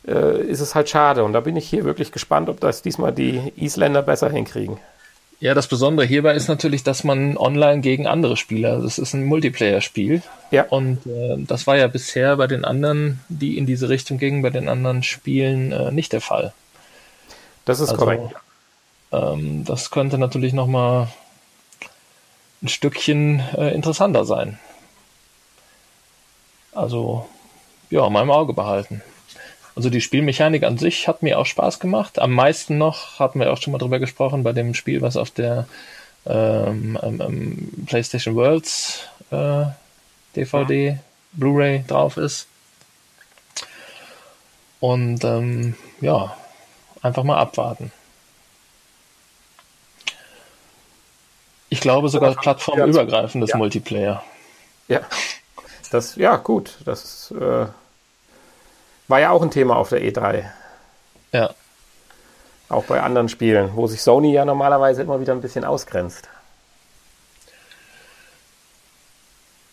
äh, 0.08 0.42
ist 0.42 0.62
es 0.62 0.74
halt 0.76 0.90
schade. 0.90 1.24
Und 1.24 1.34
da 1.34 1.42
bin 1.42 1.56
ich 1.58 1.68
hier 1.68 1.84
wirklich 1.84 2.12
gespannt, 2.12 2.50
ob 2.50 2.60
das 2.60 2.82
diesmal 2.82 3.12
die 3.12 3.52
Isländer 3.58 4.02
besser 4.02 4.30
hinkriegen. 4.30 4.78
Ja, 5.42 5.54
das 5.54 5.68
Besondere 5.68 6.08
hierbei 6.08 6.34
ist 6.34 6.48
natürlich, 6.48 6.84
dass 6.84 7.04
man 7.04 7.36
online 7.38 7.82
gegen 7.82 8.08
andere 8.08 8.38
Spieler, 8.38 8.82
das 8.82 8.98
ist 8.98 9.14
ein 9.14 9.26
Multiplayer-Spiel. 9.26 10.22
Ja. 10.52 10.66
Und 10.70 11.06
äh, 11.06 11.36
das 11.40 11.68
war 11.68 11.76
ja 11.76 11.88
bisher 11.88 12.38
bei 12.38 12.48
den 12.48 12.64
anderen, 12.64 13.20
die 13.28 13.58
in 13.58 13.66
diese 13.66 13.90
Richtung 13.90 14.18
gingen, 14.18 14.42
bei 14.42 14.50
den 14.50 14.70
anderen 14.70 15.04
Spielen 15.04 15.74
äh, 15.74 15.92
nicht 15.92 16.14
der 16.14 16.22
Fall. 16.22 16.54
Das 17.66 17.80
ist 17.80 17.90
also, 17.90 18.06
korrekt. 18.06 18.34
Ähm, 19.12 19.64
das 19.66 19.92
könnte 19.92 20.18
natürlich 20.18 20.54
nochmal 20.54 21.08
ein 22.62 22.68
Stückchen 22.68 23.42
äh, 23.56 23.74
interessanter 23.74 24.26
sein. 24.26 24.60
Also, 26.74 27.28
ja, 27.90 28.10
mal 28.10 28.24
im 28.24 28.32
Auge 28.32 28.54
behalten. 28.54 29.02
Also 29.76 29.90
die 29.90 30.02
Spielmechanik 30.02 30.64
an 30.64 30.78
sich 30.78 31.08
hat 31.08 31.22
mir 31.22 31.38
auch 31.38 31.46
Spaß 31.46 31.80
gemacht. 31.80 32.20
Am 32.20 32.32
meisten 32.32 32.78
noch, 32.78 33.20
hatten 33.20 33.40
wir 33.40 33.52
auch 33.52 33.62
schon 33.62 33.72
mal 33.72 33.78
drüber 33.78 34.00
gesprochen, 34.00 34.44
bei 34.44 34.54
dem 34.54 34.74
Spiel, 34.74 35.02
was 35.02 35.18
auf 35.18 35.32
der 35.32 35.68
ähm, 36.26 36.98
ähm, 37.02 37.86
PlayStation 37.86 38.36
Worlds 38.36 39.08
äh, 39.32 39.66
DVD, 40.36 40.88
ja. 40.88 40.98
Blu-ray 41.34 41.84
drauf 41.88 42.18
ist. 42.18 42.48
Und 44.80 45.24
ähm, 45.24 45.76
ja, 46.00 46.36
einfach 47.02 47.24
mal 47.24 47.38
abwarten. 47.38 47.92
Ich 51.70 51.82
glaube 51.82 52.10
sogar 52.10 52.36
plattformübergreifendes 52.36 53.52
ja. 53.52 53.58
Multiplayer. 53.58 54.24
Ja, 54.88 55.02
das, 55.92 56.16
ja, 56.16 56.36
gut. 56.38 56.78
Das 56.86 57.32
äh, 57.32 57.66
war 59.08 59.20
ja 59.20 59.32
auch 59.32 59.42
ein 59.42 59.52
Thema 59.52 59.78
auf 59.78 59.90
der 59.90 60.02
E3. 60.02 60.46
Ja. 61.32 61.52
Auch 62.70 62.84
bei 62.86 63.02
anderen 63.02 63.30
Spielen, 63.30 63.72
wo 63.76 63.88
sich 63.88 64.02
Sony 64.02 64.34
ja 64.34 64.46
normalerweise 64.46 65.02
immer 65.02 65.20
wieder 65.20 65.34
ein 65.34 65.42
bisschen 65.42 65.66
ausgrenzt. 65.66 66.28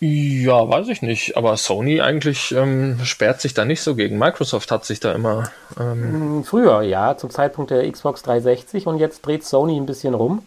Ja, 0.05 0.69
weiß 0.69 0.89
ich 0.89 1.01
nicht. 1.01 1.37
Aber 1.37 1.57
Sony 1.57 2.01
eigentlich 2.01 2.51
ähm, 2.53 2.99
sperrt 3.05 3.41
sich 3.41 3.55
da 3.55 3.65
nicht 3.65 3.83
so 3.83 3.95
gegen. 3.95 4.19
Microsoft 4.19 4.73
hat 4.73 4.85
sich 4.85 4.99
da 4.99 5.13
immer. 5.13 5.51
Ähm 5.79 6.03
hm, 6.03 6.45
Früher, 6.45 6.83
ja, 6.83 7.17
zum 7.17 7.31
Zeitpunkt 7.31 7.71
der 7.71 7.91
Xbox 7.91 8.23
360 8.23 8.89
und 8.89 8.99
jetzt 8.99 9.25
dreht 9.25 9.45
Sony 9.45 9.77
ein 9.77 9.87
bisschen 9.87 10.15
rum. 10.15 10.45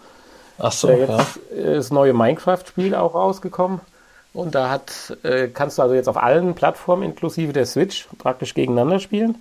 Ach 0.57 0.71
so, 0.71 0.89
äh, 0.89 1.01
jetzt 1.01 1.09
ja. 1.09 1.19
ist 1.19 1.77
das 1.77 1.91
neue 1.91 2.13
Minecraft-Spiel 2.13 2.95
auch 2.95 3.13
rausgekommen. 3.13 3.81
Und 4.33 4.53
da 4.53 4.69
hat, 4.69 5.17
äh, 5.23 5.47
kannst 5.47 5.77
du 5.77 5.81
also 5.81 5.95
jetzt 5.95 6.09
auf 6.09 6.17
allen 6.17 6.55
Plattformen 6.55 7.03
inklusive 7.03 7.53
der 7.53 7.65
Switch 7.65 8.07
praktisch 8.17 8.53
gegeneinander 8.53 8.99
spielen. 8.99 9.37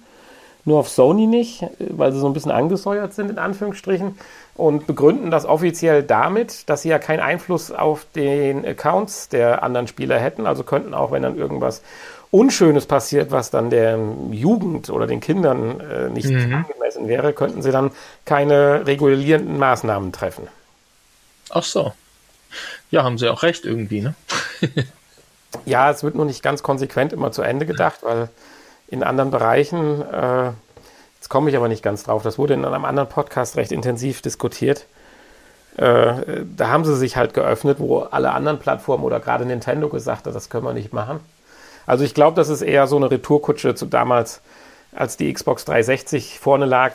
Nur 0.65 0.79
auf 0.79 0.89
Sony 0.89 1.27
nicht, 1.27 1.65
weil 1.79 2.13
sie 2.13 2.21
so 2.21 2.27
ein 2.27 2.33
bisschen 2.33 2.53
angesäuert 2.53 3.13
sind, 3.13 3.31
in 3.31 3.39
Anführungsstrichen 3.39 4.17
und 4.55 4.87
begründen 4.87 5.31
das 5.31 5.45
offiziell 5.45 6.03
damit, 6.03 6.71
dass 6.71 6.83
sie 6.83 6.89
ja 6.89 6.99
keinen 6.99 7.21
Einfluss 7.21 7.71
auf 7.71 8.07
den 8.15 8.65
Accounts 8.65 9.29
der 9.29 9.63
anderen 9.63 9.89
Spieler 9.89 10.19
hätten. 10.19 10.47
Also 10.47 10.63
könnten 10.63 10.95
auch, 10.95 11.11
wenn 11.11 11.23
dann 11.23 11.37
irgendwas 11.37 11.83
Unschönes 12.31 12.87
passiert, 12.87 13.31
was 13.31 13.51
dann 13.51 13.69
der 13.69 13.99
Jugend 14.31 14.91
oder 14.91 15.07
den 15.07 15.21
Kindern 15.21 15.81
äh, 15.81 16.09
nicht 16.09 16.31
mhm. 16.31 16.55
angemessen 16.55 17.09
wäre, 17.09 17.33
könnten 17.33 17.61
sie 17.61 17.71
dann 17.71 17.91
keine 18.25 18.87
regulierenden 18.87 19.59
Maßnahmen 19.59 20.13
treffen. 20.13 20.49
Ach 21.51 21.63
so. 21.63 21.93
Ja, 22.91 23.03
haben 23.03 23.19
sie 23.19 23.29
auch 23.29 23.43
recht 23.43 23.65
irgendwie, 23.65 24.01
ne? 24.01 24.15
ja, 25.65 25.91
es 25.91 26.03
wird 26.03 26.15
nur 26.15 26.25
nicht 26.25 26.43
ganz 26.43 26.63
konsequent 26.63 27.13
immer 27.13 27.33
zu 27.33 27.43
Ende 27.43 27.67
gedacht, 27.67 28.01
weil 28.03 28.29
in 28.89 29.03
anderen 29.03 29.31
Bereichen 29.31 30.03
äh, 30.03 30.53
Jetzt 31.25 31.31
komme 31.31 31.49
ich 31.49 31.57
aber 31.57 31.69
nicht 31.69 31.83
ganz 31.83 32.03
drauf. 32.03 32.23
Das 32.23 32.37
wurde 32.37 32.53
in 32.53 32.67
einem 32.67 32.85
anderen 32.85 33.09
Podcast 33.09 33.57
recht 33.57 33.73
intensiv 33.73 34.21
diskutiert. 34.21 34.85
Äh, 35.79 36.43
da 36.55 36.69
haben 36.69 36.85
sie 36.85 36.95
sich 36.95 37.17
halt 37.17 37.33
geöffnet, 37.33 37.81
wo 37.81 38.01
alle 38.01 38.33
anderen 38.33 38.59
Plattformen 38.59 39.05
oder 39.05 39.21
gerade 39.21 39.47
Nintendo 39.47 39.89
gesagt 39.89 40.27
hat, 40.27 40.35
das 40.35 40.51
können 40.51 40.67
wir 40.67 40.75
nicht 40.75 40.93
machen. 40.93 41.21
Also 41.87 42.05
ich 42.05 42.13
glaube, 42.13 42.37
das 42.37 42.51
ist 42.51 42.61
eher 42.61 42.87
so 42.87 42.97
eine 42.97 43.11
Retourkutsche 43.11 43.75
zu 43.75 43.87
damals, 43.87 44.43
als 44.95 45.17
die 45.17 45.33
Xbox 45.33 45.65
360 45.65 46.41
vorne 46.41 46.67
lag, 46.67 46.93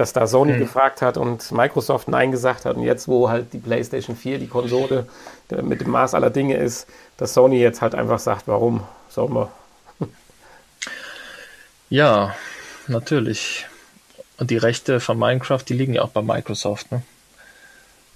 dass 0.00 0.14
da 0.14 0.26
Sony 0.26 0.52
hm. 0.52 0.60
gefragt 0.60 1.02
hat 1.02 1.18
und 1.18 1.52
Microsoft 1.52 2.08
Nein 2.08 2.30
gesagt 2.32 2.64
hat. 2.64 2.76
Und 2.76 2.84
jetzt, 2.84 3.06
wo 3.06 3.28
halt 3.28 3.52
die 3.52 3.58
PlayStation 3.58 4.16
4 4.16 4.38
die 4.38 4.46
Konsole 4.46 5.06
mit 5.60 5.82
dem 5.82 5.90
Maß 5.90 6.14
aller 6.14 6.30
Dinge 6.30 6.56
ist, 6.56 6.86
dass 7.18 7.34
Sony 7.34 7.58
jetzt 7.60 7.82
halt 7.82 7.94
einfach 7.94 8.18
sagt, 8.18 8.48
warum 8.48 8.82
sollen 9.10 9.34
wir? 9.34 9.52
Ja, 11.90 12.34
natürlich. 12.86 13.66
Und 14.38 14.50
die 14.50 14.56
Rechte 14.56 15.00
von 15.00 15.18
Minecraft, 15.18 15.64
die 15.68 15.74
liegen 15.74 15.92
ja 15.92 16.02
auch 16.02 16.10
bei 16.10 16.22
Microsoft, 16.22 16.90
ne? 16.92 17.02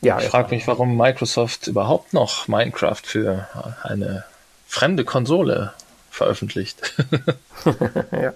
Ja, 0.00 0.20
ich 0.20 0.28
frage 0.28 0.54
mich, 0.54 0.66
warum 0.66 0.96
Microsoft 0.96 1.66
überhaupt 1.66 2.14
noch 2.14 2.48
Minecraft 2.48 3.00
für 3.02 3.48
eine 3.82 4.24
fremde 4.66 5.04
Konsole 5.04 5.74
veröffentlicht. 6.10 6.94
ja. 8.12 8.32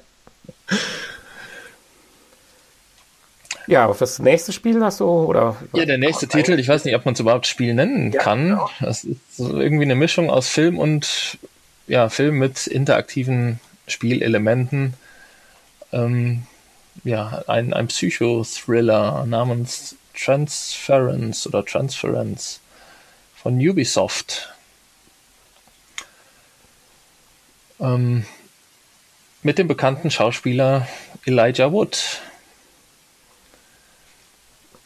Ja, 3.68 3.86
auf 3.86 3.98
das 3.98 4.18
nächste 4.18 4.52
Spiel 4.52 4.82
hast 4.82 5.00
du, 5.00 5.04
oder? 5.04 5.56
Ja, 5.74 5.84
der 5.84 5.98
nächste 5.98 6.24
oh, 6.26 6.28
Titel, 6.30 6.58
ich 6.58 6.68
weiß 6.68 6.86
nicht, 6.86 6.96
ob 6.96 7.04
man 7.04 7.12
es 7.12 7.20
überhaupt 7.20 7.46
Spiel 7.46 7.74
nennen 7.74 8.12
ja, 8.12 8.20
kann. 8.20 8.48
Genau. 8.48 8.70
Das 8.80 9.04
ist 9.04 9.38
irgendwie 9.38 9.84
eine 9.84 9.94
Mischung 9.94 10.30
aus 10.30 10.48
Film 10.48 10.78
und, 10.78 11.38
ja, 11.86 12.08
Film 12.08 12.38
mit 12.38 12.66
interaktiven 12.66 13.60
Spielelementen 13.86 14.94
ähm, 15.92 16.44
ja, 17.04 17.44
ein, 17.46 17.74
ein 17.74 17.88
Psychothriller 17.88 19.26
namens 19.26 19.96
Transference 20.14 21.46
oder 21.46 21.64
Transference 21.64 22.60
von 23.36 23.54
Ubisoft. 23.56 24.52
Ähm, 27.80 28.24
mit 29.42 29.58
dem 29.58 29.68
bekannten 29.68 30.10
Schauspieler 30.10 30.88
Elijah 31.24 31.70
Wood. 31.70 32.20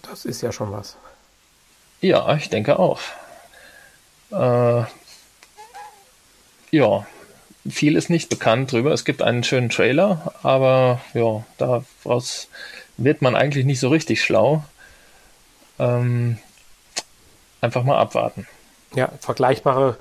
Das 0.03 0.25
ist 0.25 0.43
ja 0.43 0.53
schon 0.53 0.73
was. 0.73 0.97
Ja, 2.01 2.35
ich 2.35 2.51
denke 2.51 2.79
auch. 2.79 3.01
Äh, 4.31 4.85
ja, 6.71 7.07
viel 7.69 7.97
ist 7.97 8.11
nicht 8.11 8.29
bekannt 8.29 8.73
drüber. 8.73 8.93
Es 8.93 9.05
gibt 9.05 9.23
einen 9.23 9.45
schönen 9.45 9.69
Trailer, 9.69 10.35
aber 10.43 11.01
ja, 11.15 11.45
daraus 11.59 12.49
wird 12.97 13.23
man 13.23 13.37
eigentlich 13.37 13.65
nicht 13.65 13.81
so 13.81 13.89
richtig 13.89 14.23
schlau. 14.23 14.65
Ähm, 15.79 16.39
einfach 17.61 17.85
mal 17.85 17.99
abwarten. 17.99 18.47
Ja, 18.95 19.11
vergleichbare 19.21 19.97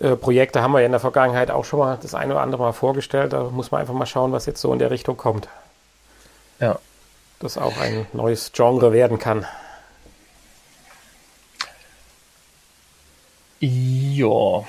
äh, 0.00 0.16
Projekte 0.16 0.62
haben 0.62 0.72
wir 0.72 0.80
ja 0.80 0.86
in 0.86 0.92
der 0.92 1.00
Vergangenheit 1.00 1.50
auch 1.50 1.64
schon 1.64 1.80
mal 1.80 1.98
das 2.00 2.14
eine 2.14 2.34
oder 2.34 2.42
andere 2.42 2.62
Mal 2.62 2.72
vorgestellt. 2.72 3.32
Da 3.32 3.44
muss 3.44 3.70
man 3.70 3.80
einfach 3.80 3.94
mal 3.94 4.06
schauen, 4.06 4.32
was 4.32 4.46
jetzt 4.46 4.60
so 4.60 4.72
in 4.72 4.78
der 4.78 4.90
Richtung 4.90 5.16
kommt. 5.16 5.48
Ja. 6.60 6.78
Das 7.38 7.58
auch 7.58 7.76
ein 7.78 8.06
neues 8.12 8.52
Genre 8.52 8.92
werden 8.92 9.18
kann. 9.18 9.46
Ja. 13.60 14.64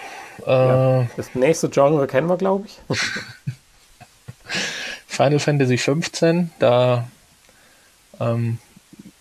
Ja, 0.46 1.02
äh, 1.02 1.06
das 1.16 1.34
nächste 1.36 1.70
Genre 1.70 2.08
kennen 2.08 2.28
wir, 2.28 2.38
glaube 2.38 2.68
ich. 2.68 2.80
Final 5.08 5.40
Fantasy 5.40 5.78
15, 5.78 6.52
da 6.60 7.08
ähm, 8.20 8.60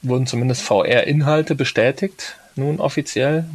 wurden 0.02 0.26
zumindest 0.26 0.62
VR-Inhalte 0.62 1.54
bestätigt, 1.54 2.36
nun 2.54 2.80
offiziell. 2.80 3.46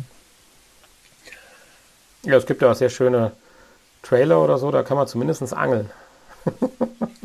Ja, 2.24 2.36
es 2.36 2.46
gibt 2.46 2.62
ja 2.62 2.72
auch 2.72 2.76
sehr 2.76 2.90
schöne 2.90 3.32
Trailer 4.02 4.42
oder 4.42 4.58
so, 4.58 4.72
da 4.72 4.84
kann 4.84 4.98
man 4.98 5.08
zumindest 5.08 5.54
angeln. 5.54 5.92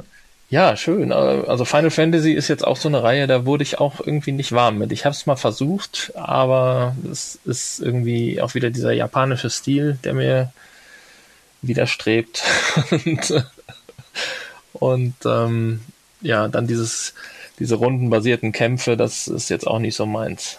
ja, 0.48 0.76
schön. 0.76 1.12
Also 1.12 1.64
Final 1.64 1.90
Fantasy 1.90 2.32
ist 2.32 2.48
jetzt 2.48 2.64
auch 2.64 2.76
so 2.76 2.88
eine 2.88 3.02
Reihe, 3.02 3.26
da 3.26 3.44
wurde 3.46 3.64
ich 3.64 3.80
auch 3.80 4.00
irgendwie 4.00 4.32
nicht 4.32 4.52
warm 4.52 4.78
mit. 4.78 4.92
Ich 4.92 5.04
habe 5.04 5.14
es 5.14 5.26
mal 5.26 5.36
versucht, 5.36 6.12
aber 6.14 6.94
es 7.10 7.38
ist 7.44 7.80
irgendwie 7.80 8.40
auch 8.40 8.54
wieder 8.54 8.70
dieser 8.70 8.92
japanische 8.92 9.50
Stil, 9.50 9.98
der 10.04 10.14
mir 10.14 10.52
widerstrebt. 11.62 12.44
und, 12.90 13.44
und 14.72 15.14
ähm, 15.24 15.80
ja, 16.20 16.46
dann 16.46 16.68
dieses, 16.68 17.14
diese 17.58 17.74
rundenbasierten 17.74 18.52
Kämpfe, 18.52 18.96
das 18.96 19.26
ist 19.26 19.48
jetzt 19.48 19.66
auch 19.66 19.80
nicht 19.80 19.96
so 19.96 20.06
meins. 20.06 20.58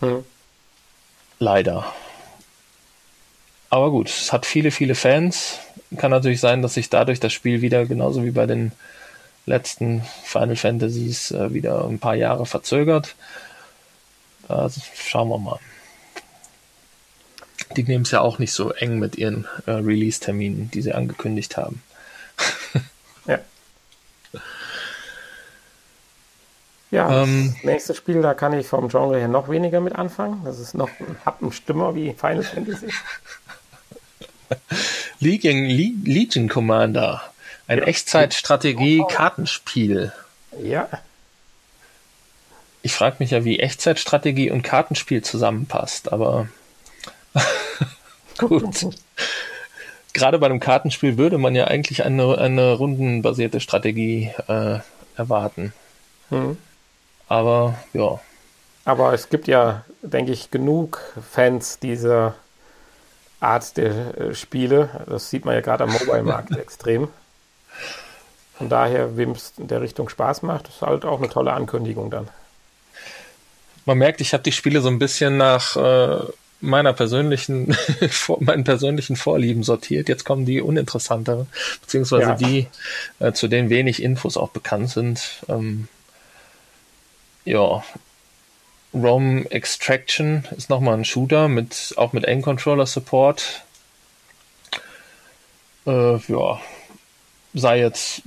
Hm. 0.00 0.24
Leider. 1.38 1.92
Aber 3.70 3.90
gut, 3.90 4.08
es 4.08 4.32
hat 4.32 4.46
viele, 4.46 4.70
viele 4.70 4.94
Fans. 4.94 5.58
Kann 5.96 6.10
natürlich 6.10 6.40
sein, 6.40 6.62
dass 6.62 6.74
sich 6.74 6.90
dadurch 6.90 7.20
das 7.20 7.32
Spiel 7.32 7.60
wieder, 7.60 7.86
genauso 7.86 8.24
wie 8.24 8.30
bei 8.30 8.46
den 8.46 8.72
letzten 9.46 10.02
Final 10.24 10.56
Fantasies, 10.56 11.30
äh, 11.30 11.52
wieder 11.52 11.84
ein 11.86 11.98
paar 11.98 12.14
Jahre 12.14 12.46
verzögert. 12.46 13.14
Also 14.48 14.80
schauen 14.94 15.28
wir 15.28 15.38
mal 15.38 15.60
die 17.76 17.82
nehmen 17.82 18.04
es 18.04 18.10
ja 18.10 18.20
auch 18.20 18.38
nicht 18.38 18.52
so 18.52 18.72
eng 18.72 18.98
mit 18.98 19.16
ihren 19.16 19.46
äh, 19.66 19.72
Release-Terminen, 19.72 20.70
die 20.70 20.82
sie 20.82 20.92
angekündigt 20.92 21.56
haben. 21.56 21.82
ja. 23.26 23.38
Ja, 26.90 27.22
ähm, 27.22 27.54
das 27.54 27.64
nächste 27.64 27.94
Spiel, 27.94 28.22
da 28.22 28.34
kann 28.34 28.52
ich 28.52 28.68
vom 28.68 28.88
Genre 28.88 29.18
her 29.18 29.28
noch 29.28 29.48
weniger 29.48 29.80
mit 29.80 29.94
anfangen. 29.96 30.42
Das 30.44 30.60
ist 30.60 30.74
noch 30.74 30.90
ein 31.00 31.16
Happenstimmer 31.24 31.94
wie 31.94 32.12
Final 32.12 32.44
Fantasy. 32.44 32.86
Legion, 35.20 35.64
Legion 35.64 36.48
Commander. 36.48 37.22
Ein 37.66 37.78
ja. 37.78 37.84
Echtzeitstrategie-Kartenspiel. 37.84 40.12
Ja. 40.62 40.88
Ich 42.82 42.92
frage 42.92 43.16
mich 43.18 43.30
ja, 43.30 43.44
wie 43.44 43.60
Echtzeitstrategie 43.60 44.50
und 44.50 44.62
Kartenspiel 44.62 45.22
zusammenpasst, 45.22 46.12
aber 46.12 46.48
Gut. 48.38 48.86
Gerade 50.12 50.38
bei 50.38 50.46
einem 50.46 50.60
Kartenspiel 50.60 51.18
würde 51.18 51.38
man 51.38 51.54
ja 51.54 51.64
eigentlich 51.64 52.04
eine, 52.04 52.38
eine 52.38 52.74
rundenbasierte 52.74 53.60
Strategie 53.60 54.30
äh, 54.46 54.78
erwarten. 55.16 55.72
Hm. 56.28 56.56
Aber 57.28 57.74
ja. 57.92 58.20
Aber 58.84 59.12
es 59.12 59.28
gibt 59.28 59.48
ja, 59.48 59.84
denke 60.02 60.32
ich, 60.32 60.50
genug 60.50 61.00
Fans 61.30 61.78
dieser 61.80 62.34
Art 63.44 63.76
der 63.76 64.18
äh, 64.18 64.34
Spiele. 64.34 65.04
Das 65.06 65.30
sieht 65.30 65.44
man 65.44 65.54
ja 65.54 65.60
gerade 65.60 65.84
am 65.84 65.92
Mobile-Markt 65.92 66.56
extrem. 66.56 67.08
Von 68.56 68.68
daher, 68.68 69.16
wem 69.16 69.32
es 69.32 69.52
in 69.58 69.68
der 69.68 69.80
Richtung 69.80 70.08
Spaß 70.08 70.42
macht, 70.42 70.68
ist 70.68 70.82
halt 70.82 71.04
auch 71.04 71.18
eine 71.18 71.28
tolle 71.28 71.52
Ankündigung 71.52 72.10
dann. 72.10 72.28
Man 73.84 73.98
merkt, 73.98 74.20
ich 74.20 74.32
habe 74.32 74.42
die 74.42 74.52
Spiele 74.52 74.80
so 74.80 74.88
ein 74.88 74.98
bisschen 74.98 75.36
nach 75.36 75.76
äh, 75.76 76.18
meiner 76.60 76.92
persönlichen, 76.92 77.76
meinen 78.40 78.64
persönlichen 78.64 79.16
Vorlieben 79.16 79.62
sortiert. 79.62 80.08
Jetzt 80.08 80.24
kommen 80.24 80.46
die 80.46 80.60
uninteressanteren, 80.60 81.48
beziehungsweise 81.82 82.22
ja. 82.22 82.34
die, 82.34 82.68
äh, 83.18 83.32
zu 83.32 83.48
denen 83.48 83.70
wenig 83.70 84.02
Infos 84.02 84.36
auch 84.36 84.50
bekannt 84.50 84.90
sind. 84.90 85.42
Ähm, 85.48 85.88
ja, 87.44 87.82
ROM 88.94 89.44
Extraction 89.46 90.46
ist 90.56 90.70
nochmal 90.70 90.94
ein 90.94 91.04
Shooter 91.04 91.48
mit, 91.48 91.94
auch 91.96 92.12
mit 92.12 92.26
Aim-Controller 92.26 92.86
Support. 92.86 93.62
Äh, 95.86 96.16
ja, 96.16 96.60
sei 97.54 97.80
jetzt 97.80 98.22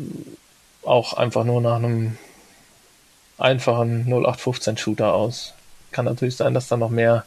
auch 0.84 1.14
einfach 1.14 1.46
nur 1.46 1.62
nach 1.62 1.78
einem 1.78 2.18
einfachen 3.38 4.08
0815 4.08 4.78
Shooter 4.78 5.14
aus. 5.14 5.54
Kann 5.92 6.06
natürlich 6.06 6.36
sein, 6.36 6.54
dass 6.54 6.68
da 6.68 6.76
noch 6.76 6.90
mehr 6.90 7.26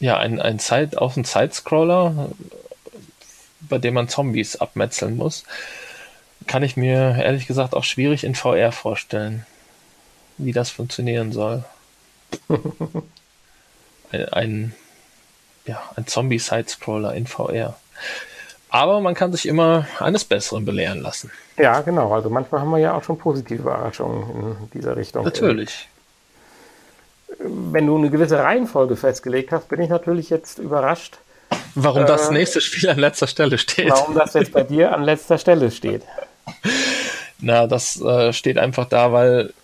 ja, 0.00 0.18
ein, 0.18 0.40
ein 0.40 0.58
Zeit, 0.58 0.98
auch 0.98 1.16
ein 1.16 1.24
Sidescroller, 1.24 2.30
bei 3.60 3.78
dem 3.78 3.94
man 3.94 4.08
Zombies 4.08 4.56
abmetzeln 4.56 5.16
muss. 5.16 5.44
Kann 6.46 6.62
ich 6.62 6.76
mir 6.76 7.16
ehrlich 7.18 7.46
gesagt 7.46 7.74
auch 7.74 7.84
schwierig 7.84 8.24
in 8.24 8.34
VR 8.34 8.72
vorstellen 8.72 9.46
wie 10.38 10.52
das 10.52 10.70
funktionieren 10.70 11.32
soll. 11.32 11.64
ein, 14.10 14.28
ein, 14.32 14.74
ja, 15.66 15.82
ein 15.96 16.06
Zombie-Side-Scroller 16.06 17.14
in 17.14 17.26
VR. 17.26 17.78
Aber 18.76 19.00
man 19.00 19.14
kann 19.14 19.32
sich 19.32 19.46
immer 19.46 19.86
eines 20.00 20.24
Besseren 20.24 20.66
belehren 20.66 21.00
lassen. 21.00 21.30
Ja, 21.56 21.80
genau. 21.80 22.12
Also 22.12 22.28
manchmal 22.28 22.60
haben 22.60 22.70
wir 22.70 22.78
ja 22.78 22.92
auch 22.94 23.02
schon 23.02 23.16
positive 23.16 23.62
Überraschungen 23.62 24.58
in 24.60 24.70
dieser 24.74 24.96
Richtung. 24.98 25.24
Natürlich. 25.24 25.88
Wenn 27.38 27.86
du 27.86 27.96
eine 27.96 28.10
gewisse 28.10 28.38
Reihenfolge 28.38 28.96
festgelegt 28.96 29.50
hast, 29.50 29.68
bin 29.68 29.80
ich 29.80 29.88
natürlich 29.88 30.28
jetzt 30.28 30.58
überrascht. 30.58 31.16
Warum 31.74 32.02
äh, 32.02 32.06
das 32.06 32.30
nächste 32.30 32.60
Spiel 32.60 32.90
an 32.90 32.98
letzter 32.98 33.26
Stelle 33.26 33.56
steht. 33.56 33.90
Warum 33.90 34.14
das 34.14 34.34
jetzt 34.34 34.52
bei 34.52 34.62
dir 34.62 34.92
an 34.94 35.04
letzter 35.04 35.38
Stelle 35.38 35.70
steht. 35.70 36.02
Na, 37.38 37.66
das 37.66 37.98
äh, 38.02 38.34
steht 38.34 38.58
einfach 38.58 38.86
da, 38.86 39.10
weil 39.10 39.54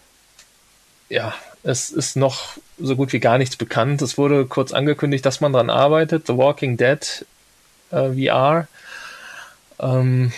ja, 1.10 1.34
es 1.64 1.90
ist 1.90 2.16
noch 2.16 2.56
so 2.78 2.96
gut 2.96 3.12
wie 3.12 3.20
gar 3.20 3.36
nichts 3.36 3.56
bekannt. 3.56 4.00
Es 4.00 4.16
wurde 4.16 4.46
kurz 4.46 4.72
angekündigt, 4.72 5.26
dass 5.26 5.42
man 5.42 5.52
daran 5.52 5.68
arbeitet. 5.68 6.26
The 6.26 6.38
Walking 6.38 6.78
Dead 6.78 7.26
äh, 7.90 8.08
VR. 8.12 8.68
Ähm, 9.80 10.32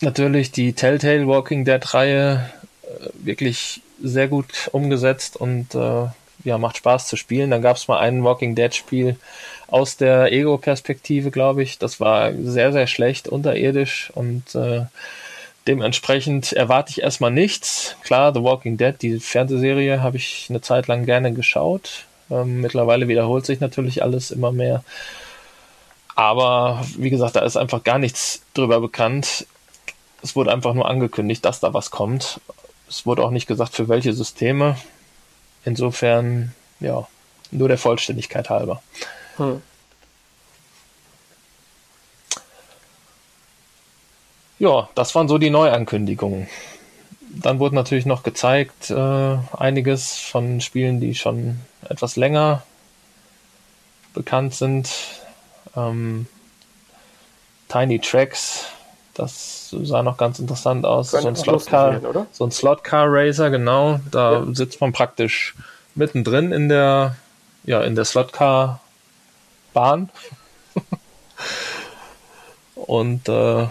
natürlich 0.00 0.52
die 0.52 0.72
Telltale 0.72 1.26
Walking 1.26 1.64
Dead 1.64 1.94
Reihe 1.94 2.50
äh, 2.82 3.08
wirklich 3.14 3.80
sehr 4.02 4.28
gut 4.28 4.68
umgesetzt 4.72 5.36
und 5.36 5.74
äh, 5.74 6.06
ja, 6.44 6.58
macht 6.58 6.76
Spaß 6.76 7.06
zu 7.06 7.16
spielen. 7.16 7.50
Dann 7.50 7.62
gab 7.62 7.76
es 7.76 7.88
mal 7.88 7.98
ein 7.98 8.24
Walking 8.24 8.54
Dead 8.54 8.74
Spiel 8.74 9.16
aus 9.68 9.96
der 9.96 10.32
Ego-Perspektive, 10.32 11.30
glaube 11.30 11.62
ich. 11.62 11.78
Das 11.78 12.00
war 12.00 12.32
sehr, 12.34 12.72
sehr 12.72 12.86
schlecht, 12.86 13.28
unterirdisch 13.28 14.10
und 14.14 14.54
äh, 14.54 14.86
Dementsprechend 15.68 16.52
erwarte 16.52 16.90
ich 16.90 17.02
erstmal 17.02 17.30
nichts. 17.30 17.94
Klar, 18.02 18.34
The 18.34 18.42
Walking 18.42 18.76
Dead, 18.76 18.94
die 19.00 19.20
Fernsehserie, 19.20 20.02
habe 20.02 20.16
ich 20.16 20.46
eine 20.50 20.60
Zeit 20.60 20.88
lang 20.88 21.06
gerne 21.06 21.32
geschaut. 21.32 22.04
Ähm, 22.30 22.60
mittlerweile 22.60 23.06
wiederholt 23.06 23.46
sich 23.46 23.60
natürlich 23.60 24.02
alles 24.02 24.32
immer 24.32 24.50
mehr. 24.50 24.82
Aber 26.14 26.84
wie 26.96 27.10
gesagt, 27.10 27.36
da 27.36 27.40
ist 27.40 27.56
einfach 27.56 27.82
gar 27.84 27.98
nichts 27.98 28.42
drüber 28.54 28.80
bekannt. 28.80 29.46
Es 30.22 30.36
wurde 30.36 30.52
einfach 30.52 30.74
nur 30.74 30.88
angekündigt, 30.88 31.44
dass 31.44 31.60
da 31.60 31.74
was 31.74 31.90
kommt. 31.90 32.40
Es 32.88 33.06
wurde 33.06 33.24
auch 33.24 33.30
nicht 33.30 33.46
gesagt, 33.46 33.74
für 33.74 33.88
welche 33.88 34.12
Systeme. 34.12 34.76
Insofern, 35.64 36.54
ja, 36.80 37.06
nur 37.50 37.68
der 37.68 37.78
Vollständigkeit 37.78 38.50
halber. 38.50 38.82
Hm. 39.36 39.62
Ja, 44.58 44.88
das 44.94 45.14
waren 45.14 45.28
so 45.28 45.38
die 45.38 45.50
Neuankündigungen. 45.50 46.48
Dann 47.20 47.58
wurde 47.58 47.74
natürlich 47.74 48.06
noch 48.06 48.22
gezeigt 48.22 48.90
äh, 48.90 49.38
einiges 49.56 50.18
von 50.18 50.60
Spielen, 50.60 51.00
die 51.00 51.14
schon 51.14 51.58
etwas 51.88 52.16
länger 52.16 52.62
bekannt 54.14 54.54
sind. 54.54 54.90
Ähm, 55.76 56.26
Tiny 57.68 57.98
Tracks, 57.98 58.66
das 59.14 59.70
sah 59.70 60.02
noch 60.02 60.16
ganz 60.16 60.38
interessant 60.38 60.84
aus. 60.84 61.12
So 61.12 61.26
ein, 61.26 61.36
Slotcar, 61.36 62.00
so 62.32 62.44
ein 62.44 62.50
Slotcar 62.50 63.06
Racer, 63.08 63.50
genau. 63.50 64.00
Da 64.10 64.32
ja. 64.32 64.46
sitzt 64.52 64.80
man 64.80 64.92
praktisch 64.92 65.54
mittendrin 65.94 66.52
in 66.52 66.68
der, 66.68 67.16
ja, 67.64 67.82
in 67.82 67.94
der 67.94 68.04
Slotcar 68.04 68.80
Bahn. 69.72 70.10
Und 72.74 73.28
äh, 73.28 73.66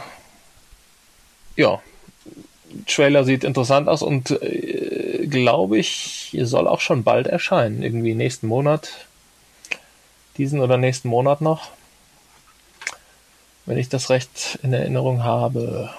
ja, 1.55 1.79
Trailer 2.87 3.23
sieht 3.23 3.43
interessant 3.43 3.87
aus 3.89 4.01
und 4.01 4.31
äh, 4.41 5.27
glaube 5.27 5.77
ich, 5.77 6.35
soll 6.43 6.67
auch 6.67 6.79
schon 6.79 7.03
bald 7.03 7.27
erscheinen. 7.27 7.83
Irgendwie 7.83 8.15
nächsten 8.15 8.47
Monat. 8.47 8.89
Diesen 10.37 10.61
oder 10.61 10.77
nächsten 10.77 11.09
Monat 11.09 11.41
noch. 11.41 11.69
Wenn 13.71 13.77
ich 13.77 13.87
das 13.87 14.09
recht 14.09 14.59
in 14.63 14.73
Erinnerung 14.73 15.23
habe. 15.23 15.89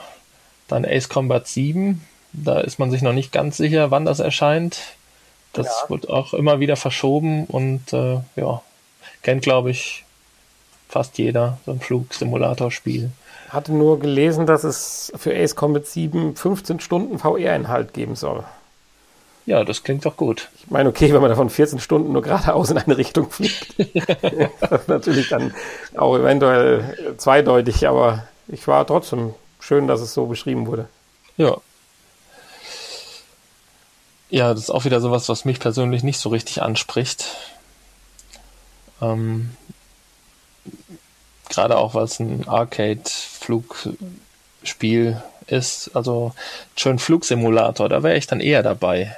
Dann 0.68 0.84
Ace 0.84 1.08
Combat 1.08 1.48
7. 1.48 2.06
Da 2.34 2.60
ist 2.60 2.78
man 2.78 2.90
sich 2.90 3.00
noch 3.00 3.14
nicht 3.14 3.32
ganz 3.32 3.56
sicher, 3.56 3.90
wann 3.90 4.04
das 4.04 4.20
erscheint. 4.20 4.78
Das 5.54 5.66
ja. 5.66 5.88
wird 5.88 6.10
auch 6.10 6.34
immer 6.34 6.60
wieder 6.60 6.76
verschoben 6.76 7.46
und 7.46 7.94
äh, 7.94 8.20
ja, 8.36 8.60
kennt 9.22 9.42
glaube 9.42 9.70
ich 9.70 10.04
fast 10.90 11.16
jeder, 11.16 11.56
so 11.64 11.72
ein 11.72 11.80
Flugsimulatorspiel 11.80 13.10
hatte 13.52 13.72
nur 13.72 14.00
gelesen, 14.00 14.46
dass 14.46 14.64
es 14.64 15.12
für 15.14 15.36
Ace 15.36 15.54
Combat 15.54 15.86
7 15.86 16.34
15 16.34 16.80
Stunden 16.80 17.18
VR-Inhalt 17.18 17.92
geben 17.92 18.16
soll. 18.16 18.44
Ja, 19.44 19.64
das 19.64 19.82
klingt 19.82 20.06
doch 20.06 20.16
gut. 20.16 20.48
Ich 20.56 20.70
meine, 20.70 20.88
okay, 20.88 21.12
wenn 21.12 21.20
man 21.20 21.30
davon 21.30 21.50
14 21.50 21.80
Stunden 21.80 22.12
nur 22.12 22.22
geradeaus 22.22 22.70
in 22.70 22.78
eine 22.78 22.96
Richtung 22.96 23.28
fliegt, 23.30 23.74
das 24.60 24.82
ist 24.82 24.88
natürlich 24.88 25.28
dann 25.28 25.52
auch 25.96 26.16
eventuell 26.16 27.16
zweideutig, 27.18 27.88
aber 27.88 28.28
ich 28.48 28.66
war 28.68 28.86
trotzdem 28.86 29.34
schön, 29.58 29.88
dass 29.88 30.00
es 30.00 30.14
so 30.14 30.26
beschrieben 30.26 30.66
wurde. 30.66 30.86
Ja. 31.36 31.56
Ja, 34.30 34.54
das 34.54 34.62
ist 34.64 34.70
auch 34.70 34.84
wieder 34.84 35.00
sowas, 35.00 35.28
was 35.28 35.44
mich 35.44 35.60
persönlich 35.60 36.02
nicht 36.02 36.18
so 36.18 36.30
richtig 36.30 36.62
anspricht. 36.62 37.26
Ähm, 39.00 39.50
Gerade 41.48 41.76
auch, 41.76 41.94
weil 41.94 42.04
es 42.04 42.18
ein 42.18 42.48
Arcade-Flugspiel 42.48 45.22
ist. 45.48 45.90
Also 45.94 46.32
schön 46.76 46.98
Flugsimulator, 46.98 47.90
da 47.90 48.02
wäre 48.02 48.16
ich 48.16 48.26
dann 48.26 48.40
eher 48.40 48.62
dabei. 48.62 49.14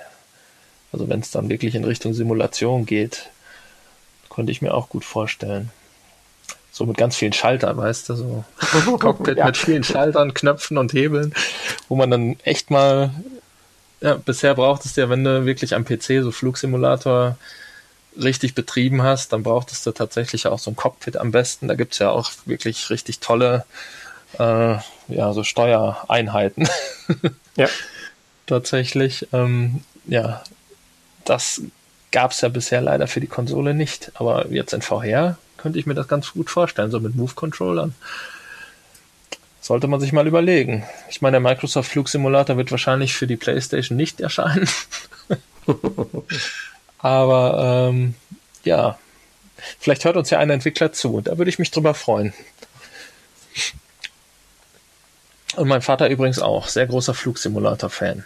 Also 0.95 1.09
wenn 1.09 1.19
es 1.19 1.33
dann 1.33 1.49
wirklich 1.49 1.75
in 1.75 1.83
Richtung 1.83 2.15
Simulation 2.15 2.87
geht, 2.87 3.29
könnte 4.31 4.53
ich 4.53 4.63
mir 4.63 4.73
auch 4.73 4.89
gut 4.89 5.05
vorstellen. 5.05 5.71
So 6.71 6.87
mit 6.87 6.97
ganz 6.97 7.17
vielen 7.17 7.33
Schaltern, 7.33 7.77
weißt 7.77 8.11
du, 8.11 8.15
so 8.15 8.45
Cockpit 9.01 9.39
ja. 9.39 9.47
mit 9.47 9.57
vielen 9.57 9.83
Schaltern, 9.83 10.35
Knöpfen 10.35 10.79
und 10.79 10.93
Hebeln, 10.93 11.35
wo 11.89 11.97
man 11.97 12.13
dann 12.13 12.37
echt 12.45 12.71
mal, 12.71 13.13
ja, 14.01 14.15
bisher 14.15 14.55
braucht 14.55 14.85
es 14.85 14.95
ja, 14.95 15.11
wenn 15.11 15.25
du 15.25 15.47
wirklich 15.47 15.75
am 15.75 15.85
PC 15.85 16.23
so 16.23 16.31
Flugsimulator 16.31 17.39
richtig 18.17 18.55
betrieben 18.55 19.03
hast, 19.03 19.33
dann 19.33 19.43
brauchtest 19.43 19.85
du 19.87 19.91
tatsächlich 19.91 20.47
auch 20.47 20.61
so 20.61 20.71
ein 20.71 20.77
Cockpit 20.77 21.17
am 21.17 21.33
besten. 21.33 21.67
Da 21.67 21.75
gibt's 21.75 21.99
ja 21.99 22.11
auch 22.11 22.31
wirklich 22.47 22.89
richtig 22.89 23.19
tolle 23.19 23.65
äh, 24.39 24.77
ja, 25.09 25.33
so 25.33 25.43
Steuereinheiten. 25.43 26.69
ja. 27.57 27.67
Tatsächlich. 28.47 29.27
Ähm, 29.33 29.81
ja, 30.07 30.45
das 31.25 31.63
Gab 32.15 32.31
es 32.31 32.43
ja 32.43 32.49
bisher 32.49 32.81
leider 32.81 33.09
für 33.09 33.19
die 33.19 33.27
Konsole 33.27 33.75
nicht. 33.75 34.13
Aber 34.15 34.47
jetzt 34.49 34.73
in 34.73 34.83
VR 34.83 35.37
könnte 35.57 35.81
ich 35.81 35.87
mir 35.87 35.95
das 35.95 36.07
ganz 36.07 36.31
gut 36.33 36.49
vorstellen, 36.49 36.93
so 36.93 37.01
mit 37.01 37.17
Move-Controllern. 37.17 37.93
Sollte 39.61 39.89
man 39.89 39.99
sich 39.99 40.13
mal 40.13 40.29
überlegen. 40.29 40.85
Ich 41.11 41.23
meine, 41.23 41.41
der 41.41 41.41
Microsoft 41.41 41.91
Flugsimulator 41.91 42.57
wird 42.57 42.71
wahrscheinlich 42.71 43.15
für 43.15 43.27
die 43.27 43.37
PlayStation 43.37 43.97
nicht 43.97 44.21
erscheinen. 44.21 44.69
Aber 46.99 47.89
ähm, 47.91 48.15
ja, 48.63 48.97
vielleicht 49.81 50.05
hört 50.05 50.17
uns 50.17 50.31
ja 50.31 50.39
ein 50.39 50.51
Entwickler 50.51 50.93
zu. 50.93 51.21
Da 51.21 51.37
würde 51.37 51.49
ich 51.49 51.59
mich 51.59 51.73
drüber 51.73 51.95
freuen. 51.95 52.33
Und 55.57 55.67
mein 55.67 55.83
Vater 55.83 56.09
übrigens 56.11 56.39
auch, 56.39 56.69
sehr 56.69 56.87
großer 56.87 57.15
Flugsimulator-Fan. 57.15 58.25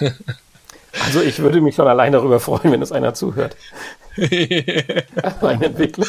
Also 1.00 1.22
ich 1.22 1.38
würde 1.38 1.60
mich 1.60 1.74
schon 1.74 1.88
allein 1.88 2.12
darüber 2.12 2.40
freuen, 2.40 2.72
wenn 2.72 2.82
es 2.82 2.92
einer 2.92 3.14
zuhört. 3.14 3.56
Ein 4.16 5.62
Entwickler. 5.62 6.06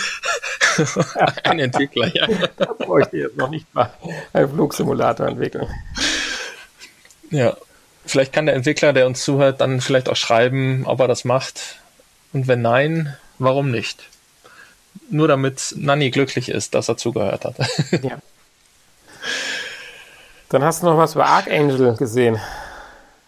Ein 1.44 1.60
Entwickler, 1.60 2.08
ja. 2.14 2.28
Da 2.58 2.74
bräuchte 2.74 3.18
ich 3.18 3.24
jetzt 3.24 3.38
noch 3.38 3.50
nicht 3.50 3.74
mal 3.74 3.92
einen 4.34 4.50
Flugsimulator 4.50 5.28
entwickeln. 5.28 5.68
Ja, 7.30 7.56
vielleicht 8.06 8.34
kann 8.34 8.46
der 8.46 8.56
Entwickler, 8.56 8.92
der 8.92 9.08
uns 9.08 9.24
zuhört, 9.24 9.62
dann 9.62 9.80
vielleicht 9.80 10.10
auch 10.10 10.16
schreiben, 10.16 10.84
ob 10.86 11.00
er 11.00 11.08
das 11.08 11.24
macht. 11.24 11.78
Und 12.34 12.48
wenn 12.48 12.62
nein, 12.62 13.16
warum 13.40 13.72
nicht? 13.72 14.04
Nur 15.10 15.28
damit 15.28 15.74
Nanny 15.78 16.12
glücklich 16.12 16.50
ist, 16.50 16.76
dass 16.76 16.90
er 16.90 16.98
zugehört 16.98 17.46
hat. 17.46 17.56
Ja. 18.04 18.18
Dann 20.50 20.64
hast 20.64 20.84
du 20.84 20.86
noch 20.86 20.98
was 20.98 21.16
über 21.16 21.26
Archangel 21.26 21.96
gesehen. 21.96 22.40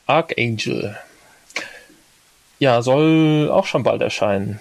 Archangel. 0.05 0.95
Ja, 2.59 2.81
soll 2.81 3.49
auch 3.51 3.65
schon 3.65 3.83
bald 3.83 4.01
erscheinen. 4.01 4.59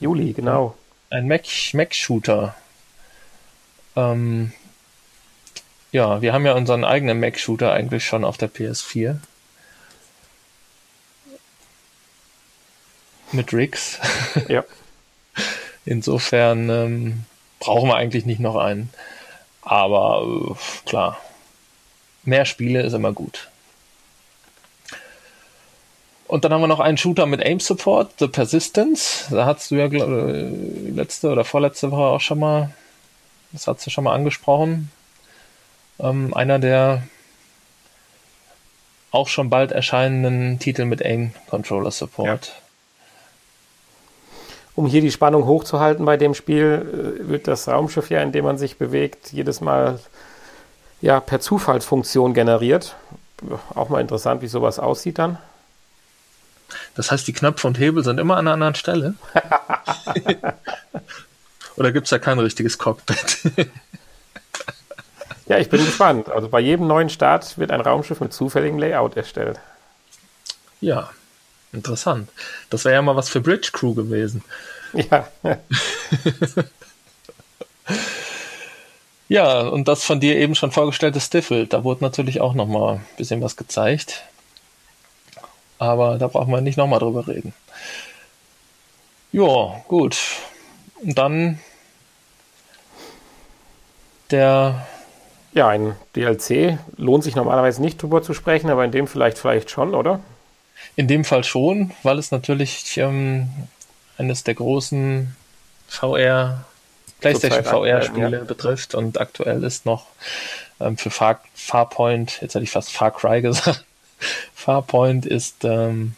Juli, 0.00 0.32
genau. 0.32 0.76
Ein 1.10 1.28
Mac-Shooter. 1.28 2.54
ähm, 3.94 4.52
ja, 5.92 6.20
wir 6.20 6.32
haben 6.32 6.44
ja 6.44 6.54
unseren 6.54 6.84
eigenen 6.84 7.20
Mac-Shooter 7.20 7.72
eigentlich 7.72 8.04
schon 8.04 8.24
auf 8.24 8.36
der 8.36 8.50
PS4. 8.50 9.16
Mit 13.32 13.52
Riggs. 13.52 13.98
Ja. 14.48 14.64
Insofern 15.84 16.68
ähm, 16.68 17.24
brauchen 17.60 17.88
wir 17.88 17.96
eigentlich 17.96 18.26
nicht 18.26 18.40
noch 18.40 18.56
einen. 18.56 18.90
Aber 19.62 20.22
äh, 20.50 20.88
klar, 20.88 21.18
mehr 22.24 22.44
Spiele 22.44 22.82
ist 22.82 22.92
immer 22.92 23.12
gut. 23.12 23.48
Und 26.28 26.44
dann 26.44 26.52
haben 26.52 26.60
wir 26.60 26.66
noch 26.66 26.80
einen 26.80 26.96
Shooter 26.96 27.26
mit 27.26 27.40
Aim 27.44 27.60
Support, 27.60 28.14
The 28.18 28.26
Persistence. 28.26 29.26
Da 29.30 29.46
hast 29.46 29.70
du 29.70 29.76
ja 29.76 29.86
glaub, 29.88 30.08
äh, 30.08 30.48
letzte 30.90 31.30
oder 31.30 31.44
vorletzte 31.44 31.90
Woche 31.92 32.02
auch 32.02 32.20
schon 32.20 32.40
mal, 32.40 32.70
das 33.52 33.66
hast 33.66 33.86
du 33.86 33.90
schon 33.90 34.04
mal 34.04 34.14
angesprochen. 34.14 34.90
Ähm, 36.00 36.34
einer 36.34 36.58
der 36.58 37.02
auch 39.12 39.28
schon 39.28 39.50
bald 39.50 39.72
erscheinenden 39.72 40.58
Titel 40.58 40.84
mit 40.84 41.00
Aim 41.04 41.32
Controller 41.48 41.90
Support. 41.90 42.46
Ja. 42.46 42.52
Um 44.74 44.86
hier 44.86 45.00
die 45.00 45.12
Spannung 45.12 45.46
hochzuhalten 45.46 46.04
bei 46.04 46.16
dem 46.16 46.34
Spiel, 46.34 47.20
äh, 47.22 47.28
wird 47.28 47.46
das 47.46 47.68
Raumschiff 47.68 48.10
ja, 48.10 48.20
in 48.20 48.32
dem 48.32 48.44
man 48.44 48.58
sich 48.58 48.78
bewegt, 48.78 49.32
jedes 49.32 49.60
Mal 49.60 50.00
ja, 51.00 51.20
per 51.20 51.40
Zufallsfunktion 51.40 52.34
generiert. 52.34 52.96
Auch 53.74 53.90
mal 53.90 54.00
interessant, 54.00 54.42
wie 54.42 54.48
sowas 54.48 54.78
aussieht 54.78 55.18
dann. 55.18 55.38
Das 56.96 57.10
heißt, 57.10 57.26
die 57.28 57.32
Knöpfe 57.32 57.66
und 57.66 57.78
Hebel 57.78 58.02
sind 58.02 58.18
immer 58.18 58.36
an 58.36 58.46
einer 58.46 58.54
anderen 58.54 58.74
Stelle? 58.74 59.14
Oder 61.76 61.92
gibt 61.92 62.06
es 62.06 62.10
da 62.10 62.18
kein 62.18 62.38
richtiges 62.38 62.78
Cockpit? 62.78 63.52
ja, 65.46 65.58
ich 65.58 65.68
bin 65.68 65.84
gespannt. 65.84 66.30
Also 66.30 66.48
bei 66.48 66.60
jedem 66.60 66.86
neuen 66.86 67.10
Start 67.10 67.58
wird 67.58 67.70
ein 67.70 67.82
Raumschiff 67.82 68.20
mit 68.20 68.32
zufälligem 68.32 68.78
Layout 68.78 69.14
erstellt. 69.16 69.60
Ja, 70.80 71.10
interessant. 71.72 72.30
Das 72.70 72.86
wäre 72.86 72.94
ja 72.94 73.02
mal 73.02 73.16
was 73.16 73.28
für 73.28 73.42
Bridge 73.42 73.70
Crew 73.72 73.94
gewesen. 73.94 74.42
Ja. 74.94 75.28
ja, 79.28 79.60
und 79.60 79.86
das 79.88 80.02
von 80.02 80.20
dir 80.20 80.36
eben 80.36 80.54
schon 80.54 80.72
vorgestellte 80.72 81.20
Stifle, 81.20 81.66
da 81.66 81.84
wurde 81.84 82.02
natürlich 82.04 82.40
auch 82.40 82.54
noch 82.54 82.66
mal 82.66 82.94
ein 82.94 83.06
bisschen 83.18 83.42
was 83.42 83.56
gezeigt. 83.56 84.22
Aber 85.78 86.18
da 86.18 86.28
brauchen 86.28 86.50
wir 86.50 86.60
nicht 86.60 86.78
nochmal 86.78 86.98
drüber 86.98 87.26
reden. 87.26 87.52
Ja, 89.32 89.82
gut. 89.88 90.16
Und 91.02 91.18
dann 91.18 91.60
der. 94.30 94.86
Ja, 95.52 95.68
ein 95.68 95.96
DLC 96.14 96.78
lohnt 96.98 97.24
sich 97.24 97.34
normalerweise 97.34 97.80
nicht 97.80 98.02
drüber 98.02 98.22
zu 98.22 98.34
sprechen, 98.34 98.68
aber 98.68 98.84
in 98.84 98.92
dem 98.92 99.06
vielleicht 99.06 99.38
vielleicht 99.38 99.70
schon, 99.70 99.94
oder? 99.94 100.20
In 100.96 101.08
dem 101.08 101.24
Fall 101.24 101.44
schon, 101.44 101.92
weil 102.02 102.18
es 102.18 102.30
natürlich 102.30 102.98
ähm, 102.98 103.48
eines 104.18 104.44
der 104.44 104.54
großen 104.54 105.34
VR, 105.88 106.64
PlayStation 107.20 107.64
VR-Spiele 107.64 108.38
ja. 108.38 108.44
betrifft 108.44 108.94
und 108.94 109.18
aktuell 109.18 109.64
ist 109.64 109.86
noch 109.86 110.06
ähm, 110.78 110.98
für 110.98 111.08
Far, 111.08 111.40
Farpoint, 111.54 112.42
jetzt 112.42 112.54
hätte 112.54 112.64
ich 112.64 112.70
fast 112.70 112.92
Far 112.92 113.12
Cry 113.12 113.40
gesagt, 113.40 113.85
Farpoint 114.54 115.26
ist 115.26 115.64
ähm, 115.64 116.14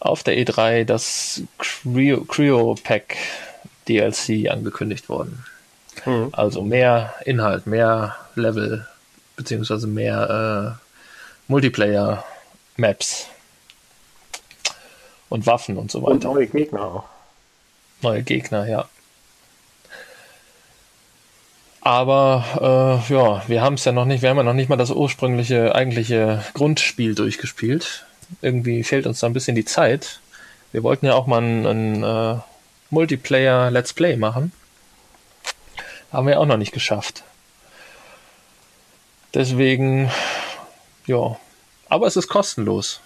auf 0.00 0.22
der 0.22 0.38
E3 0.38 0.84
das 0.84 1.42
Cryo, 1.58 2.24
Cryo 2.24 2.76
Pack 2.82 3.16
DLC 3.88 4.50
angekündigt 4.50 5.08
worden. 5.08 5.44
Mhm. 6.04 6.28
Also 6.32 6.62
mehr 6.62 7.14
Inhalt, 7.24 7.66
mehr 7.66 8.16
Level, 8.34 8.86
beziehungsweise 9.36 9.86
mehr 9.86 10.78
äh, 10.78 11.50
Multiplayer-Maps 11.50 13.26
und 15.28 15.46
Waffen 15.46 15.76
und 15.76 15.90
so 15.90 16.02
weiter. 16.02 16.12
Und 16.12 16.24
neue 16.24 16.46
Gegner 16.46 16.82
auch. 16.82 17.04
Neue 18.02 18.22
Gegner, 18.22 18.68
ja. 18.68 18.88
Aber 21.88 23.00
äh, 23.08 23.14
ja, 23.14 23.42
wir 23.48 23.62
haben 23.62 23.72
es 23.72 23.86
ja 23.86 23.92
noch 23.92 24.04
nicht, 24.04 24.20
wir 24.20 24.28
haben 24.28 24.36
ja 24.36 24.42
noch 24.42 24.52
nicht 24.52 24.68
mal 24.68 24.76
das 24.76 24.90
ursprüngliche, 24.90 25.74
eigentliche 25.74 26.44
Grundspiel 26.52 27.14
durchgespielt. 27.14 28.04
Irgendwie 28.42 28.84
fehlt 28.84 29.06
uns 29.06 29.20
da 29.20 29.26
ein 29.26 29.32
bisschen 29.32 29.54
die 29.54 29.64
Zeit. 29.64 30.20
Wir 30.70 30.82
wollten 30.82 31.06
ja 31.06 31.14
auch 31.14 31.26
mal 31.26 31.40
ein, 31.40 31.64
ein 31.64 32.04
äh, 32.04 32.40
Multiplayer 32.90 33.70
Let's 33.70 33.94
Play 33.94 34.18
machen. 34.18 34.52
Haben 36.12 36.26
wir 36.26 36.38
auch 36.38 36.44
noch 36.44 36.58
nicht 36.58 36.72
geschafft. 36.72 37.24
Deswegen, 39.32 40.10
ja. 41.06 41.38
Aber 41.88 42.06
es 42.06 42.16
ist 42.16 42.28
kostenlos. 42.28 43.00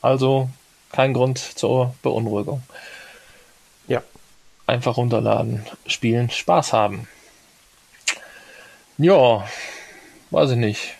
Also 0.00 0.48
kein 0.92 1.12
Grund 1.12 1.36
zur 1.36 1.94
Beunruhigung. 2.00 2.62
Ja. 3.86 4.02
Einfach 4.66 4.96
runterladen, 4.96 5.66
spielen, 5.86 6.30
Spaß 6.30 6.72
haben. 6.72 7.06
Ja, 8.98 9.46
weiß 10.30 10.52
ich 10.52 10.56
nicht. 10.56 10.94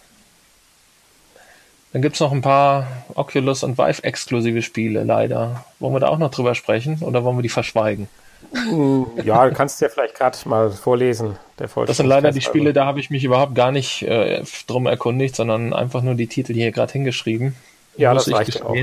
Dann 1.93 2.03
gibt 2.03 2.17
es 2.17 2.21
noch 2.21 2.33
ein 2.33 2.43
paar 2.43 2.87
Oculus 3.15 3.63
und 3.63 3.79
Vive 3.79 4.05
exklusive 4.05 4.61
Spiele, 4.61 5.05
leider. 5.05 5.65
Wollen 5.79 5.95
wir 5.95 6.01
da 6.01 6.09
auch 6.09 6.19
noch 6.19 6.31
drüber 6.31 6.55
sprechen 6.55 6.99
oder 7.01 7.25
wollen 7.25 7.39
wir 7.39 7.43
die 7.43 7.49
verschweigen? 7.49 8.09
Ja, 9.25 9.49
du 9.49 9.55
kannst 9.55 9.81
ja 9.81 9.89
vielleicht 9.89 10.15
gerade 10.15 10.37
mal 10.47 10.71
vorlesen. 10.71 11.39
das 11.57 11.97
sind 11.97 12.07
leider 12.07 12.33
die 12.33 12.43
Spiele, 12.43 12.73
da 12.73 12.85
habe 12.85 13.01
ich 13.01 13.11
mich 13.11 13.25
überhaupt 13.25 13.55
gar 13.55 13.73
nicht 13.73 14.03
äh, 14.03 14.43
drum 14.67 14.87
erkundigt, 14.87 15.35
sondern 15.37 15.73
einfach 15.73 16.03
nur 16.03 16.15
die 16.15 16.27
Titel 16.27 16.53
hier 16.53 16.71
gerade 16.71 16.93
hingeschrieben. 16.93 17.57
Ja, 17.97 18.13
das 18.13 18.31
reicht 18.31 18.63
auch. 18.63 18.75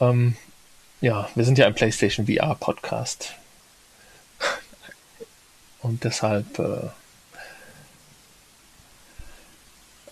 Ähm, 0.00 0.36
ja, 1.00 1.28
wir 1.34 1.44
sind 1.44 1.58
ja 1.58 1.66
ein 1.66 1.74
PlayStation 1.74 2.26
VR 2.26 2.54
Podcast. 2.54 3.34
Und 5.82 6.04
deshalb 6.04 6.58
äh, 6.58 6.88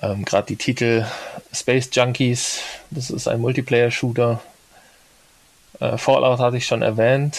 Ähm, 0.05 0.24
Gerade 0.24 0.48
die 0.48 0.57
Titel 0.57 1.07
Space 1.52 1.88
Junkies, 1.92 2.61
das 2.90 3.11
ist 3.11 3.28
ein 3.28 3.40
Multiplayer-Shooter. 3.40 4.42
Äh, 5.80 5.96
Fallout 5.96 6.40
hatte 6.40 6.57
ich 6.57 6.66
schon 6.66 6.82
erwähnt. 6.82 7.38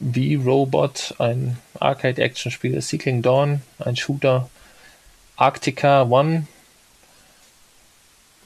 V-Robot, 0.00 1.14
ein 1.18 1.58
Arcade-Action-Spiel. 1.78 2.80
Seeking 2.80 3.22
Dawn, 3.22 3.62
ein 3.78 3.96
Shooter. 3.96 4.48
Arctica 5.36 6.02
One, 6.02 6.46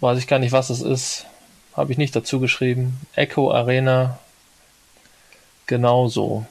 weiß 0.00 0.18
ich 0.18 0.26
gar 0.26 0.38
nicht, 0.38 0.52
was 0.52 0.70
es 0.70 0.80
ist. 0.80 1.26
Habe 1.76 1.90
ich 1.92 1.98
nicht 1.98 2.14
dazu 2.14 2.38
geschrieben. 2.38 3.00
Echo 3.14 3.52
Arena, 3.52 4.18
genauso. 5.66 6.46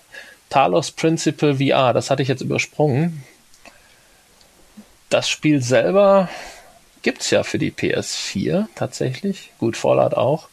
Talos 0.49 0.91
Principle 0.91 1.55
VR, 1.55 1.93
das 1.93 2.09
hatte 2.09 2.21
ich 2.21 2.27
jetzt 2.27 2.41
übersprungen 2.41 3.23
das 5.14 5.30
Spiel 5.30 5.61
selber 5.61 6.28
gibt's 7.03 7.30
ja 7.30 7.43
für 7.43 7.59
die 7.59 7.72
PS4 7.72 8.66
tatsächlich. 8.74 9.51
Gut, 9.59 9.78
Fallout 9.78 10.16
auch. 10.16 10.49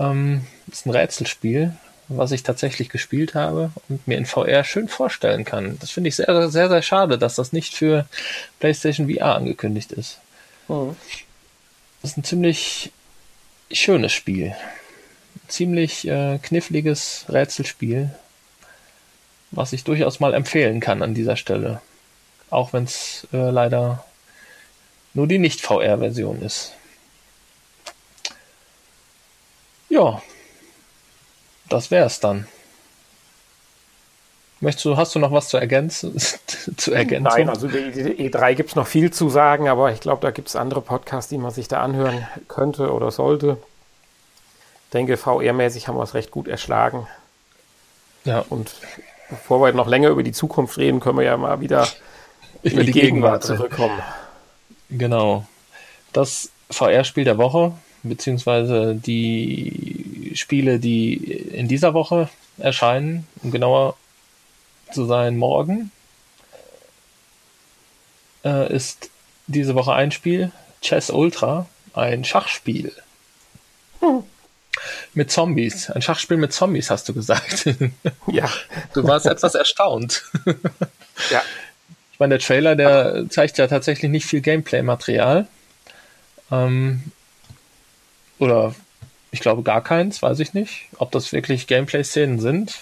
Ähm, 0.00 0.44
ist 0.66 0.86
ein 0.86 0.90
Rätselspiel, 0.90 1.76
was 2.08 2.32
ich 2.32 2.42
tatsächlich 2.42 2.88
gespielt 2.88 3.34
habe 3.34 3.70
und 3.88 4.06
mir 4.08 4.18
in 4.18 4.26
VR 4.26 4.64
schön 4.64 4.88
vorstellen 4.88 5.44
kann. 5.44 5.78
Das 5.78 5.90
finde 5.90 6.08
ich 6.08 6.16
sehr, 6.16 6.50
sehr, 6.50 6.68
sehr 6.68 6.82
schade, 6.82 7.16
dass 7.16 7.36
das 7.36 7.52
nicht 7.52 7.74
für 7.74 8.06
PlayStation 8.58 9.08
VR 9.08 9.36
angekündigt 9.36 9.92
ist. 9.92 10.18
Mhm. 10.66 10.96
Das 12.02 12.10
ist 12.10 12.16
ein 12.16 12.24
ziemlich 12.24 12.90
schönes 13.70 14.12
Spiel. 14.12 14.56
Ziemlich 15.46 16.08
äh, 16.08 16.38
kniffliges 16.42 17.26
Rätselspiel, 17.28 18.10
was 19.52 19.72
ich 19.72 19.84
durchaus 19.84 20.18
mal 20.18 20.34
empfehlen 20.34 20.80
kann 20.80 21.02
an 21.02 21.14
dieser 21.14 21.36
Stelle. 21.36 21.80
Auch 22.50 22.72
wenn 22.72 22.84
es 22.84 23.26
äh, 23.32 23.50
leider 23.50 24.04
nur 25.14 25.26
die 25.26 25.38
Nicht-VR-Version 25.38 26.42
ist. 26.42 26.72
Ja, 29.88 30.20
das 31.68 31.90
wär's 31.90 32.20
dann. 32.20 32.46
Möchtest 34.60 34.84
du, 34.86 34.96
hast 34.96 35.14
du 35.14 35.18
noch 35.18 35.32
was 35.32 35.48
zu 35.48 35.58
ergänzen? 35.58 36.16
zu 36.76 36.92
ergänzen? 36.92 37.24
Nein, 37.24 37.48
also 37.48 37.68
die, 37.68 37.90
die 37.90 38.30
E3 38.30 38.54
gibt 38.54 38.70
es 38.70 38.76
noch 38.76 38.86
viel 38.86 39.12
zu 39.12 39.28
sagen, 39.28 39.68
aber 39.68 39.92
ich 39.92 40.00
glaube, 40.00 40.22
da 40.22 40.30
gibt 40.30 40.48
es 40.48 40.56
andere 40.56 40.80
Podcasts, 40.80 41.28
die 41.28 41.38
man 41.38 41.50
sich 41.50 41.68
da 41.68 41.82
anhören 41.82 42.26
könnte 42.48 42.92
oder 42.92 43.10
sollte. 43.10 43.58
Ich 44.86 44.90
denke, 44.92 45.16
VR-mäßig 45.16 45.88
haben 45.88 45.96
wir 45.96 46.04
es 46.04 46.14
recht 46.14 46.30
gut 46.30 46.48
erschlagen. 46.48 47.06
Ja. 48.24 48.44
Und 48.48 48.74
bevor 49.28 49.60
wir 49.62 49.72
noch 49.72 49.88
länger 49.88 50.08
über 50.08 50.22
die 50.22 50.32
Zukunft 50.32 50.78
reden, 50.78 51.00
können 51.00 51.18
wir 51.18 51.24
ja 51.24 51.36
mal 51.36 51.60
wieder 51.60 51.86
über 52.72 52.84
die, 52.84 52.92
die 52.92 53.00
Gegenwart, 53.00 53.42
Gegenwart 53.42 53.44
zurückkommen. 53.44 54.02
Genau. 54.90 55.46
Das 56.12 56.50
VR-Spiel 56.70 57.24
der 57.24 57.38
Woche, 57.38 57.72
beziehungsweise 58.02 58.94
die 58.94 60.32
Spiele, 60.34 60.78
die 60.78 61.14
in 61.14 61.68
dieser 61.68 61.94
Woche 61.94 62.28
erscheinen, 62.58 63.26
um 63.42 63.50
genauer 63.50 63.96
zu 64.92 65.04
sein, 65.04 65.36
morgen, 65.36 65.90
äh, 68.44 68.72
ist 68.72 69.10
diese 69.46 69.74
Woche 69.74 69.92
ein 69.92 70.10
Spiel, 70.10 70.52
Chess 70.80 71.10
Ultra, 71.10 71.66
ein 71.94 72.24
Schachspiel. 72.24 72.92
Hm. 74.00 74.22
Mit 75.14 75.30
Zombies. 75.30 75.90
Ein 75.90 76.02
Schachspiel 76.02 76.36
mit 76.36 76.52
Zombies, 76.52 76.90
hast 76.90 77.08
du 77.08 77.14
gesagt. 77.14 77.66
Ja. 78.26 78.50
Du 78.92 79.04
warst 79.04 79.26
etwas 79.26 79.54
erstaunt. 79.54 80.24
Ja. 81.30 81.42
Ich 82.16 82.20
meine, 82.20 82.38
der 82.38 82.46
Trailer, 82.46 82.76
der 82.76 83.26
zeigt 83.28 83.58
ja 83.58 83.66
tatsächlich 83.66 84.10
nicht 84.10 84.24
viel 84.24 84.40
Gameplay-Material. 84.40 85.46
Ähm, 86.50 87.02
oder 88.38 88.74
ich 89.32 89.40
glaube 89.40 89.62
gar 89.62 89.84
keins, 89.84 90.22
weiß 90.22 90.40
ich 90.40 90.54
nicht. 90.54 90.86
Ob 90.96 91.12
das 91.12 91.34
wirklich 91.34 91.66
Gameplay-Szenen 91.66 92.40
sind. 92.40 92.76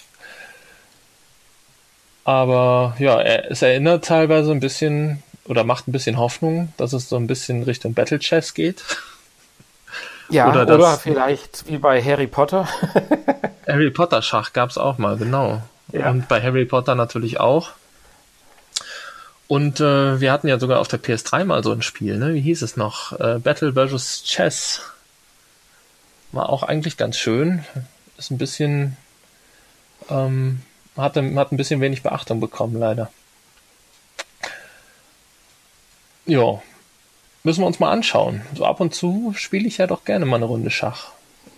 Aber 2.23 2.95
ja, 2.97 3.21
es 3.21 3.61
erinnert 3.61 4.05
teilweise 4.05 4.53
ein 4.53 4.61
bisschen 4.61 5.21
oder 5.43 5.65
macht 5.65 5.89
ein 5.89 5.91
bisschen 5.91 6.17
Hoffnung, 6.17 6.71
dass 6.77 6.93
es 6.93 7.09
so 7.09 7.17
ein 7.17 7.27
bisschen 7.27 7.63
Richtung 7.63 7.93
Battle 7.93 8.19
Chess 8.19 8.53
geht. 8.53 8.85
Ja, 10.29 10.49
oder, 10.49 10.65
das, 10.65 10.77
oder 10.77 10.97
vielleicht 10.97 11.67
wie 11.67 11.77
bei 11.77 12.01
Harry 12.01 12.27
Potter. 12.27 12.69
Harry 13.67 13.91
Potter 13.91 14.21
Schach 14.21 14.53
gab 14.53 14.69
es 14.69 14.77
auch 14.77 14.97
mal, 14.97 15.17
genau. 15.17 15.61
Ja. 15.91 16.09
Und 16.09 16.29
bei 16.29 16.41
Harry 16.41 16.63
Potter 16.63 16.95
natürlich 16.95 17.41
auch. 17.41 17.71
Und 19.47 19.79
äh, 19.79 20.19
wir 20.19 20.31
hatten 20.31 20.47
ja 20.47 20.59
sogar 20.59 20.79
auf 20.79 20.87
der 20.87 21.01
PS3 21.01 21.45
mal 21.45 21.63
so 21.63 21.71
ein 21.71 21.83
Spiel, 21.83 22.17
ne? 22.17 22.33
Wie 22.33 22.41
hieß 22.41 22.61
es 22.63 22.77
noch? 22.77 23.19
Äh, 23.19 23.39
Battle 23.39 23.73
vs. 23.73 24.23
Chess. 24.23 24.81
War 26.31 26.49
auch 26.49 26.63
eigentlich 26.63 26.97
ganz 26.97 27.17
schön. 27.17 27.63
Ist 28.17 28.31
ein 28.31 28.37
bisschen, 28.37 28.97
ähm, 30.09 30.61
hat, 30.97 31.15
hat 31.15 31.51
ein 31.51 31.57
bisschen 31.57 31.79
wenig 31.81 32.01
Beachtung 32.01 32.39
bekommen, 32.39 32.79
leider. 32.79 33.11
Ja, 36.25 36.61
müssen 37.43 37.61
wir 37.61 37.67
uns 37.67 37.79
mal 37.79 37.91
anschauen. 37.91 38.41
So 38.55 38.65
ab 38.65 38.79
und 38.79 38.95
zu 38.95 39.33
spiele 39.37 39.67
ich 39.67 39.77
ja 39.77 39.85
doch 39.85 40.05
gerne 40.05 40.25
mal 40.25 40.37
eine 40.37 40.45
Runde 40.45 40.71
Schach. 40.71 41.11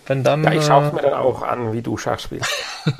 Wenn 0.06 0.24
dann, 0.24 0.44
ja, 0.44 0.52
ich 0.52 0.64
schaue 0.64 0.86
es 0.86 0.92
äh, 0.92 0.96
mir 0.96 1.02
dann 1.02 1.14
auch 1.14 1.42
an, 1.42 1.72
wie 1.72 1.80
du 1.80 1.96
Schach 1.96 2.20
spielst. 2.20 2.50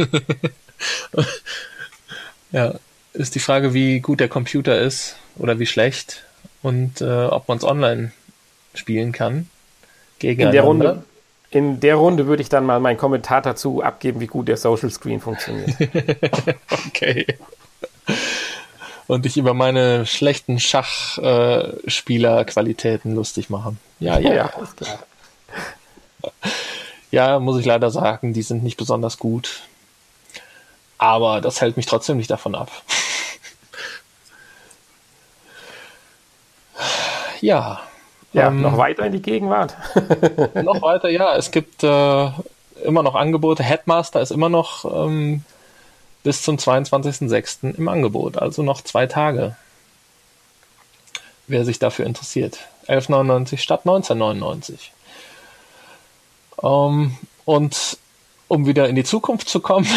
ja, 2.52 2.74
ist 3.12 3.34
die 3.34 3.40
Frage, 3.40 3.74
wie 3.74 4.00
gut 4.00 4.20
der 4.20 4.28
Computer 4.28 4.80
ist 4.80 5.16
oder 5.36 5.58
wie 5.58 5.66
schlecht 5.66 6.24
und 6.62 7.00
äh, 7.00 7.26
ob 7.26 7.48
man 7.48 7.58
es 7.58 7.64
online 7.64 8.12
spielen 8.74 9.10
kann. 9.12 9.50
In 10.20 10.50
der 10.50 10.62
Runde. 10.62 11.04
In 11.50 11.80
der 11.80 11.94
Runde 11.94 12.26
würde 12.26 12.42
ich 12.42 12.50
dann 12.50 12.66
mal 12.66 12.78
meinen 12.78 12.98
Kommentar 12.98 13.40
dazu 13.40 13.82
abgeben, 13.82 14.20
wie 14.20 14.26
gut 14.26 14.48
der 14.48 14.58
Social 14.58 14.90
Screen 14.90 15.18
funktioniert. 15.18 15.70
okay. 16.88 17.26
Und 19.06 19.24
dich 19.24 19.38
über 19.38 19.54
meine 19.54 20.04
schlechten 20.04 20.60
Schachspielerqualitäten 20.60 23.12
äh, 23.12 23.14
lustig 23.14 23.48
machen. 23.48 23.78
Ja, 23.98 24.18
ja, 24.18 24.34
ja. 24.34 24.52
Klar. 24.76 24.98
Ja, 27.10 27.38
muss 27.38 27.58
ich 27.58 27.64
leider 27.64 27.90
sagen, 27.90 28.34
die 28.34 28.42
sind 28.42 28.62
nicht 28.62 28.76
besonders 28.76 29.16
gut. 29.16 29.62
Aber 30.98 31.40
das 31.40 31.62
hält 31.62 31.78
mich 31.78 31.86
trotzdem 31.86 32.18
nicht 32.18 32.30
davon 32.30 32.54
ab. 32.54 32.70
Ja. 37.42 37.80
Ja, 38.32 38.48
ähm, 38.48 38.60
noch 38.60 38.76
weiter 38.76 39.06
in 39.06 39.12
die 39.12 39.22
Gegenwart. 39.22 39.76
noch 40.62 40.82
weiter, 40.82 41.08
ja. 41.08 41.36
Es 41.36 41.50
gibt 41.50 41.82
äh, 41.82 42.30
immer 42.84 43.02
noch 43.02 43.14
Angebote. 43.14 43.62
Headmaster 43.62 44.20
ist 44.20 44.30
immer 44.30 44.48
noch 44.48 44.84
ähm, 44.84 45.44
bis 46.22 46.42
zum 46.42 46.56
22.06. 46.56 47.76
im 47.76 47.88
Angebot, 47.88 48.36
also 48.36 48.62
noch 48.62 48.82
zwei 48.82 49.06
Tage. 49.06 49.56
Wer 51.46 51.64
sich 51.64 51.78
dafür 51.78 52.04
interessiert. 52.04 52.58
11,99 52.86 53.58
statt 53.58 53.82
19,99. 53.86 54.90
Ähm, 56.62 57.16
und 57.44 57.98
um 58.48 58.66
wieder 58.66 58.88
in 58.88 58.96
die 58.96 59.04
Zukunft 59.04 59.48
zu 59.48 59.60
kommen, 59.60 59.88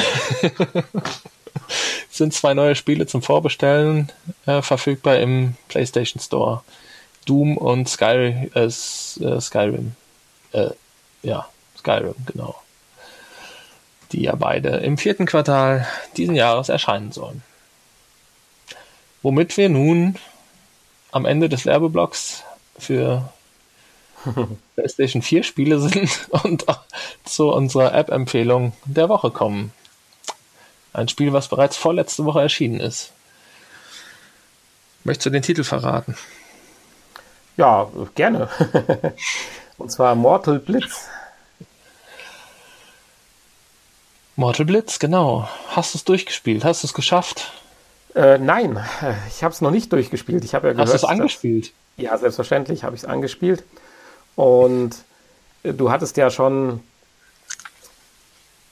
sind 2.09 2.33
zwei 2.33 2.53
neue 2.53 2.75
Spiele 2.75 3.07
zum 3.07 3.21
Vorbestellen 3.21 4.11
äh, 4.45 4.61
verfügbar 4.61 5.17
im 5.17 5.55
PlayStation 5.67 6.21
Store. 6.21 6.63
Doom 7.25 7.57
und 7.57 7.87
Sky, 7.87 8.49
äh, 8.53 8.65
äh, 8.65 8.69
Skyrim. 8.69 9.95
Äh, 10.51 10.69
ja, 11.23 11.47
Skyrim, 11.77 12.15
genau. 12.25 12.55
Die 14.11 14.23
ja 14.23 14.35
beide 14.35 14.69
im 14.77 14.97
vierten 14.97 15.25
Quartal 15.25 15.87
diesen 16.17 16.35
Jahres 16.35 16.69
erscheinen 16.69 17.11
sollen. 17.11 17.43
Womit 19.21 19.55
wir 19.57 19.69
nun 19.69 20.17
am 21.11 21.25
Ende 21.25 21.47
des 21.47 21.65
Werbeblocks 21.65 22.43
für 22.77 23.31
PlayStation 24.75 25.21
4 25.21 25.43
Spiele 25.43 25.79
sind 25.79 26.27
und 26.43 26.65
zu 27.23 27.49
unserer 27.49 27.93
App-Empfehlung 27.93 28.73
der 28.85 29.09
Woche 29.09 29.31
kommen. 29.31 29.71
Ein 30.93 31.07
Spiel, 31.07 31.31
was 31.33 31.47
bereits 31.47 31.77
vorletzte 31.77 32.25
Woche 32.25 32.41
erschienen 32.41 32.79
ist. 32.79 33.13
Möchtest 35.03 35.27
du 35.27 35.29
den 35.29 35.41
Titel 35.41 35.63
verraten? 35.63 36.17
Ja, 37.57 37.89
gerne. 38.15 38.49
Und 39.77 39.91
zwar 39.91 40.15
Mortal 40.15 40.59
Blitz. 40.59 41.07
Mortal 44.35 44.65
Blitz, 44.65 44.99
genau. 44.99 45.47
Hast 45.69 45.93
du 45.93 45.97
es 45.97 46.03
durchgespielt? 46.03 46.63
Hast 46.63 46.83
du 46.83 46.87
es 46.87 46.93
geschafft? 46.93 47.51
Äh, 48.15 48.37
nein, 48.37 48.83
ich 49.27 49.43
habe 49.43 49.53
es 49.53 49.61
noch 49.61 49.71
nicht 49.71 49.91
durchgespielt. 49.91 50.43
Ich 50.43 50.53
habe 50.53 50.67
ja 50.67 50.73
gehört, 50.73 50.89
Hast 50.89 51.03
du 51.03 51.07
es 51.07 51.11
angespielt? 51.11 51.71
Dass, 51.97 52.05
ja, 52.05 52.17
selbstverständlich 52.17 52.83
habe 52.83 52.95
ich 52.95 53.03
es 53.03 53.07
angespielt. 53.07 53.63
Und 54.35 54.95
äh, 55.63 55.73
du 55.73 55.91
hattest 55.91 56.17
ja 56.17 56.29
schon 56.29 56.81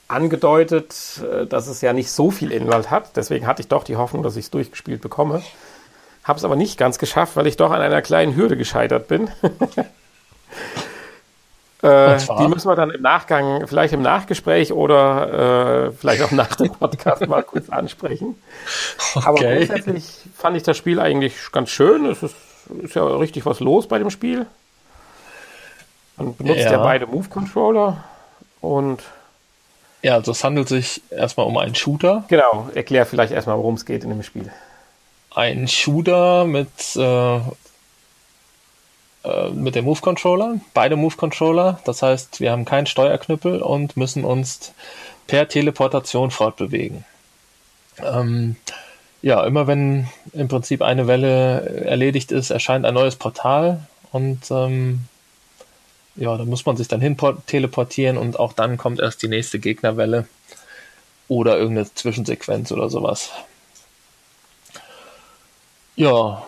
angedeutet, 0.08 1.22
äh, 1.24 1.46
dass 1.46 1.68
es 1.68 1.82
ja 1.82 1.94
nicht 1.94 2.12
so 2.12 2.32
viel 2.32 2.52
Inhalt 2.52 2.90
hat. 2.90 3.16
Deswegen 3.16 3.48
hatte 3.48 3.62
ich 3.62 3.68
doch 3.68 3.84
die 3.84 3.96
Hoffnung, 3.96 4.24
dass 4.24 4.36
ich 4.36 4.46
es 4.46 4.52
durchgespielt 4.52 5.02
bekomme. 5.02 5.42
Habe 6.30 6.38
es 6.38 6.46
aber 6.46 6.56
nicht 6.56 6.78
ganz 6.78 7.00
geschafft, 7.00 7.36
weil 7.38 7.48
ich 7.48 7.58
doch 7.58 7.72
an 7.72 7.82
einer 7.82 8.04
kleinen 8.04 8.36
Hürde 8.36 8.56
gescheitert 8.56 9.08
bin. 9.08 9.32
äh, 11.82 12.18
die 12.40 12.48
müssen 12.48 12.70
wir 12.70 12.76
dann 12.76 12.92
im 12.92 13.02
Nachgang, 13.02 13.66
vielleicht 13.66 13.96
im 13.96 14.04
Nachgespräch 14.04 14.72
oder 14.72 15.88
äh, 15.88 15.92
vielleicht 15.92 16.22
auch 16.22 16.30
nach 16.30 16.54
dem 16.54 16.70
Podcast 16.72 17.28
mal 17.28 17.42
kurz 17.42 17.70
ansprechen. 17.70 18.36
Okay. 19.16 19.26
Aber 19.26 19.40
grundsätzlich 19.40 20.04
fand 20.38 20.56
ich 20.56 20.62
das 20.62 20.78
Spiel 20.78 21.00
eigentlich 21.00 21.52
ganz 21.52 21.72
schön. 21.72 22.06
Es 22.06 22.22
ist, 22.22 22.36
ist 22.84 22.94
ja 22.94 23.04
richtig 23.04 23.48
was 23.48 23.60
los 23.60 23.88
bei 23.88 23.98
dem 23.98 24.12
Spiel. 24.12 24.46
Man 26.16 26.36
benutzt 26.36 26.60
ja, 26.60 26.74
ja 26.74 26.78
beide 26.78 27.08
Move-Controller 27.08 28.04
und. 28.62 29.02
Ja, 30.04 30.14
also 30.14 30.32
es 30.32 30.44
handelt 30.44 30.68
sich 30.68 31.02
erstmal 31.10 31.48
um 31.48 31.58
einen 31.58 31.74
Shooter. 31.74 32.26
Genau, 32.28 32.70
erklär 32.76 33.08
vielleicht 33.08 33.34
erstmal, 33.34 33.58
worum 33.58 33.74
es 33.74 33.86
geht 33.88 34.04
in 34.04 34.12
dem 34.12 34.22
Spiel. 34.22 34.52
Ein 35.40 35.70
Shooter 35.70 36.44
mit 36.44 36.68
äh, 36.98 37.38
äh, 39.24 39.50
mit 39.52 39.76
dem 39.76 39.86
Move-Controller, 39.86 40.60
beide 40.74 40.98
Move-Controller. 40.98 41.80
Das 41.86 42.02
heißt, 42.02 42.42
wir 42.42 42.52
haben 42.52 42.66
keinen 42.66 42.88
Steuerknüppel 42.88 43.62
und 43.62 43.96
müssen 43.96 44.26
uns 44.26 44.74
per 45.28 45.48
Teleportation 45.48 46.30
fortbewegen. 46.30 47.06
Ähm, 48.04 48.58
ja, 49.22 49.46
immer 49.46 49.66
wenn 49.66 50.10
im 50.34 50.50
Prinzip 50.50 50.82
eine 50.82 51.08
Welle 51.08 51.86
erledigt 51.86 52.34
ist, 52.34 52.50
erscheint 52.50 52.86
ein 52.86 52.94
neues 52.94 53.16
Portal 53.16 53.88
und 54.12 54.40
ähm, 54.52 55.06
ja, 56.18 56.36
da 56.36 56.44
muss 56.44 56.66
man 56.66 56.76
sich 56.76 56.90
dann 56.90 57.00
hin 57.00 57.16
teleportieren 57.48 58.18
und 58.18 58.38
auch 58.38 58.52
dann 58.52 58.76
kommt 58.76 59.00
erst 59.00 59.24
die 59.24 59.30
nächste 59.30 59.60
Gegnerwelle 59.60 60.28
oder 61.30 61.58
irgendeine 61.58 61.94
Zwischensequenz 61.94 62.74
oder 62.74 62.90
sowas. 62.90 63.32
Ja. 66.00 66.47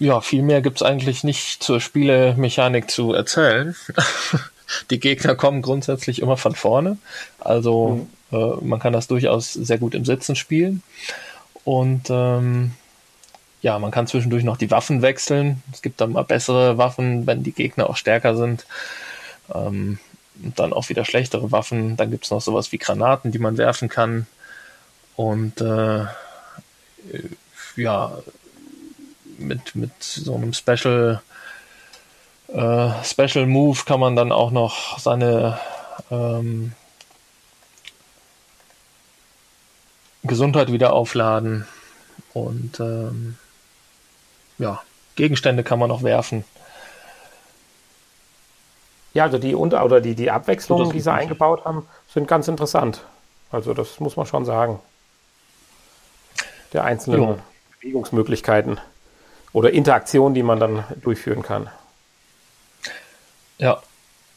Ja, 0.00 0.20
viel 0.20 0.42
mehr 0.42 0.62
gibt 0.62 0.78
es 0.78 0.82
eigentlich 0.82 1.22
nicht 1.22 1.62
zur 1.62 1.80
Spielemechanik 1.80 2.90
zu 2.90 3.12
erzählen. 3.12 3.76
die 4.90 4.98
Gegner 4.98 5.36
kommen 5.36 5.62
grundsätzlich 5.62 6.20
immer 6.20 6.36
von 6.36 6.56
vorne. 6.56 6.98
Also 7.38 8.08
mhm. 8.30 8.36
äh, 8.36 8.64
man 8.64 8.80
kann 8.80 8.92
das 8.92 9.06
durchaus 9.06 9.52
sehr 9.52 9.78
gut 9.78 9.94
im 9.94 10.04
Sitzen 10.04 10.34
spielen. 10.34 10.82
Und 11.62 12.10
ähm, 12.10 12.72
ja, 13.62 13.78
man 13.78 13.92
kann 13.92 14.08
zwischendurch 14.08 14.42
noch 14.42 14.56
die 14.56 14.72
Waffen 14.72 15.02
wechseln. 15.02 15.62
Es 15.72 15.82
gibt 15.82 16.00
dann 16.00 16.12
mal 16.12 16.24
bessere 16.24 16.78
Waffen, 16.78 17.28
wenn 17.28 17.44
die 17.44 17.52
Gegner 17.52 17.88
auch 17.88 17.96
stärker 17.96 18.36
sind. 18.36 18.66
Ähm, 19.54 20.00
und 20.42 20.58
dann 20.58 20.72
auch 20.72 20.88
wieder 20.88 21.04
schlechtere 21.04 21.52
Waffen. 21.52 21.96
Dann 21.96 22.10
gibt 22.10 22.24
es 22.24 22.32
noch 22.32 22.40
sowas 22.40 22.72
wie 22.72 22.78
Granaten, 22.78 23.30
die 23.30 23.38
man 23.38 23.56
werfen 23.56 23.88
kann. 23.88 24.26
Und 25.16 25.60
äh, 25.60 26.04
ja, 27.76 28.18
mit, 29.38 29.74
mit 29.74 30.02
so 30.02 30.34
einem 30.34 30.52
Special, 30.52 31.22
äh, 32.48 32.90
Special 33.04 33.46
Move 33.46 33.80
kann 33.84 34.00
man 34.00 34.16
dann 34.16 34.32
auch 34.32 34.50
noch 34.50 34.98
seine 34.98 35.58
ähm, 36.10 36.72
Gesundheit 40.22 40.72
wieder 40.72 40.92
aufladen. 40.92 41.66
Und 42.32 42.80
ähm, 42.80 43.36
ja, 44.58 44.82
Gegenstände 45.16 45.62
kann 45.62 45.78
man 45.78 45.88
noch 45.88 46.02
werfen. 46.02 46.44
Ja, 49.12 49.24
also 49.24 49.38
die 49.38 49.54
Unter- 49.54 49.84
oder 49.84 50.00
die, 50.00 50.16
die 50.16 50.30
Abwechslungen, 50.30 50.90
die 50.90 51.00
sie 51.00 51.12
eingebaut 51.12 51.64
haben, 51.64 51.86
sind 52.12 52.26
ganz 52.26 52.48
interessant. 52.48 53.04
Also 53.52 53.72
das 53.72 54.00
muss 54.00 54.16
man 54.16 54.26
schon 54.26 54.44
sagen. 54.44 54.80
Der 56.74 56.84
einzelnen 56.84 57.20
jo. 57.20 57.38
Bewegungsmöglichkeiten 57.80 58.78
oder 59.54 59.72
Interaktionen, 59.72 60.34
die 60.34 60.42
man 60.42 60.60
dann 60.60 60.84
durchführen 61.00 61.42
kann. 61.42 61.70
Ja. 63.58 63.82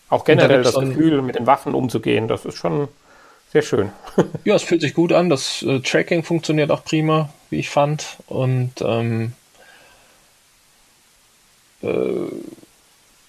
Auch 0.10 0.24
generell 0.24 0.64
da 0.64 0.72
das 0.72 0.80
Gefühl, 0.80 1.22
mit 1.22 1.36
den 1.36 1.48
Waffen 1.48 1.74
umzugehen, 1.74 2.30
das 2.30 2.46
ist 2.46 2.56
schon 2.56 2.88
sehr 3.52 3.62
schön. 3.62 3.92
ja, 4.46 4.56
es 4.56 4.64
fühlt 4.64 4.82
sich 4.82 4.94
gut 4.94 5.12
an. 5.12 5.30
Das 5.30 5.64
äh, 5.64 5.80
Tracking 5.80 6.24
funktioniert 6.24 6.72
auch 6.72 6.84
prima, 6.86 7.30
wie 7.50 7.60
ich 7.60 7.70
fand. 7.70 8.18
Und 8.28 8.74
ähm, 8.82 9.34
äh, 11.82 12.28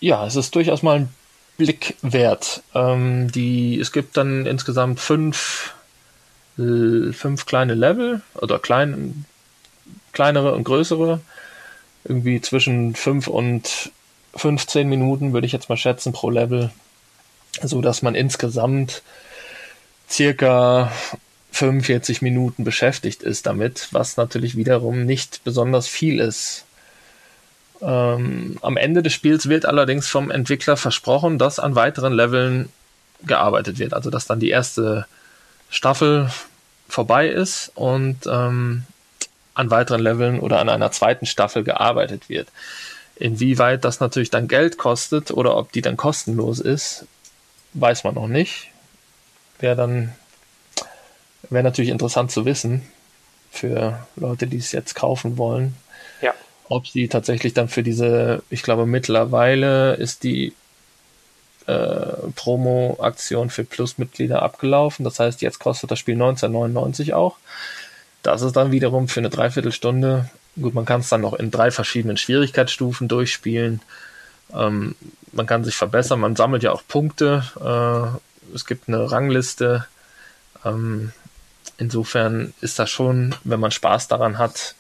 ja, 0.01 0.27
es 0.27 0.37
ist 0.37 0.55
durchaus 0.55 0.83
mal 0.83 1.01
ein 1.01 1.09
Blick 1.57 1.97
wert. 2.03 2.63
Ähm, 2.75 3.31
die, 3.33 3.79
es 3.81 3.93
gibt 3.93 4.17
dann 4.17 4.47
insgesamt 4.47 5.01
fünf, 5.01 5.75
fünf 6.59 7.47
kleine 7.47 7.75
Level 7.75 8.23
oder 8.35 8.59
klein, 8.59 9.25
kleinere 10.13 10.55
und 10.55 10.65
größere. 10.65 11.21
Irgendwie 12.05 12.41
zwischen 12.41 12.95
fünf 12.95 13.29
und 13.29 13.93
15 14.35 14.89
Minuten 14.89 15.33
würde 15.33 15.47
ich 15.47 15.53
jetzt 15.53 15.69
mal 15.69 15.77
schätzen 15.77 16.13
pro 16.13 16.31
Level. 16.31 16.71
So 17.63 17.81
dass 17.81 18.03
man 18.03 18.15
insgesamt 18.15 19.03
circa 20.09 20.93
45 21.53 22.23
Minuten 22.23 22.65
beschäftigt 22.65 23.23
ist 23.23 23.47
damit, 23.47 23.89
was 23.93 24.17
natürlich 24.17 24.57
wiederum 24.57 25.05
nicht 25.07 25.43
besonders 25.45 25.87
viel 25.87 26.21
ist. 26.21 26.65
Ähm, 27.81 28.59
am 28.63 28.77
Ende 28.77 29.03
des 29.03 29.13
Spiels 29.13 29.49
wird 29.49 29.65
allerdings 29.65 30.09
vom 30.09 30.31
Entwickler 30.31 30.77
versprochen, 30.77 31.39
dass 31.39 31.59
an 31.59 31.75
weiteren 31.75 32.13
Leveln 32.13 32.69
gearbeitet 33.25 33.79
wird. 33.79 33.95
Also 33.95 34.11
dass 34.11 34.27
dann 34.27 34.41
die 34.41 34.51
erste 34.51 35.07
Staffel 35.71 36.31
vorbei 36.89 37.29
ist 37.29 37.71
und 37.75 38.27
ähm, 38.27 38.85
an 39.55 39.71
weiteren 39.71 40.03
Leveln 40.03 40.41
oder 40.41 40.61
an 40.61 40.69
einer 40.69 40.93
zweiten 40.93 41.27
Staffel 41.27 41.64
gearbeitet 41.64 42.29
wird. 42.29 42.49
Inwieweit 43.16 43.85
das 43.85 44.01
natürlich 44.01 44.31
dann 44.31 44.49
Geld 44.49 44.79
kostet 44.79 45.31
oder 45.31 45.57
ob 45.57 45.73
die 45.73 45.83
dann 45.83 45.97
kostenlos 45.97 46.61
ist, 46.61 47.07
weiß 47.75 48.05
man 48.05 48.14
noch 48.14 48.29
nicht. 48.29 48.71
Wäre 49.59 49.77
dann 49.77 50.14
wäre 51.51 51.64
natürlich 51.64 51.91
interessant 51.91 52.31
zu 52.31 52.45
wissen 52.45 52.83
für 53.51 54.07
Leute, 54.16 54.47
die 54.47 54.59
es 54.59 54.73
jetzt 54.73 54.95
kaufen 54.95 55.37
wollen. 55.37 55.75
Ja 56.23 56.35
ob 56.69 56.87
sie 56.87 57.09
tatsächlich 57.09 57.55
dann 57.55 57.69
für 57.69 57.83
diese, 57.83 58.43
ich 58.51 58.62
glaube 58.62 58.87
mittlerweile 58.87 59.95
ist 59.95 60.23
die 60.23 60.53
äh, 61.69 62.31
Promo-Aktion 62.35 63.51
für 63.51 63.62
Plus-Mitglieder 63.62 64.43
abgelaufen. 64.43 65.05
Das 65.05 65.21
heißt, 65.21 65.43
jetzt 65.43 65.59
kostet 65.59 65.91
das 65.91 65.99
Spiel 65.99 66.14
1999 66.14 67.12
auch. 67.14 67.37
Das 68.23 68.43
ist 68.43 68.57
dann 68.57 68.73
wiederum 68.73 69.07
für 69.07 69.21
eine 69.21 69.31
Dreiviertelstunde. 69.31 70.31
Gut, 70.61 70.75
man 70.75 70.87
kann 70.87 71.01
es 71.01 71.11
dann 71.11 71.21
noch 71.21 71.35
in 71.35 71.51
drei 71.51 71.71
verschiedenen 71.71 72.16
Schwierigkeitsstufen 72.16 73.07
durchspielen. 73.07 73.83
Ähm, 74.55 74.95
man 75.33 75.47
kann 75.47 75.62
sich 75.62 75.77
verbessern, 75.77 76.21
man 76.21 76.37
sammelt 76.37 76.62
ja 76.62 76.73
auch 76.73 76.83
Punkte. 76.89 77.45
Äh, 77.61 78.55
es 78.55 78.64
gibt 78.64 78.89
eine 78.89 79.11
Rangliste. 79.11 79.87
Ähm, 80.64 81.12
insofern 81.77 82.55
ist 82.62 82.79
das 82.79 82.89
schon, 82.89 83.35
wenn 83.45 83.61
man 83.61 83.71
Spaß 83.71 84.09
daran 84.09 84.39
hat, 84.39 84.75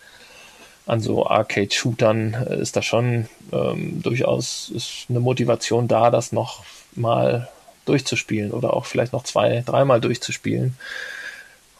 an 0.86 1.00
so 1.00 1.26
Arcade-Shootern 1.26 2.34
äh, 2.48 2.60
ist 2.60 2.74
da 2.76 2.82
schon 2.82 3.28
ähm, 3.52 4.02
durchaus 4.02 4.72
ist 4.74 5.04
eine 5.10 5.20
Motivation 5.20 5.86
da, 5.86 6.10
das 6.10 6.32
noch 6.32 6.64
mal 6.98 7.48
durchzuspielen 7.84 8.52
oder 8.52 8.74
auch 8.74 8.86
vielleicht 8.86 9.12
noch 9.12 9.24
zwei, 9.24 9.62
dreimal 9.64 10.00
durchzuspielen 10.00 10.76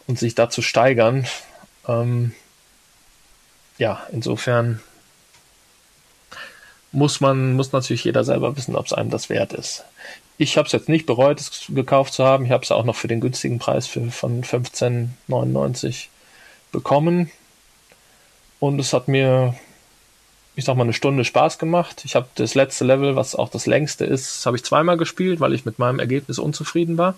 und 0.07 0.17
sich 0.17 0.35
da 0.35 0.49
zu 0.49 0.61
steigern. 0.61 1.27
Ähm, 1.87 2.33
ja, 3.77 4.01
insofern 4.11 4.81
muss 6.91 7.21
man, 7.21 7.53
muss 7.53 7.71
natürlich 7.71 8.03
jeder 8.03 8.23
selber 8.23 8.57
wissen, 8.57 8.75
ob 8.75 8.85
es 8.85 8.93
einem 8.93 9.09
das 9.09 9.29
wert 9.29 9.53
ist. 9.53 9.83
Ich 10.37 10.57
habe 10.57 10.65
es 10.65 10.71
jetzt 10.71 10.89
nicht 10.89 11.05
bereut, 11.05 11.39
es 11.39 11.65
gekauft 11.69 12.13
zu 12.13 12.25
haben. 12.25 12.45
Ich 12.45 12.51
habe 12.51 12.63
es 12.63 12.71
auch 12.71 12.85
noch 12.85 12.95
für 12.95 13.07
den 13.07 13.19
günstigen 13.19 13.59
Preis 13.59 13.87
für, 13.87 14.09
von 14.09 14.43
15,99 14.43 16.07
bekommen. 16.71 17.29
Und 18.59 18.79
es 18.79 18.93
hat 18.93 19.07
mir, 19.07 19.55
ich 20.59 20.65
sag 20.65 20.75
mal, 20.75 20.83
eine 20.83 20.93
Stunde 20.93 21.25
Spaß 21.25 21.57
gemacht. 21.57 22.03
Ich 22.05 22.15
habe 22.15 22.27
das 22.35 22.53
letzte 22.53 22.85
Level, 22.85 23.15
was 23.15 23.35
auch 23.35 23.49
das 23.49 23.65
längste 23.65 24.05
ist, 24.05 24.45
habe 24.45 24.57
ich 24.57 24.63
zweimal 24.63 24.97
gespielt, 24.97 25.39
weil 25.39 25.53
ich 25.53 25.65
mit 25.65 25.79
meinem 25.79 25.99
Ergebnis 25.99 26.37
unzufrieden 26.37 26.97
war. 26.97 27.15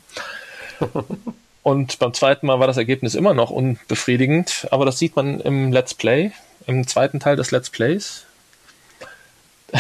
Und 1.64 2.00
beim 2.00 2.14
zweiten 2.14 2.48
Mal 2.48 2.60
war 2.60 2.68
das 2.68 2.78
Ergebnis 2.78 3.14
immer 3.14 3.34
noch 3.34 3.52
unbefriedigend, 3.52 4.68
aber 4.72 4.86
das 4.86 4.98
sieht 4.98 5.16
man 5.16 5.40
im 5.42 5.72
Let's 5.72 5.94
Play, 5.94 6.32
im 6.66 6.88
zweiten 6.88 7.20
Teil 7.20 7.36
des 7.36 7.52
Let's 7.52 7.70
Plays. 7.70 8.26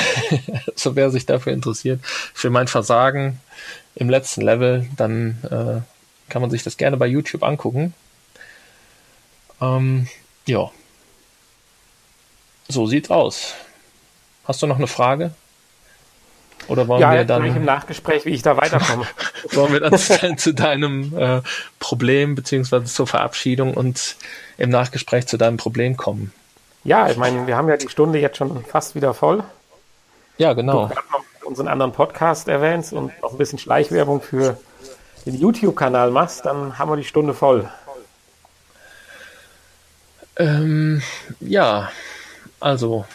so 0.76 0.95
wer 0.95 1.09
sich 1.09 1.26
dafür 1.26 1.53
interessiert, 1.53 1.99
für 2.03 2.49
mein 2.49 2.68
Versagen 2.68 3.39
im 3.95 4.09
letzten 4.09 4.41
Level, 4.41 4.88
dann 4.95 5.38
äh, 5.43 6.32
kann 6.32 6.41
man 6.41 6.51
sich 6.51 6.64
das 6.64 6.78
gerne 6.78 6.97
bei 6.97 7.07
YouTube 7.07 7.43
angucken. 7.43 7.93
Ähm, 9.59 10.07
ja, 10.47 10.72
so 12.72 12.88
sieht's 12.88 13.11
aus. 13.11 13.53
Hast 14.45 14.61
du 14.61 14.67
noch 14.67 14.78
eine 14.78 14.88
Frage? 14.88 15.32
Oder 16.67 16.88
wollen 16.88 17.01
ja, 17.01 17.13
wir 17.13 17.26
dann 17.26 17.43
im 17.43 17.65
Nachgespräch, 17.65 18.26
wie 18.26 18.32
ich 18.32 18.43
da 18.43 18.55
weiterkomme? 18.57 19.05
wollen 19.51 19.74
wir 19.74 19.80
dann 19.80 20.38
zu 20.38 20.53
deinem 20.53 21.17
äh, 21.17 21.41
Problem 21.80 22.36
beziehungsweise 22.36 22.86
zur 22.86 23.07
Verabschiedung 23.07 23.74
und 23.74 24.15
im 24.57 24.69
Nachgespräch 24.69 25.28
zu 25.28 25.38
deinem 25.38 25.57
Problem 25.57 25.97
kommen? 25.97 26.32
Ja, 26.84 27.09
ich 27.09 27.17
meine, 27.17 27.47
wir 27.47 27.57
haben 27.57 27.67
ja 27.67 27.78
die 27.78 27.89
Stunde 27.89 28.19
jetzt 28.19 28.38
schon 28.38 28.63
fast 28.65 28.95
wieder 28.95 29.13
voll. 29.13 29.43
Ja, 30.38 30.53
genau. 30.53 30.88
Du 30.88 30.95
noch 30.95 31.24
unseren 31.45 31.67
anderen 31.67 31.91
Podcast 31.91 32.47
erwähnt 32.47 32.91
und 32.93 33.11
noch 33.22 33.32
ein 33.32 33.38
bisschen 33.38 33.59
Schleichwerbung 33.59 34.22
für 34.22 34.57
den 35.26 35.36
YouTube-Kanal 35.36 36.11
machst, 36.11 36.45
dann 36.45 36.80
haben 36.80 36.89
wir 36.89 36.97
die 36.97 37.03
Stunde 37.03 37.34
voll. 37.34 37.69
Ähm, 40.38 41.01
ja, 41.39 41.91
also 42.62 43.05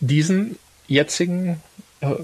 diesen 0.00 0.58
jetzigen 0.86 1.62
äh, 2.00 2.14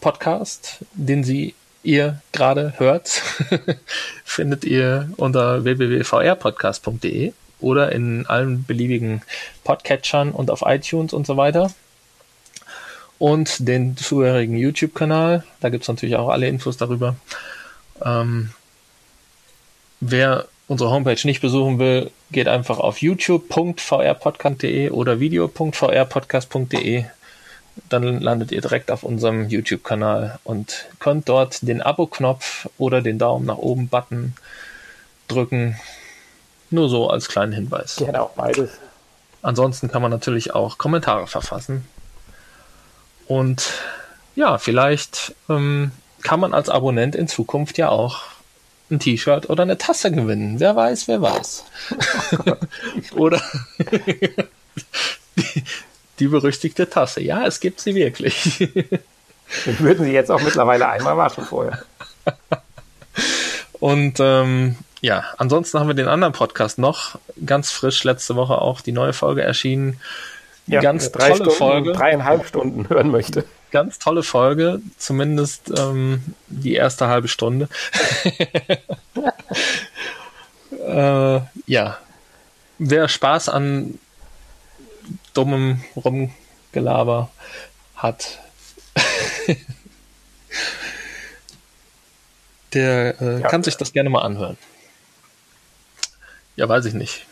Podcast, 0.00 0.84
den 0.92 1.24
Sie 1.24 1.54
ihr 1.82 2.20
gerade 2.32 2.74
hört, 2.78 3.08
findet 4.24 4.64
ihr 4.64 5.10
unter 5.16 5.64
www.vrpodcast.de 5.64 7.32
oder 7.60 7.92
in 7.92 8.26
allen 8.26 8.64
beliebigen 8.64 9.22
Podcatchern 9.64 10.32
und 10.32 10.50
auf 10.50 10.62
iTunes 10.64 11.12
und 11.12 11.26
so 11.26 11.36
weiter. 11.36 11.72
Und 13.18 13.68
den 13.68 13.96
zugehörigen 13.96 14.56
YouTube-Kanal. 14.56 15.44
Da 15.60 15.68
gibt 15.68 15.82
es 15.82 15.88
natürlich 15.88 16.16
auch 16.16 16.28
alle 16.28 16.48
Infos 16.48 16.76
darüber. 16.76 17.14
Ähm, 18.04 18.50
wer 20.00 20.48
unsere 20.72 20.90
Homepage 20.90 21.20
nicht 21.24 21.40
besuchen 21.40 21.78
will, 21.78 22.10
geht 22.32 22.48
einfach 22.48 22.78
auf 22.78 23.00
youtube.vrpodcast.de 23.02 24.90
oder 24.90 25.20
video.vrpodcast.de. 25.20 27.04
Dann 27.88 28.20
landet 28.20 28.50
ihr 28.52 28.60
direkt 28.60 28.90
auf 28.90 29.02
unserem 29.02 29.48
YouTube-Kanal 29.48 30.38
und 30.44 30.86
könnt 30.98 31.28
dort 31.28 31.58
den 31.62 31.80
Abo-Knopf 31.82 32.68
oder 32.78 33.02
den 33.02 33.18
Daumen 33.18 33.46
nach 33.46 33.58
oben 33.58 33.88
Button 33.88 34.34
drücken. 35.28 35.78
Nur 36.70 36.88
so 36.88 37.08
als 37.10 37.28
kleinen 37.28 37.52
Hinweis. 37.52 37.96
Genau, 37.96 38.30
beides. 38.34 38.70
Ansonsten 39.42 39.90
kann 39.90 40.00
man 40.00 40.10
natürlich 40.10 40.54
auch 40.54 40.78
Kommentare 40.78 41.26
verfassen. 41.26 41.86
Und 43.26 43.74
ja, 44.34 44.56
vielleicht 44.56 45.34
ähm, 45.50 45.92
kann 46.22 46.40
man 46.40 46.54
als 46.54 46.70
Abonnent 46.70 47.14
in 47.14 47.28
Zukunft 47.28 47.76
ja 47.76 47.90
auch 47.90 48.31
ein 48.92 49.00
T-Shirt 49.00 49.50
oder 49.50 49.62
eine 49.62 49.78
Tasse 49.78 50.12
gewinnen. 50.12 50.60
Wer 50.60 50.76
weiß, 50.76 51.08
wer 51.08 51.20
weiß. 51.20 51.64
oder 53.16 53.42
die, 55.36 55.64
die, 56.18 56.26
berüchtigte 56.28 56.88
Tasse. 56.88 57.22
Ja, 57.22 57.46
es 57.46 57.60
gibt 57.60 57.80
sie 57.80 57.94
wirklich. 57.94 58.60
Wir 58.60 59.78
würden 59.80 60.04
sie 60.04 60.12
jetzt 60.12 60.30
auch 60.30 60.40
mittlerweile 60.40 60.88
einmal 60.88 61.16
waschen 61.16 61.44
vorher. 61.44 61.82
Und 63.72 64.18
ähm, 64.20 64.76
ja, 65.00 65.24
ansonsten 65.38 65.80
haben 65.80 65.88
wir 65.88 65.94
den 65.94 66.08
anderen 66.08 66.32
Podcast 66.32 66.78
noch 66.78 67.18
ganz 67.44 67.70
frisch 67.70 68.04
letzte 68.04 68.36
Woche 68.36 68.60
auch 68.60 68.80
die 68.80 68.92
neue 68.92 69.12
Folge 69.12 69.42
erschienen. 69.42 70.00
Ja, 70.68 70.80
ganz 70.80 71.10
drei 71.10 71.30
tolle 71.30 71.36
Stunden, 71.36 71.56
Folge. 71.56 71.92
Dreieinhalb 71.92 72.46
Stunden 72.46 72.88
hören 72.88 73.10
möchte 73.10 73.44
ganz 73.72 73.98
tolle 73.98 74.22
Folge, 74.22 74.80
zumindest 74.98 75.72
ähm, 75.76 76.22
die 76.46 76.74
erste 76.74 77.08
halbe 77.08 77.26
Stunde. 77.26 77.68
äh, 80.86 81.40
ja, 81.66 81.98
wer 82.78 83.08
Spaß 83.08 83.48
an 83.48 83.98
dummem 85.34 85.82
Rumgelaber 85.96 87.30
hat, 87.96 88.38
der 92.72 93.20
äh, 93.20 93.40
ja. 93.40 93.48
kann 93.48 93.64
sich 93.64 93.76
das 93.76 93.92
gerne 93.92 94.10
mal 94.10 94.22
anhören. 94.22 94.56
Ja, 96.54 96.68
weiß 96.68 96.84
ich 96.84 96.94
nicht. 96.94 97.26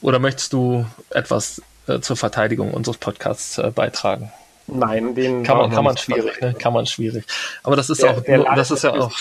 Oder 0.00 0.18
möchtest 0.18 0.52
du 0.52 0.86
etwas 1.10 1.62
äh, 1.86 2.00
zur 2.00 2.16
Verteidigung 2.16 2.74
unseres 2.74 2.98
Podcasts 2.98 3.58
äh, 3.58 3.70
beitragen? 3.70 4.32
Nein, 4.66 5.14
den 5.14 5.44
kann 5.44 5.58
man, 5.58 5.70
kann 5.70 5.84
man 5.84 5.96
schwierig, 5.96 6.40
ne? 6.40 6.54
kann 6.54 6.72
man 6.72 6.86
schwierig. 6.86 7.24
Aber 7.62 7.76
das 7.76 7.88
ist 7.88 8.02
der, 8.02 8.10
auch, 8.10 8.20
der 8.20 8.44
das 8.54 8.70
ist 8.70 8.82
ja 8.82 8.94
auch, 8.94 9.12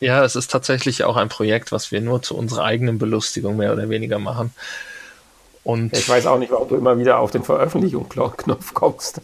ja, 0.00 0.24
es 0.24 0.34
ist 0.34 0.50
tatsächlich 0.50 1.04
auch 1.04 1.16
ein 1.16 1.28
Projekt, 1.28 1.72
was 1.72 1.92
wir 1.92 2.00
nur 2.00 2.22
zu 2.22 2.36
unserer 2.36 2.64
eigenen 2.64 2.98
Belustigung 2.98 3.56
mehr 3.56 3.72
oder 3.72 3.88
weniger 3.88 4.18
machen. 4.18 4.52
Und 5.64 5.96
ich 5.96 6.08
weiß 6.08 6.26
auch 6.26 6.38
nicht, 6.38 6.50
warum 6.50 6.68
du 6.68 6.76
immer 6.76 6.98
wieder 6.98 7.18
auf 7.18 7.30
den 7.30 7.44
Veröffentlichungsknopf 7.44 8.74
kommst. 8.74 9.20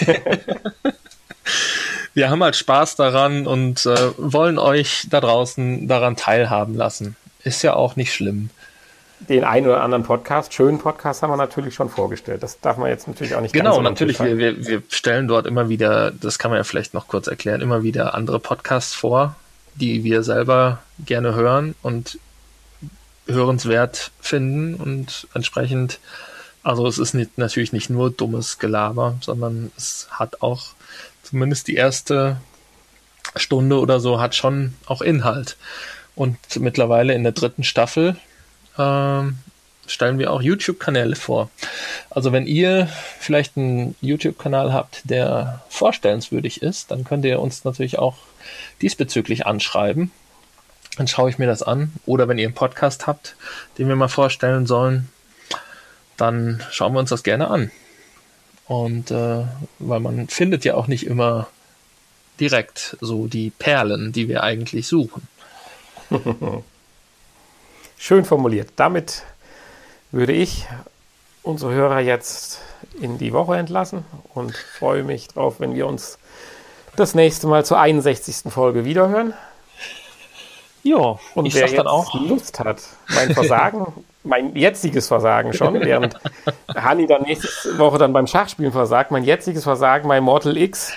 wir 2.14 2.30
haben 2.30 2.42
halt 2.42 2.56
Spaß 2.56 2.96
daran 2.96 3.46
und 3.46 3.84
äh, 3.84 4.12
wollen 4.16 4.58
euch 4.58 5.06
da 5.10 5.20
draußen 5.20 5.88
daran 5.88 6.16
teilhaben 6.16 6.74
lassen. 6.74 7.16
Ist 7.42 7.62
ja 7.62 7.74
auch 7.74 7.96
nicht 7.96 8.14
schlimm 8.14 8.48
den 9.28 9.44
einen 9.44 9.66
oder 9.66 9.82
anderen 9.82 10.04
Podcast, 10.04 10.54
schönen 10.54 10.78
Podcast 10.78 11.22
haben 11.22 11.30
wir 11.30 11.36
natürlich 11.36 11.74
schon 11.74 11.88
vorgestellt. 11.88 12.42
Das 12.42 12.60
darf 12.60 12.76
man 12.76 12.88
jetzt 12.88 13.08
natürlich 13.08 13.34
auch 13.34 13.40
nicht 13.40 13.52
Genau, 13.52 13.80
natürlich, 13.80 14.20
wir, 14.20 14.38
wir, 14.38 14.66
wir 14.66 14.82
stellen 14.88 15.28
dort 15.28 15.46
immer 15.46 15.68
wieder, 15.68 16.10
das 16.10 16.38
kann 16.38 16.50
man 16.50 16.58
ja 16.58 16.64
vielleicht 16.64 16.94
noch 16.94 17.08
kurz 17.08 17.26
erklären, 17.26 17.60
immer 17.60 17.82
wieder 17.82 18.14
andere 18.14 18.38
Podcasts 18.38 18.94
vor, 18.94 19.36
die 19.74 20.04
wir 20.04 20.22
selber 20.22 20.80
gerne 21.04 21.34
hören 21.34 21.74
und 21.82 22.18
hörenswert 23.26 24.10
finden 24.20 24.74
und 24.74 25.26
entsprechend, 25.34 25.98
also 26.62 26.86
es 26.86 26.98
ist 26.98 27.14
nicht, 27.14 27.38
natürlich 27.38 27.72
nicht 27.72 27.90
nur 27.90 28.10
dummes 28.10 28.58
Gelaber, 28.58 29.16
sondern 29.20 29.72
es 29.76 30.08
hat 30.10 30.42
auch 30.42 30.74
zumindest 31.22 31.68
die 31.68 31.74
erste 31.74 32.36
Stunde 33.36 33.80
oder 33.80 34.00
so 34.00 34.20
hat 34.20 34.34
schon 34.34 34.74
auch 34.86 35.02
Inhalt. 35.02 35.56
Und 36.14 36.38
mittlerweile 36.60 37.14
in 37.14 37.24
der 37.24 37.32
dritten 37.32 37.64
Staffel 37.64 38.16
ähm, 38.78 39.38
stellen 39.86 40.18
wir 40.18 40.32
auch 40.32 40.42
YouTube-Kanäle 40.42 41.16
vor. 41.16 41.50
Also 42.10 42.32
wenn 42.32 42.46
ihr 42.46 42.88
vielleicht 43.18 43.56
einen 43.56 43.94
YouTube-Kanal 44.00 44.72
habt, 44.72 45.02
der 45.04 45.62
vorstellenswürdig 45.68 46.62
ist, 46.62 46.90
dann 46.90 47.04
könnt 47.04 47.24
ihr 47.24 47.40
uns 47.40 47.64
natürlich 47.64 47.98
auch 47.98 48.16
diesbezüglich 48.80 49.46
anschreiben. 49.46 50.10
Dann 50.96 51.08
schaue 51.08 51.30
ich 51.30 51.38
mir 51.38 51.46
das 51.46 51.62
an. 51.62 51.92
Oder 52.06 52.28
wenn 52.28 52.38
ihr 52.38 52.46
einen 52.46 52.54
Podcast 52.54 53.06
habt, 53.06 53.36
den 53.78 53.88
wir 53.88 53.96
mal 53.96 54.08
vorstellen 54.08 54.66
sollen, 54.66 55.08
dann 56.16 56.62
schauen 56.70 56.92
wir 56.92 57.00
uns 57.00 57.10
das 57.10 57.24
gerne 57.24 57.48
an. 57.48 57.70
Und 58.66 59.10
äh, 59.10 59.44
weil 59.78 60.00
man 60.00 60.28
findet 60.28 60.64
ja 60.64 60.74
auch 60.74 60.86
nicht 60.86 61.06
immer 61.06 61.48
direkt 62.40 62.96
so 63.00 63.26
die 63.26 63.50
Perlen, 63.50 64.12
die 64.12 64.28
wir 64.28 64.42
eigentlich 64.42 64.86
suchen. 64.86 65.28
Schön 68.06 68.26
formuliert. 68.26 68.68
Damit 68.76 69.22
würde 70.12 70.34
ich 70.34 70.66
unsere 71.42 71.72
Hörer 71.72 72.00
jetzt 72.00 72.60
in 73.00 73.16
die 73.16 73.32
Woche 73.32 73.56
entlassen 73.56 74.04
und 74.34 74.54
freue 74.54 75.02
mich 75.02 75.28
drauf, 75.28 75.54
wenn 75.58 75.74
wir 75.74 75.86
uns 75.86 76.18
das 76.96 77.14
nächste 77.14 77.46
Mal 77.46 77.64
zur 77.64 77.80
61. 77.80 78.52
Folge 78.52 78.84
wiederhören. 78.84 79.32
Ja, 80.82 81.18
und 81.34 81.46
ich 81.46 81.54
wer 81.54 81.62
jetzt 81.62 81.78
dann 81.78 81.86
auch. 81.86 82.12
Lust 82.12 82.60
hat, 82.60 82.82
mein 83.08 83.32
Versagen, 83.32 83.86
mein 84.22 84.54
jetziges 84.54 85.08
Versagen 85.08 85.54
schon, 85.54 85.80
während 85.80 86.18
Hani 86.74 87.06
dann 87.06 87.22
nächste 87.22 87.78
Woche 87.78 87.96
dann 87.96 88.12
beim 88.12 88.26
Schachspielen 88.26 88.72
versagt, 88.72 89.12
mein 89.12 89.24
jetziges 89.24 89.62
Versagen 89.62 90.08
bei 90.08 90.20
Mortal 90.20 90.58
X 90.58 90.92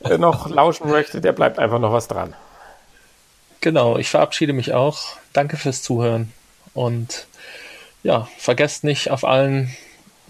äh, 0.00 0.18
noch 0.18 0.50
lauschen 0.50 0.90
möchte, 0.90 1.22
der 1.22 1.32
bleibt 1.32 1.58
einfach 1.58 1.78
noch 1.78 1.92
was 1.94 2.06
dran. 2.06 2.34
Genau, 3.64 3.96
ich 3.96 4.10
verabschiede 4.10 4.52
mich 4.52 4.74
auch. 4.74 5.16
Danke 5.32 5.56
fürs 5.56 5.80
Zuhören 5.80 6.30
und 6.74 7.26
ja, 8.02 8.28
vergesst 8.36 8.84
nicht 8.84 9.10
auf 9.10 9.24
allen 9.24 9.74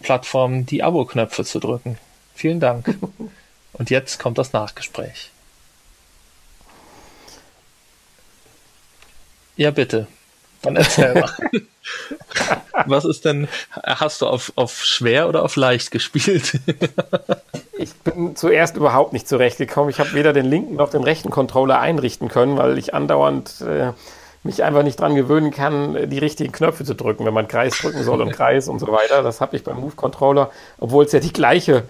Plattformen 0.02 0.66
die 0.66 0.84
Abo-Knöpfe 0.84 1.44
zu 1.44 1.58
drücken. 1.58 1.98
Vielen 2.36 2.60
Dank. 2.60 2.96
Und 3.72 3.90
jetzt 3.90 4.20
kommt 4.20 4.38
das 4.38 4.52
Nachgespräch. 4.52 5.32
Ja, 9.56 9.72
bitte. 9.72 10.06
Dann 10.64 10.76
erzähl 10.76 11.14
mal. 11.14 11.30
Was 12.86 13.04
ist 13.04 13.24
denn, 13.24 13.48
hast 13.82 14.22
du 14.22 14.26
auf, 14.26 14.52
auf 14.56 14.84
schwer 14.84 15.28
oder 15.28 15.42
auf 15.42 15.56
leicht 15.56 15.90
gespielt? 15.90 16.58
ich 17.78 17.94
bin 17.94 18.34
zuerst 18.36 18.76
überhaupt 18.76 19.12
nicht 19.12 19.28
zurechtgekommen. 19.28 19.90
Ich 19.90 20.00
habe 20.00 20.14
weder 20.14 20.32
den 20.32 20.46
linken 20.46 20.76
noch 20.76 20.90
den 20.90 21.02
rechten 21.02 21.30
Controller 21.30 21.78
einrichten 21.78 22.28
können, 22.28 22.56
weil 22.56 22.78
ich 22.78 22.94
andauernd 22.94 23.60
äh, 23.60 23.92
mich 24.42 24.62
einfach 24.62 24.82
nicht 24.82 25.00
dran 25.00 25.14
gewöhnen 25.14 25.50
kann, 25.50 26.10
die 26.10 26.18
richtigen 26.18 26.52
Knöpfe 26.52 26.84
zu 26.84 26.94
drücken, 26.94 27.24
wenn 27.24 27.34
man 27.34 27.48
Kreis 27.48 27.78
drücken 27.78 28.02
soll 28.02 28.20
und 28.20 28.32
Kreis 28.36 28.68
und 28.68 28.78
so 28.78 28.88
weiter. 28.88 29.22
Das 29.22 29.40
habe 29.40 29.56
ich 29.56 29.64
beim 29.64 29.80
Move 29.80 29.96
Controller, 29.96 30.50
obwohl 30.78 31.04
es 31.04 31.12
ja 31.12 31.20
die 31.20 31.32
gleiche, 31.32 31.84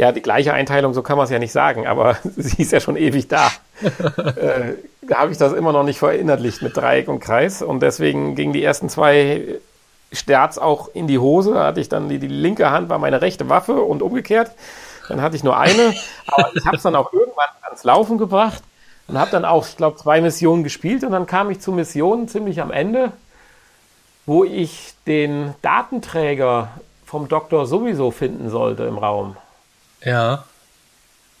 ja, 0.00 0.12
die 0.12 0.22
gleiche 0.22 0.54
Einteilung, 0.54 0.94
so 0.94 1.02
kann 1.02 1.18
man 1.18 1.24
es 1.24 1.30
ja 1.30 1.38
nicht 1.38 1.52
sagen, 1.52 1.86
aber 1.86 2.16
sie 2.36 2.62
ist 2.62 2.72
ja 2.72 2.80
schon 2.80 2.96
ewig 2.96 3.28
da. 3.28 3.48
äh, 3.82 4.74
da 5.02 5.18
habe 5.18 5.30
ich 5.30 5.36
das 5.36 5.52
immer 5.52 5.72
noch 5.72 5.82
nicht 5.82 5.98
verinnerlicht 5.98 6.62
mit 6.62 6.74
Dreieck 6.74 7.08
und 7.08 7.20
Kreis 7.20 7.60
und 7.60 7.80
deswegen 7.80 8.34
gingen 8.34 8.54
die 8.54 8.64
ersten 8.64 8.88
zwei 8.88 9.56
Starts 10.10 10.56
auch 10.56 10.88
in 10.94 11.06
die 11.06 11.18
Hose. 11.18 11.52
Da 11.52 11.66
hatte 11.66 11.80
ich 11.80 11.90
dann 11.90 12.08
die, 12.08 12.18
die 12.18 12.28
linke 12.28 12.70
Hand 12.70 12.88
war 12.88 12.98
meine 12.98 13.20
rechte 13.20 13.50
Waffe 13.50 13.74
und 13.74 14.00
umgekehrt. 14.00 14.52
Dann 15.10 15.20
hatte 15.20 15.36
ich 15.36 15.44
nur 15.44 15.58
eine, 15.58 15.94
aber 16.28 16.50
ich 16.54 16.64
habe 16.64 16.76
es 16.78 16.82
dann 16.82 16.96
auch 16.96 17.12
irgendwann 17.12 17.48
ans 17.64 17.84
Laufen 17.84 18.16
gebracht 18.16 18.62
und 19.06 19.18
habe 19.18 19.30
dann 19.30 19.44
auch, 19.44 19.66
ich 19.68 19.76
glaube, 19.76 19.98
zwei 19.98 20.22
Missionen 20.22 20.64
gespielt 20.64 21.04
und 21.04 21.12
dann 21.12 21.26
kam 21.26 21.50
ich 21.50 21.60
zu 21.60 21.72
Missionen 21.72 22.26
ziemlich 22.26 22.62
am 22.62 22.70
Ende, 22.70 23.12
wo 24.24 24.44
ich 24.44 24.94
den 25.06 25.54
Datenträger 25.60 26.68
vom 27.04 27.28
Doktor 27.28 27.66
sowieso 27.66 28.10
finden 28.10 28.48
sollte 28.48 28.84
im 28.84 28.96
Raum. 28.96 29.36
Ja. 30.04 30.44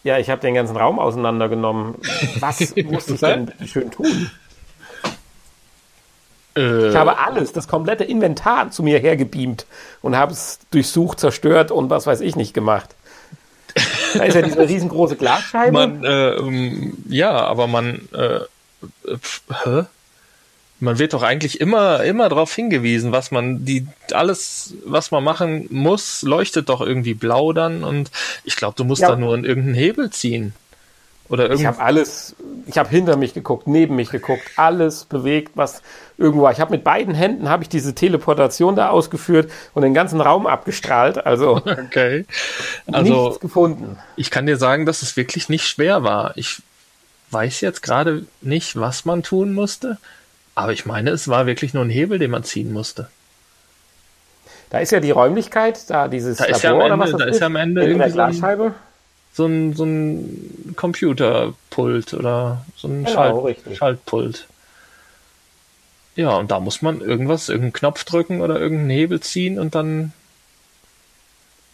Ja, 0.02 0.18
ich 0.18 0.30
habe 0.30 0.40
den 0.40 0.54
ganzen 0.54 0.76
Raum 0.76 0.98
auseinandergenommen. 0.98 1.96
Was 2.38 2.60
musste 2.84 3.14
ich 3.14 3.20
denn 3.20 3.46
bitte 3.46 3.68
schön 3.68 3.90
tun? 3.90 4.30
Äh. 6.56 6.88
Ich 6.88 6.96
habe 6.96 7.18
alles, 7.18 7.52
das 7.52 7.68
komplette 7.68 8.04
Inventar 8.04 8.70
zu 8.70 8.82
mir 8.82 8.98
hergebeamt 8.98 9.66
und 10.02 10.16
habe 10.16 10.32
es 10.32 10.58
durchsucht, 10.70 11.20
zerstört 11.20 11.70
und 11.70 11.90
was 11.90 12.06
weiß 12.06 12.20
ich 12.20 12.36
nicht 12.36 12.54
gemacht. 12.54 12.94
Da 14.14 14.24
ist 14.24 14.34
ja 14.34 14.42
diese 14.42 14.68
riesengroße 14.68 15.16
Glasscheibe. 15.16 15.72
Man, 15.72 16.04
äh, 16.04 16.36
um, 16.40 16.94
ja, 17.08 17.30
aber 17.30 17.66
man, 17.66 18.08
äh, 18.12 18.40
hä? 19.64 19.84
Man 20.80 20.98
wird 20.98 21.12
doch 21.12 21.22
eigentlich 21.22 21.60
immer, 21.60 22.02
immer 22.04 22.28
darauf 22.28 22.54
hingewiesen, 22.54 23.12
was 23.12 23.30
man, 23.30 23.64
die, 23.64 23.86
alles, 24.12 24.74
was 24.84 25.10
man 25.10 25.22
machen 25.22 25.66
muss, 25.70 26.22
leuchtet 26.22 26.68
doch 26.68 26.80
irgendwie 26.80 27.14
blau 27.14 27.52
dann 27.52 27.84
und 27.84 28.10
ich 28.44 28.56
glaube, 28.56 28.74
du 28.76 28.84
musst 28.84 29.02
ja. 29.02 29.10
da 29.10 29.16
nur 29.16 29.34
in 29.34 29.44
irgendeinen 29.44 29.74
Hebel 29.74 30.10
ziehen. 30.10 30.54
Oder 31.30 31.52
ich 31.52 31.64
habe 31.64 31.78
alles, 31.78 32.34
ich 32.66 32.76
habe 32.76 32.88
hinter 32.88 33.16
mich 33.16 33.34
geguckt, 33.34 33.68
neben 33.68 33.94
mich 33.94 34.10
geguckt, 34.10 34.42
alles 34.56 35.04
bewegt, 35.04 35.52
was 35.54 35.80
irgendwo 36.18 36.42
war. 36.42 36.50
Ich 36.50 36.58
habe 36.58 36.72
mit 36.72 36.82
beiden 36.82 37.14
Händen 37.14 37.48
habe 37.48 37.62
ich 37.62 37.68
diese 37.68 37.94
Teleportation 37.94 38.74
da 38.74 38.88
ausgeführt 38.88 39.48
und 39.72 39.82
den 39.82 39.94
ganzen 39.94 40.20
Raum 40.20 40.48
abgestrahlt. 40.48 41.24
Also 41.24 41.56
okay. 41.64 42.26
also 42.90 43.26
nichts 43.26 43.40
gefunden. 43.40 43.96
Ich 44.16 44.32
kann 44.32 44.46
dir 44.46 44.56
sagen, 44.56 44.86
dass 44.86 45.02
es 45.02 45.16
wirklich 45.16 45.48
nicht 45.48 45.68
schwer 45.68 46.02
war. 46.02 46.36
Ich 46.36 46.62
weiß 47.30 47.60
jetzt 47.60 47.82
gerade 47.82 48.26
nicht, 48.40 48.74
was 48.74 49.04
man 49.04 49.22
tun 49.22 49.52
musste, 49.52 49.98
aber 50.54 50.72
ich 50.72 50.86
meine, 50.86 51.10
es 51.10 51.28
war 51.28 51.46
wirklich 51.46 51.74
nur 51.74 51.84
ein 51.84 51.90
Hebel, 51.90 52.18
den 52.18 52.30
man 52.30 52.44
ziehen 52.44 52.72
musste. 52.72 53.08
Da 54.70 54.78
ist 54.78 54.92
ja 54.92 55.00
die 55.00 55.10
Räumlichkeit, 55.10 55.90
da 55.90 56.06
dieses 56.06 56.38
da 56.38 56.44
ist 56.44 56.62
Labor 56.62 56.86
ja 56.86 56.92
am 56.92 57.00
Ende, 57.02 57.16
da 57.16 57.24
ist 57.24 57.40
ja 57.40 57.46
am 57.46 57.56
Ende 57.56 57.84
irgendwie 57.84 58.10
so 58.10 58.20
ein, 58.20 58.74
so 59.32 59.46
ein, 59.46 59.74
so 59.74 59.84
ein 59.84 60.74
Computerpult 60.76 62.14
oder 62.14 62.64
so 62.76 62.88
ein 62.88 63.04
genau, 63.04 63.12
Schalt, 63.12 63.76
Schaltpult. 63.76 64.46
Ja, 66.16 66.36
und 66.36 66.50
da 66.50 66.60
muss 66.60 66.82
man 66.82 67.00
irgendwas, 67.00 67.48
irgendeinen 67.48 67.72
Knopf 67.72 68.04
drücken 68.04 68.40
oder 68.42 68.60
irgendeinen 68.60 68.90
Hebel 68.90 69.20
ziehen 69.20 69.58
und 69.58 69.74
dann. 69.74 70.12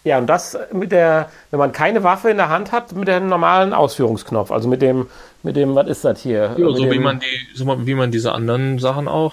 Ja, 0.07 0.19
und 0.19 0.29
das 0.29 0.57
mit 0.73 0.93
der, 0.93 1.31
wenn 1.51 1.59
man 1.59 1.73
keine 1.73 2.05
Waffe 2.05 2.31
in 2.31 2.37
der 2.37 2.49
Hand 2.49 2.71
hat, 2.71 2.93
mit 2.93 3.09
dem 3.09 3.27
normalen 3.27 3.73
Ausführungsknopf, 3.73 4.53
also 4.53 4.69
mit 4.69 4.81
dem, 4.81 5.09
mit 5.43 5.57
dem, 5.57 5.75
was 5.75 5.89
ist 5.89 6.05
das 6.05 6.21
hier? 6.21 6.55
Ja, 6.57 6.71
so 6.71 6.89
wie 6.93 7.01
man 7.01 7.19
die, 7.19 7.57
so 7.57 7.67
wie 7.85 7.95
man 7.97 8.13
diese 8.13 8.31
anderen 8.31 8.79
Sachen 8.79 9.09
auch, 9.09 9.33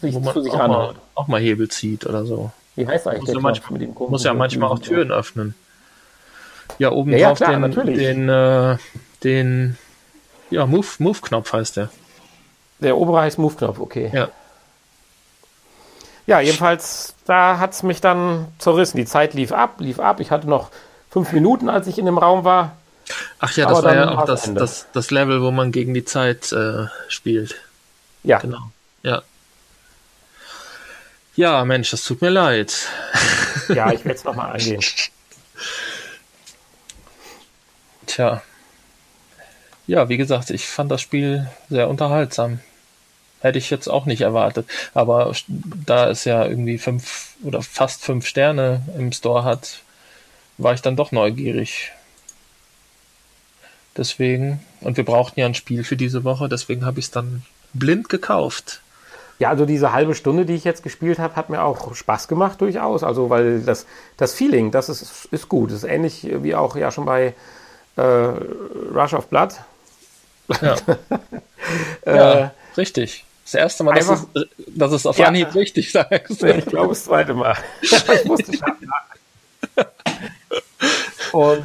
sich, 0.00 0.14
wo 0.14 0.20
man 0.20 0.40
sich 0.40 0.52
auch, 0.52 0.68
mal, 0.68 0.94
auch 1.16 1.26
mal 1.26 1.40
Hebel 1.40 1.68
zieht 1.68 2.06
oder 2.06 2.24
so. 2.24 2.52
Wie 2.76 2.86
heißt 2.86 3.08
eigentlich 3.08 3.22
muss 3.22 3.26
der 3.26 3.34
ja 3.34 3.40
manchmal, 3.40 3.72
mit 3.72 3.82
dem 3.82 3.94
Muss 4.08 4.22
ja 4.22 4.34
manchmal 4.34 4.70
auch 4.70 4.78
Türen 4.78 5.10
öffnen. 5.10 5.56
Ja, 6.78 6.92
oben 6.92 7.10
ja, 7.10 7.30
drauf 7.30 7.40
ja, 7.40 7.46
klar, 7.48 7.68
den, 7.68 7.96
den, 7.96 8.28
äh, 8.28 8.76
den, 9.24 9.78
ja, 10.50 10.64
Move, 10.64 10.86
Move-Knopf 10.98 11.52
heißt 11.52 11.76
der. 11.78 11.90
Der 12.78 12.96
obere 12.96 13.22
heißt 13.22 13.36
Move-Knopf, 13.36 13.80
okay. 13.80 14.12
Ja. 14.14 14.28
Ja, 16.28 16.38
jedenfalls, 16.38 17.11
da 17.24 17.58
hat 17.58 17.72
es 17.72 17.82
mich 17.82 18.00
dann 18.00 18.48
zerrissen. 18.58 18.96
Die 18.96 19.04
Zeit 19.04 19.34
lief 19.34 19.52
ab, 19.52 19.76
lief 19.78 20.00
ab. 20.00 20.20
Ich 20.20 20.30
hatte 20.30 20.48
noch 20.48 20.70
fünf 21.10 21.32
Minuten, 21.32 21.68
als 21.68 21.86
ich 21.86 21.98
in 21.98 22.06
dem 22.06 22.18
Raum 22.18 22.44
war. 22.44 22.76
Ach 23.38 23.54
ja, 23.56 23.66
das 23.68 23.82
war 23.82 23.94
ja 23.94 24.10
auch 24.10 24.24
das, 24.24 24.52
das, 24.54 24.86
das 24.92 25.10
Level, 25.10 25.42
wo 25.42 25.50
man 25.50 25.72
gegen 25.72 25.94
die 25.94 26.04
Zeit 26.04 26.52
äh, 26.52 26.86
spielt. 27.08 27.56
Ja. 28.22 28.38
Genau. 28.38 28.70
Ja. 29.02 29.22
Ja, 31.34 31.64
Mensch, 31.64 31.90
das 31.90 32.04
tut 32.04 32.20
mir 32.20 32.30
leid. 32.30 32.88
Ja, 33.68 33.92
ich 33.92 34.04
werde 34.04 34.18
es 34.18 34.24
nochmal 34.24 34.52
angehen. 34.52 34.82
Tja. 38.06 38.42
Ja, 39.86 40.08
wie 40.08 40.16
gesagt, 40.16 40.50
ich 40.50 40.66
fand 40.66 40.90
das 40.90 41.00
Spiel 41.00 41.48
sehr 41.70 41.88
unterhaltsam. 41.88 42.58
Hätte 43.42 43.58
ich 43.58 43.70
jetzt 43.70 43.88
auch 43.88 44.06
nicht 44.06 44.22
erwartet. 44.22 44.66
Aber 44.94 45.32
da 45.48 46.08
es 46.08 46.24
ja 46.24 46.46
irgendwie 46.46 46.78
fünf 46.78 47.34
oder 47.42 47.60
fast 47.60 48.04
fünf 48.04 48.26
Sterne 48.26 48.82
im 48.96 49.12
Store 49.12 49.44
hat, 49.44 49.80
war 50.58 50.74
ich 50.74 50.82
dann 50.82 50.96
doch 50.96 51.12
neugierig. 51.12 51.92
Deswegen, 53.96 54.60
und 54.80 54.96
wir 54.96 55.04
brauchten 55.04 55.40
ja 55.40 55.46
ein 55.46 55.54
Spiel 55.54 55.84
für 55.84 55.96
diese 55.96 56.24
Woche, 56.24 56.48
deswegen 56.48 56.86
habe 56.86 56.98
ich 56.98 57.06
es 57.06 57.10
dann 57.10 57.42
blind 57.74 58.08
gekauft. 58.08 58.80
Ja, 59.38 59.50
also 59.50 59.66
diese 59.66 59.92
halbe 59.92 60.14
Stunde, 60.14 60.46
die 60.46 60.54
ich 60.54 60.64
jetzt 60.64 60.82
gespielt 60.82 61.18
habe, 61.18 61.36
hat 61.36 61.50
mir 61.50 61.62
auch 61.62 61.94
Spaß 61.94 62.28
gemacht 62.28 62.60
durchaus. 62.60 63.02
Also 63.02 63.28
weil 63.28 63.60
das, 63.62 63.86
das 64.16 64.34
Feeling, 64.34 64.70
das 64.70 64.88
ist, 64.88 65.26
ist 65.32 65.48
gut. 65.48 65.70
Das 65.70 65.78
ist 65.78 65.84
ähnlich 65.84 66.28
wie 66.30 66.54
auch 66.54 66.76
ja 66.76 66.92
schon 66.92 67.06
bei 67.06 67.34
äh, 67.96 68.02
Rush 68.02 69.14
of 69.14 69.26
Blood. 69.26 69.54
Ja, 70.60 70.76
äh, 72.06 72.16
ja 72.16 72.54
richtig. 72.76 73.24
Das 73.44 73.54
erste 73.54 73.84
Mal, 73.84 73.92
einfach, 73.92 74.24
dass, 74.34 74.44
es, 74.44 74.66
dass 74.68 74.92
es 74.92 75.06
auf 75.06 75.18
ja, 75.18 75.26
Anhieb 75.26 75.54
richtig 75.54 75.90
sagst. 75.90 76.42
Ich 76.42 76.66
glaube, 76.66 76.90
das 76.90 77.04
zweite 77.04 77.34
Mal. 77.34 77.56
ich 77.82 78.24
musste 78.24 78.52
Und 81.32 81.64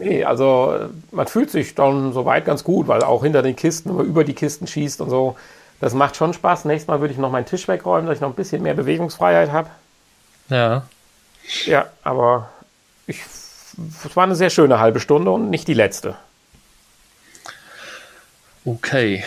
nee, 0.00 0.24
also 0.24 0.88
man 1.10 1.26
fühlt 1.26 1.50
sich 1.50 1.74
dann 1.74 2.12
soweit 2.12 2.44
ganz 2.44 2.62
gut, 2.62 2.88
weil 2.88 3.02
auch 3.02 3.24
hinter 3.24 3.42
den 3.42 3.56
Kisten, 3.56 3.90
wenn 3.90 3.96
man 3.96 4.06
über 4.06 4.24
die 4.24 4.34
Kisten 4.34 4.66
schießt 4.66 5.00
und 5.00 5.10
so, 5.10 5.36
das 5.80 5.94
macht 5.94 6.16
schon 6.16 6.34
Spaß. 6.34 6.64
Nächstes 6.64 6.88
Mal 6.88 7.00
würde 7.00 7.12
ich 7.12 7.18
noch 7.18 7.30
meinen 7.30 7.46
Tisch 7.46 7.68
wegräumen, 7.68 8.06
dass 8.06 8.16
ich 8.16 8.20
noch 8.20 8.30
ein 8.30 8.34
bisschen 8.34 8.62
mehr 8.62 8.74
Bewegungsfreiheit 8.74 9.52
habe. 9.52 9.70
Ja. 10.48 10.86
Ja, 11.64 11.86
aber 12.02 12.50
ich, 13.06 13.20
es 13.22 14.16
war 14.16 14.24
eine 14.24 14.34
sehr 14.34 14.50
schöne 14.50 14.80
halbe 14.80 15.00
Stunde 15.00 15.30
und 15.30 15.50
nicht 15.50 15.68
die 15.68 15.74
letzte. 15.74 16.16
Okay. 18.64 19.24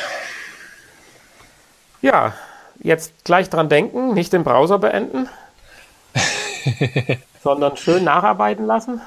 Ja, 2.02 2.34
jetzt 2.80 3.24
gleich 3.24 3.49
dran 3.49 3.70
denken, 3.70 4.14
nicht 4.14 4.34
den 4.34 4.43
Browser 4.43 4.80
beenden, 4.80 5.30
sondern 7.43 7.78
schön 7.78 8.04
nacharbeiten 8.04 8.66
lassen. 8.66 9.02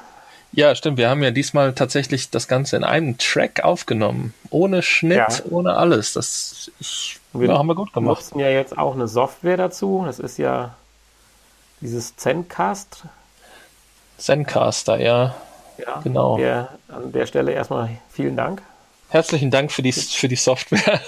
Ja, 0.51 0.73
stimmt. 0.73 0.97
Wir 0.97 1.09
haben 1.09 1.21
ja 1.21 1.31
diesmal 1.31 1.73
tatsächlich 1.73 2.29
das 2.29 2.47
Ganze 2.47 2.77
in 2.77 2.85
einem 2.85 3.17
Track 3.17 3.65
aufgenommen. 3.65 4.33
Ohne 4.49 4.81
Schnitt, 4.81 5.17
ja. 5.17 5.27
ohne 5.49 5.75
alles. 5.75 6.13
Das 6.13 6.71
ich, 6.79 7.19
wir 7.33 7.49
ja, 7.49 7.57
haben 7.57 7.67
wir 7.67 7.75
gut 7.75 7.91
gemacht. 7.91 8.07
Wir 8.07 8.23
nutzen 8.23 8.39
ja 8.39 8.49
jetzt 8.49 8.77
auch 8.77 8.93
eine 8.93 9.09
Software 9.09 9.57
dazu. 9.57 10.03
Das 10.05 10.19
ist 10.19 10.37
ja 10.37 10.75
dieses 11.81 12.15
Zencast. 12.15 13.03
Zencaster, 14.17 14.97
ja. 14.97 15.35
Ja, 15.77 15.99
genau. 16.01 16.37
Der, 16.37 16.69
an 16.87 17.11
der 17.11 17.25
Stelle 17.25 17.51
erstmal 17.51 17.89
vielen 18.09 18.37
Dank. 18.37 18.61
Herzlichen 19.15 19.49
Dank 19.49 19.71
für 19.71 19.81
die, 19.81 19.93
für 19.93 20.27
die 20.27 20.35
Software. 20.35 20.99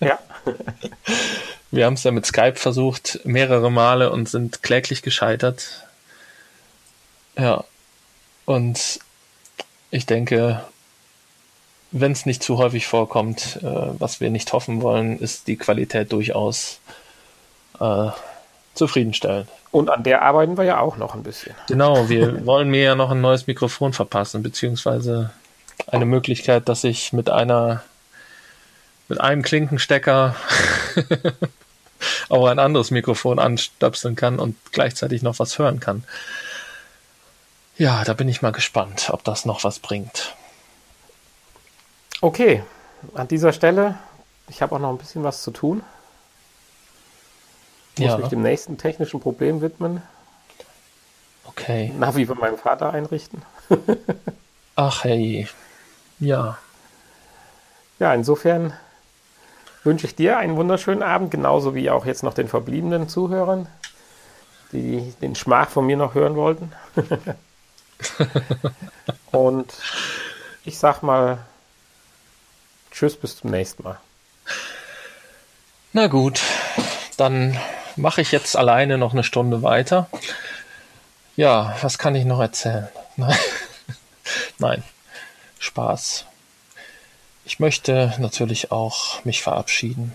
Ja. 0.00 0.18
Wir 1.70 1.86
haben 1.86 1.94
es 1.94 2.02
ja 2.02 2.10
mit 2.10 2.26
Skype 2.26 2.56
versucht, 2.56 3.20
mehrere 3.22 3.70
Male 3.70 4.10
und 4.10 4.28
sind 4.28 4.64
kläglich 4.64 5.00
gescheitert. 5.00 5.86
Ja, 7.38 7.62
und 8.46 8.98
ich 9.92 10.06
denke, 10.06 10.64
wenn 11.92 12.10
es 12.10 12.26
nicht 12.26 12.42
zu 12.42 12.58
häufig 12.58 12.88
vorkommt, 12.88 13.60
äh, 13.62 13.90
was 13.96 14.20
wir 14.20 14.30
nicht 14.30 14.52
hoffen 14.52 14.82
wollen, 14.82 15.16
ist 15.16 15.46
die 15.46 15.56
Qualität 15.56 16.10
durchaus 16.10 16.80
äh, 17.78 18.08
zufriedenstellend. 18.74 19.48
Und 19.70 19.88
an 19.88 20.02
der 20.02 20.22
arbeiten 20.22 20.58
wir 20.58 20.64
ja 20.64 20.80
auch 20.80 20.96
noch 20.96 21.14
ein 21.14 21.22
bisschen. 21.22 21.54
Genau, 21.68 22.08
wir 22.08 22.44
wollen 22.44 22.70
mir 22.70 22.82
ja 22.82 22.94
noch 22.96 23.12
ein 23.12 23.20
neues 23.20 23.46
Mikrofon 23.46 23.92
verpassen, 23.92 24.42
beziehungsweise 24.42 25.30
eine 25.86 26.06
Möglichkeit, 26.06 26.68
dass 26.68 26.84
ich 26.84 27.12
mit 27.12 27.30
einer 27.30 27.82
mit 29.08 29.20
einem 29.20 29.42
Klinkenstecker 29.42 30.34
auch 32.28 32.46
ein 32.46 32.58
anderes 32.58 32.90
Mikrofon 32.90 33.38
anstöpseln 33.38 34.16
kann 34.16 34.38
und 34.38 34.56
gleichzeitig 34.72 35.22
noch 35.22 35.38
was 35.38 35.58
hören 35.58 35.80
kann. 35.80 36.04
Ja, 37.78 38.04
da 38.04 38.14
bin 38.14 38.28
ich 38.28 38.42
mal 38.42 38.52
gespannt, 38.52 39.10
ob 39.12 39.22
das 39.22 39.44
noch 39.44 39.62
was 39.62 39.78
bringt. 39.78 40.34
Okay, 42.20 42.62
an 43.14 43.28
dieser 43.28 43.52
Stelle, 43.52 43.96
ich 44.48 44.62
habe 44.62 44.74
auch 44.74 44.78
noch 44.78 44.90
ein 44.90 44.98
bisschen 44.98 45.22
was 45.22 45.42
zu 45.42 45.50
tun. 45.50 45.82
Ich 47.94 48.00
muss 48.00 48.10
ja. 48.10 48.18
mich 48.18 48.28
dem 48.28 48.42
nächsten 48.42 48.78
technischen 48.78 49.20
Problem 49.20 49.60
widmen. 49.60 50.02
Okay. 51.44 51.92
Navi 51.96 52.24
bei 52.24 52.34
meinem 52.34 52.58
Vater 52.58 52.92
einrichten. 52.92 53.42
Ach 54.76 55.04
hey. 55.04 55.48
Ja. 56.18 56.58
Ja, 57.98 58.12
insofern 58.14 58.72
wünsche 59.84 60.06
ich 60.06 60.14
dir 60.14 60.36
einen 60.38 60.56
wunderschönen 60.56 61.02
Abend, 61.02 61.30
genauso 61.30 61.74
wie 61.74 61.90
auch 61.90 62.04
jetzt 62.06 62.22
noch 62.22 62.34
den 62.34 62.48
verbliebenen 62.48 63.08
Zuhörern, 63.08 63.68
die 64.72 65.14
den 65.22 65.34
Schmach 65.34 65.70
von 65.70 65.86
mir 65.86 65.96
noch 65.96 66.14
hören 66.14 66.36
wollten. 66.36 66.72
Und 69.32 69.72
ich 70.64 70.78
sag 70.78 71.02
mal 71.02 71.38
Tschüss, 72.90 73.16
bis 73.16 73.36
zum 73.36 73.50
nächsten 73.50 73.82
Mal. 73.82 73.98
Na 75.92 76.06
gut, 76.08 76.40
dann 77.16 77.58
mache 77.96 78.20
ich 78.20 78.32
jetzt 78.32 78.56
alleine 78.56 78.98
noch 78.98 79.12
eine 79.12 79.24
Stunde 79.24 79.62
weiter. 79.62 80.08
Ja, 81.36 81.76
was 81.82 81.98
kann 81.98 82.14
ich 82.14 82.24
noch 82.24 82.40
erzählen? 82.40 82.88
Nein, 84.58 84.82
Spaß. 85.66 86.24
Ich 87.44 87.58
möchte 87.60 88.14
natürlich 88.18 88.72
auch 88.72 89.24
mich 89.24 89.42
verabschieden. 89.42 90.12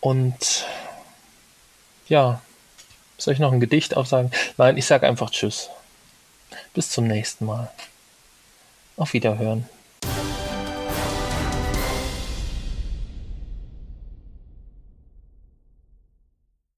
Und 0.00 0.66
ja, 2.08 2.40
soll 3.18 3.34
ich 3.34 3.40
noch 3.40 3.52
ein 3.52 3.60
Gedicht 3.60 3.96
aufsagen? 3.96 4.32
Nein, 4.56 4.76
ich 4.76 4.86
sage 4.86 5.06
einfach 5.06 5.30
Tschüss. 5.30 5.70
Bis 6.74 6.90
zum 6.90 7.06
nächsten 7.06 7.46
Mal. 7.46 7.70
Auf 8.96 9.12
Wiederhören. 9.12 9.68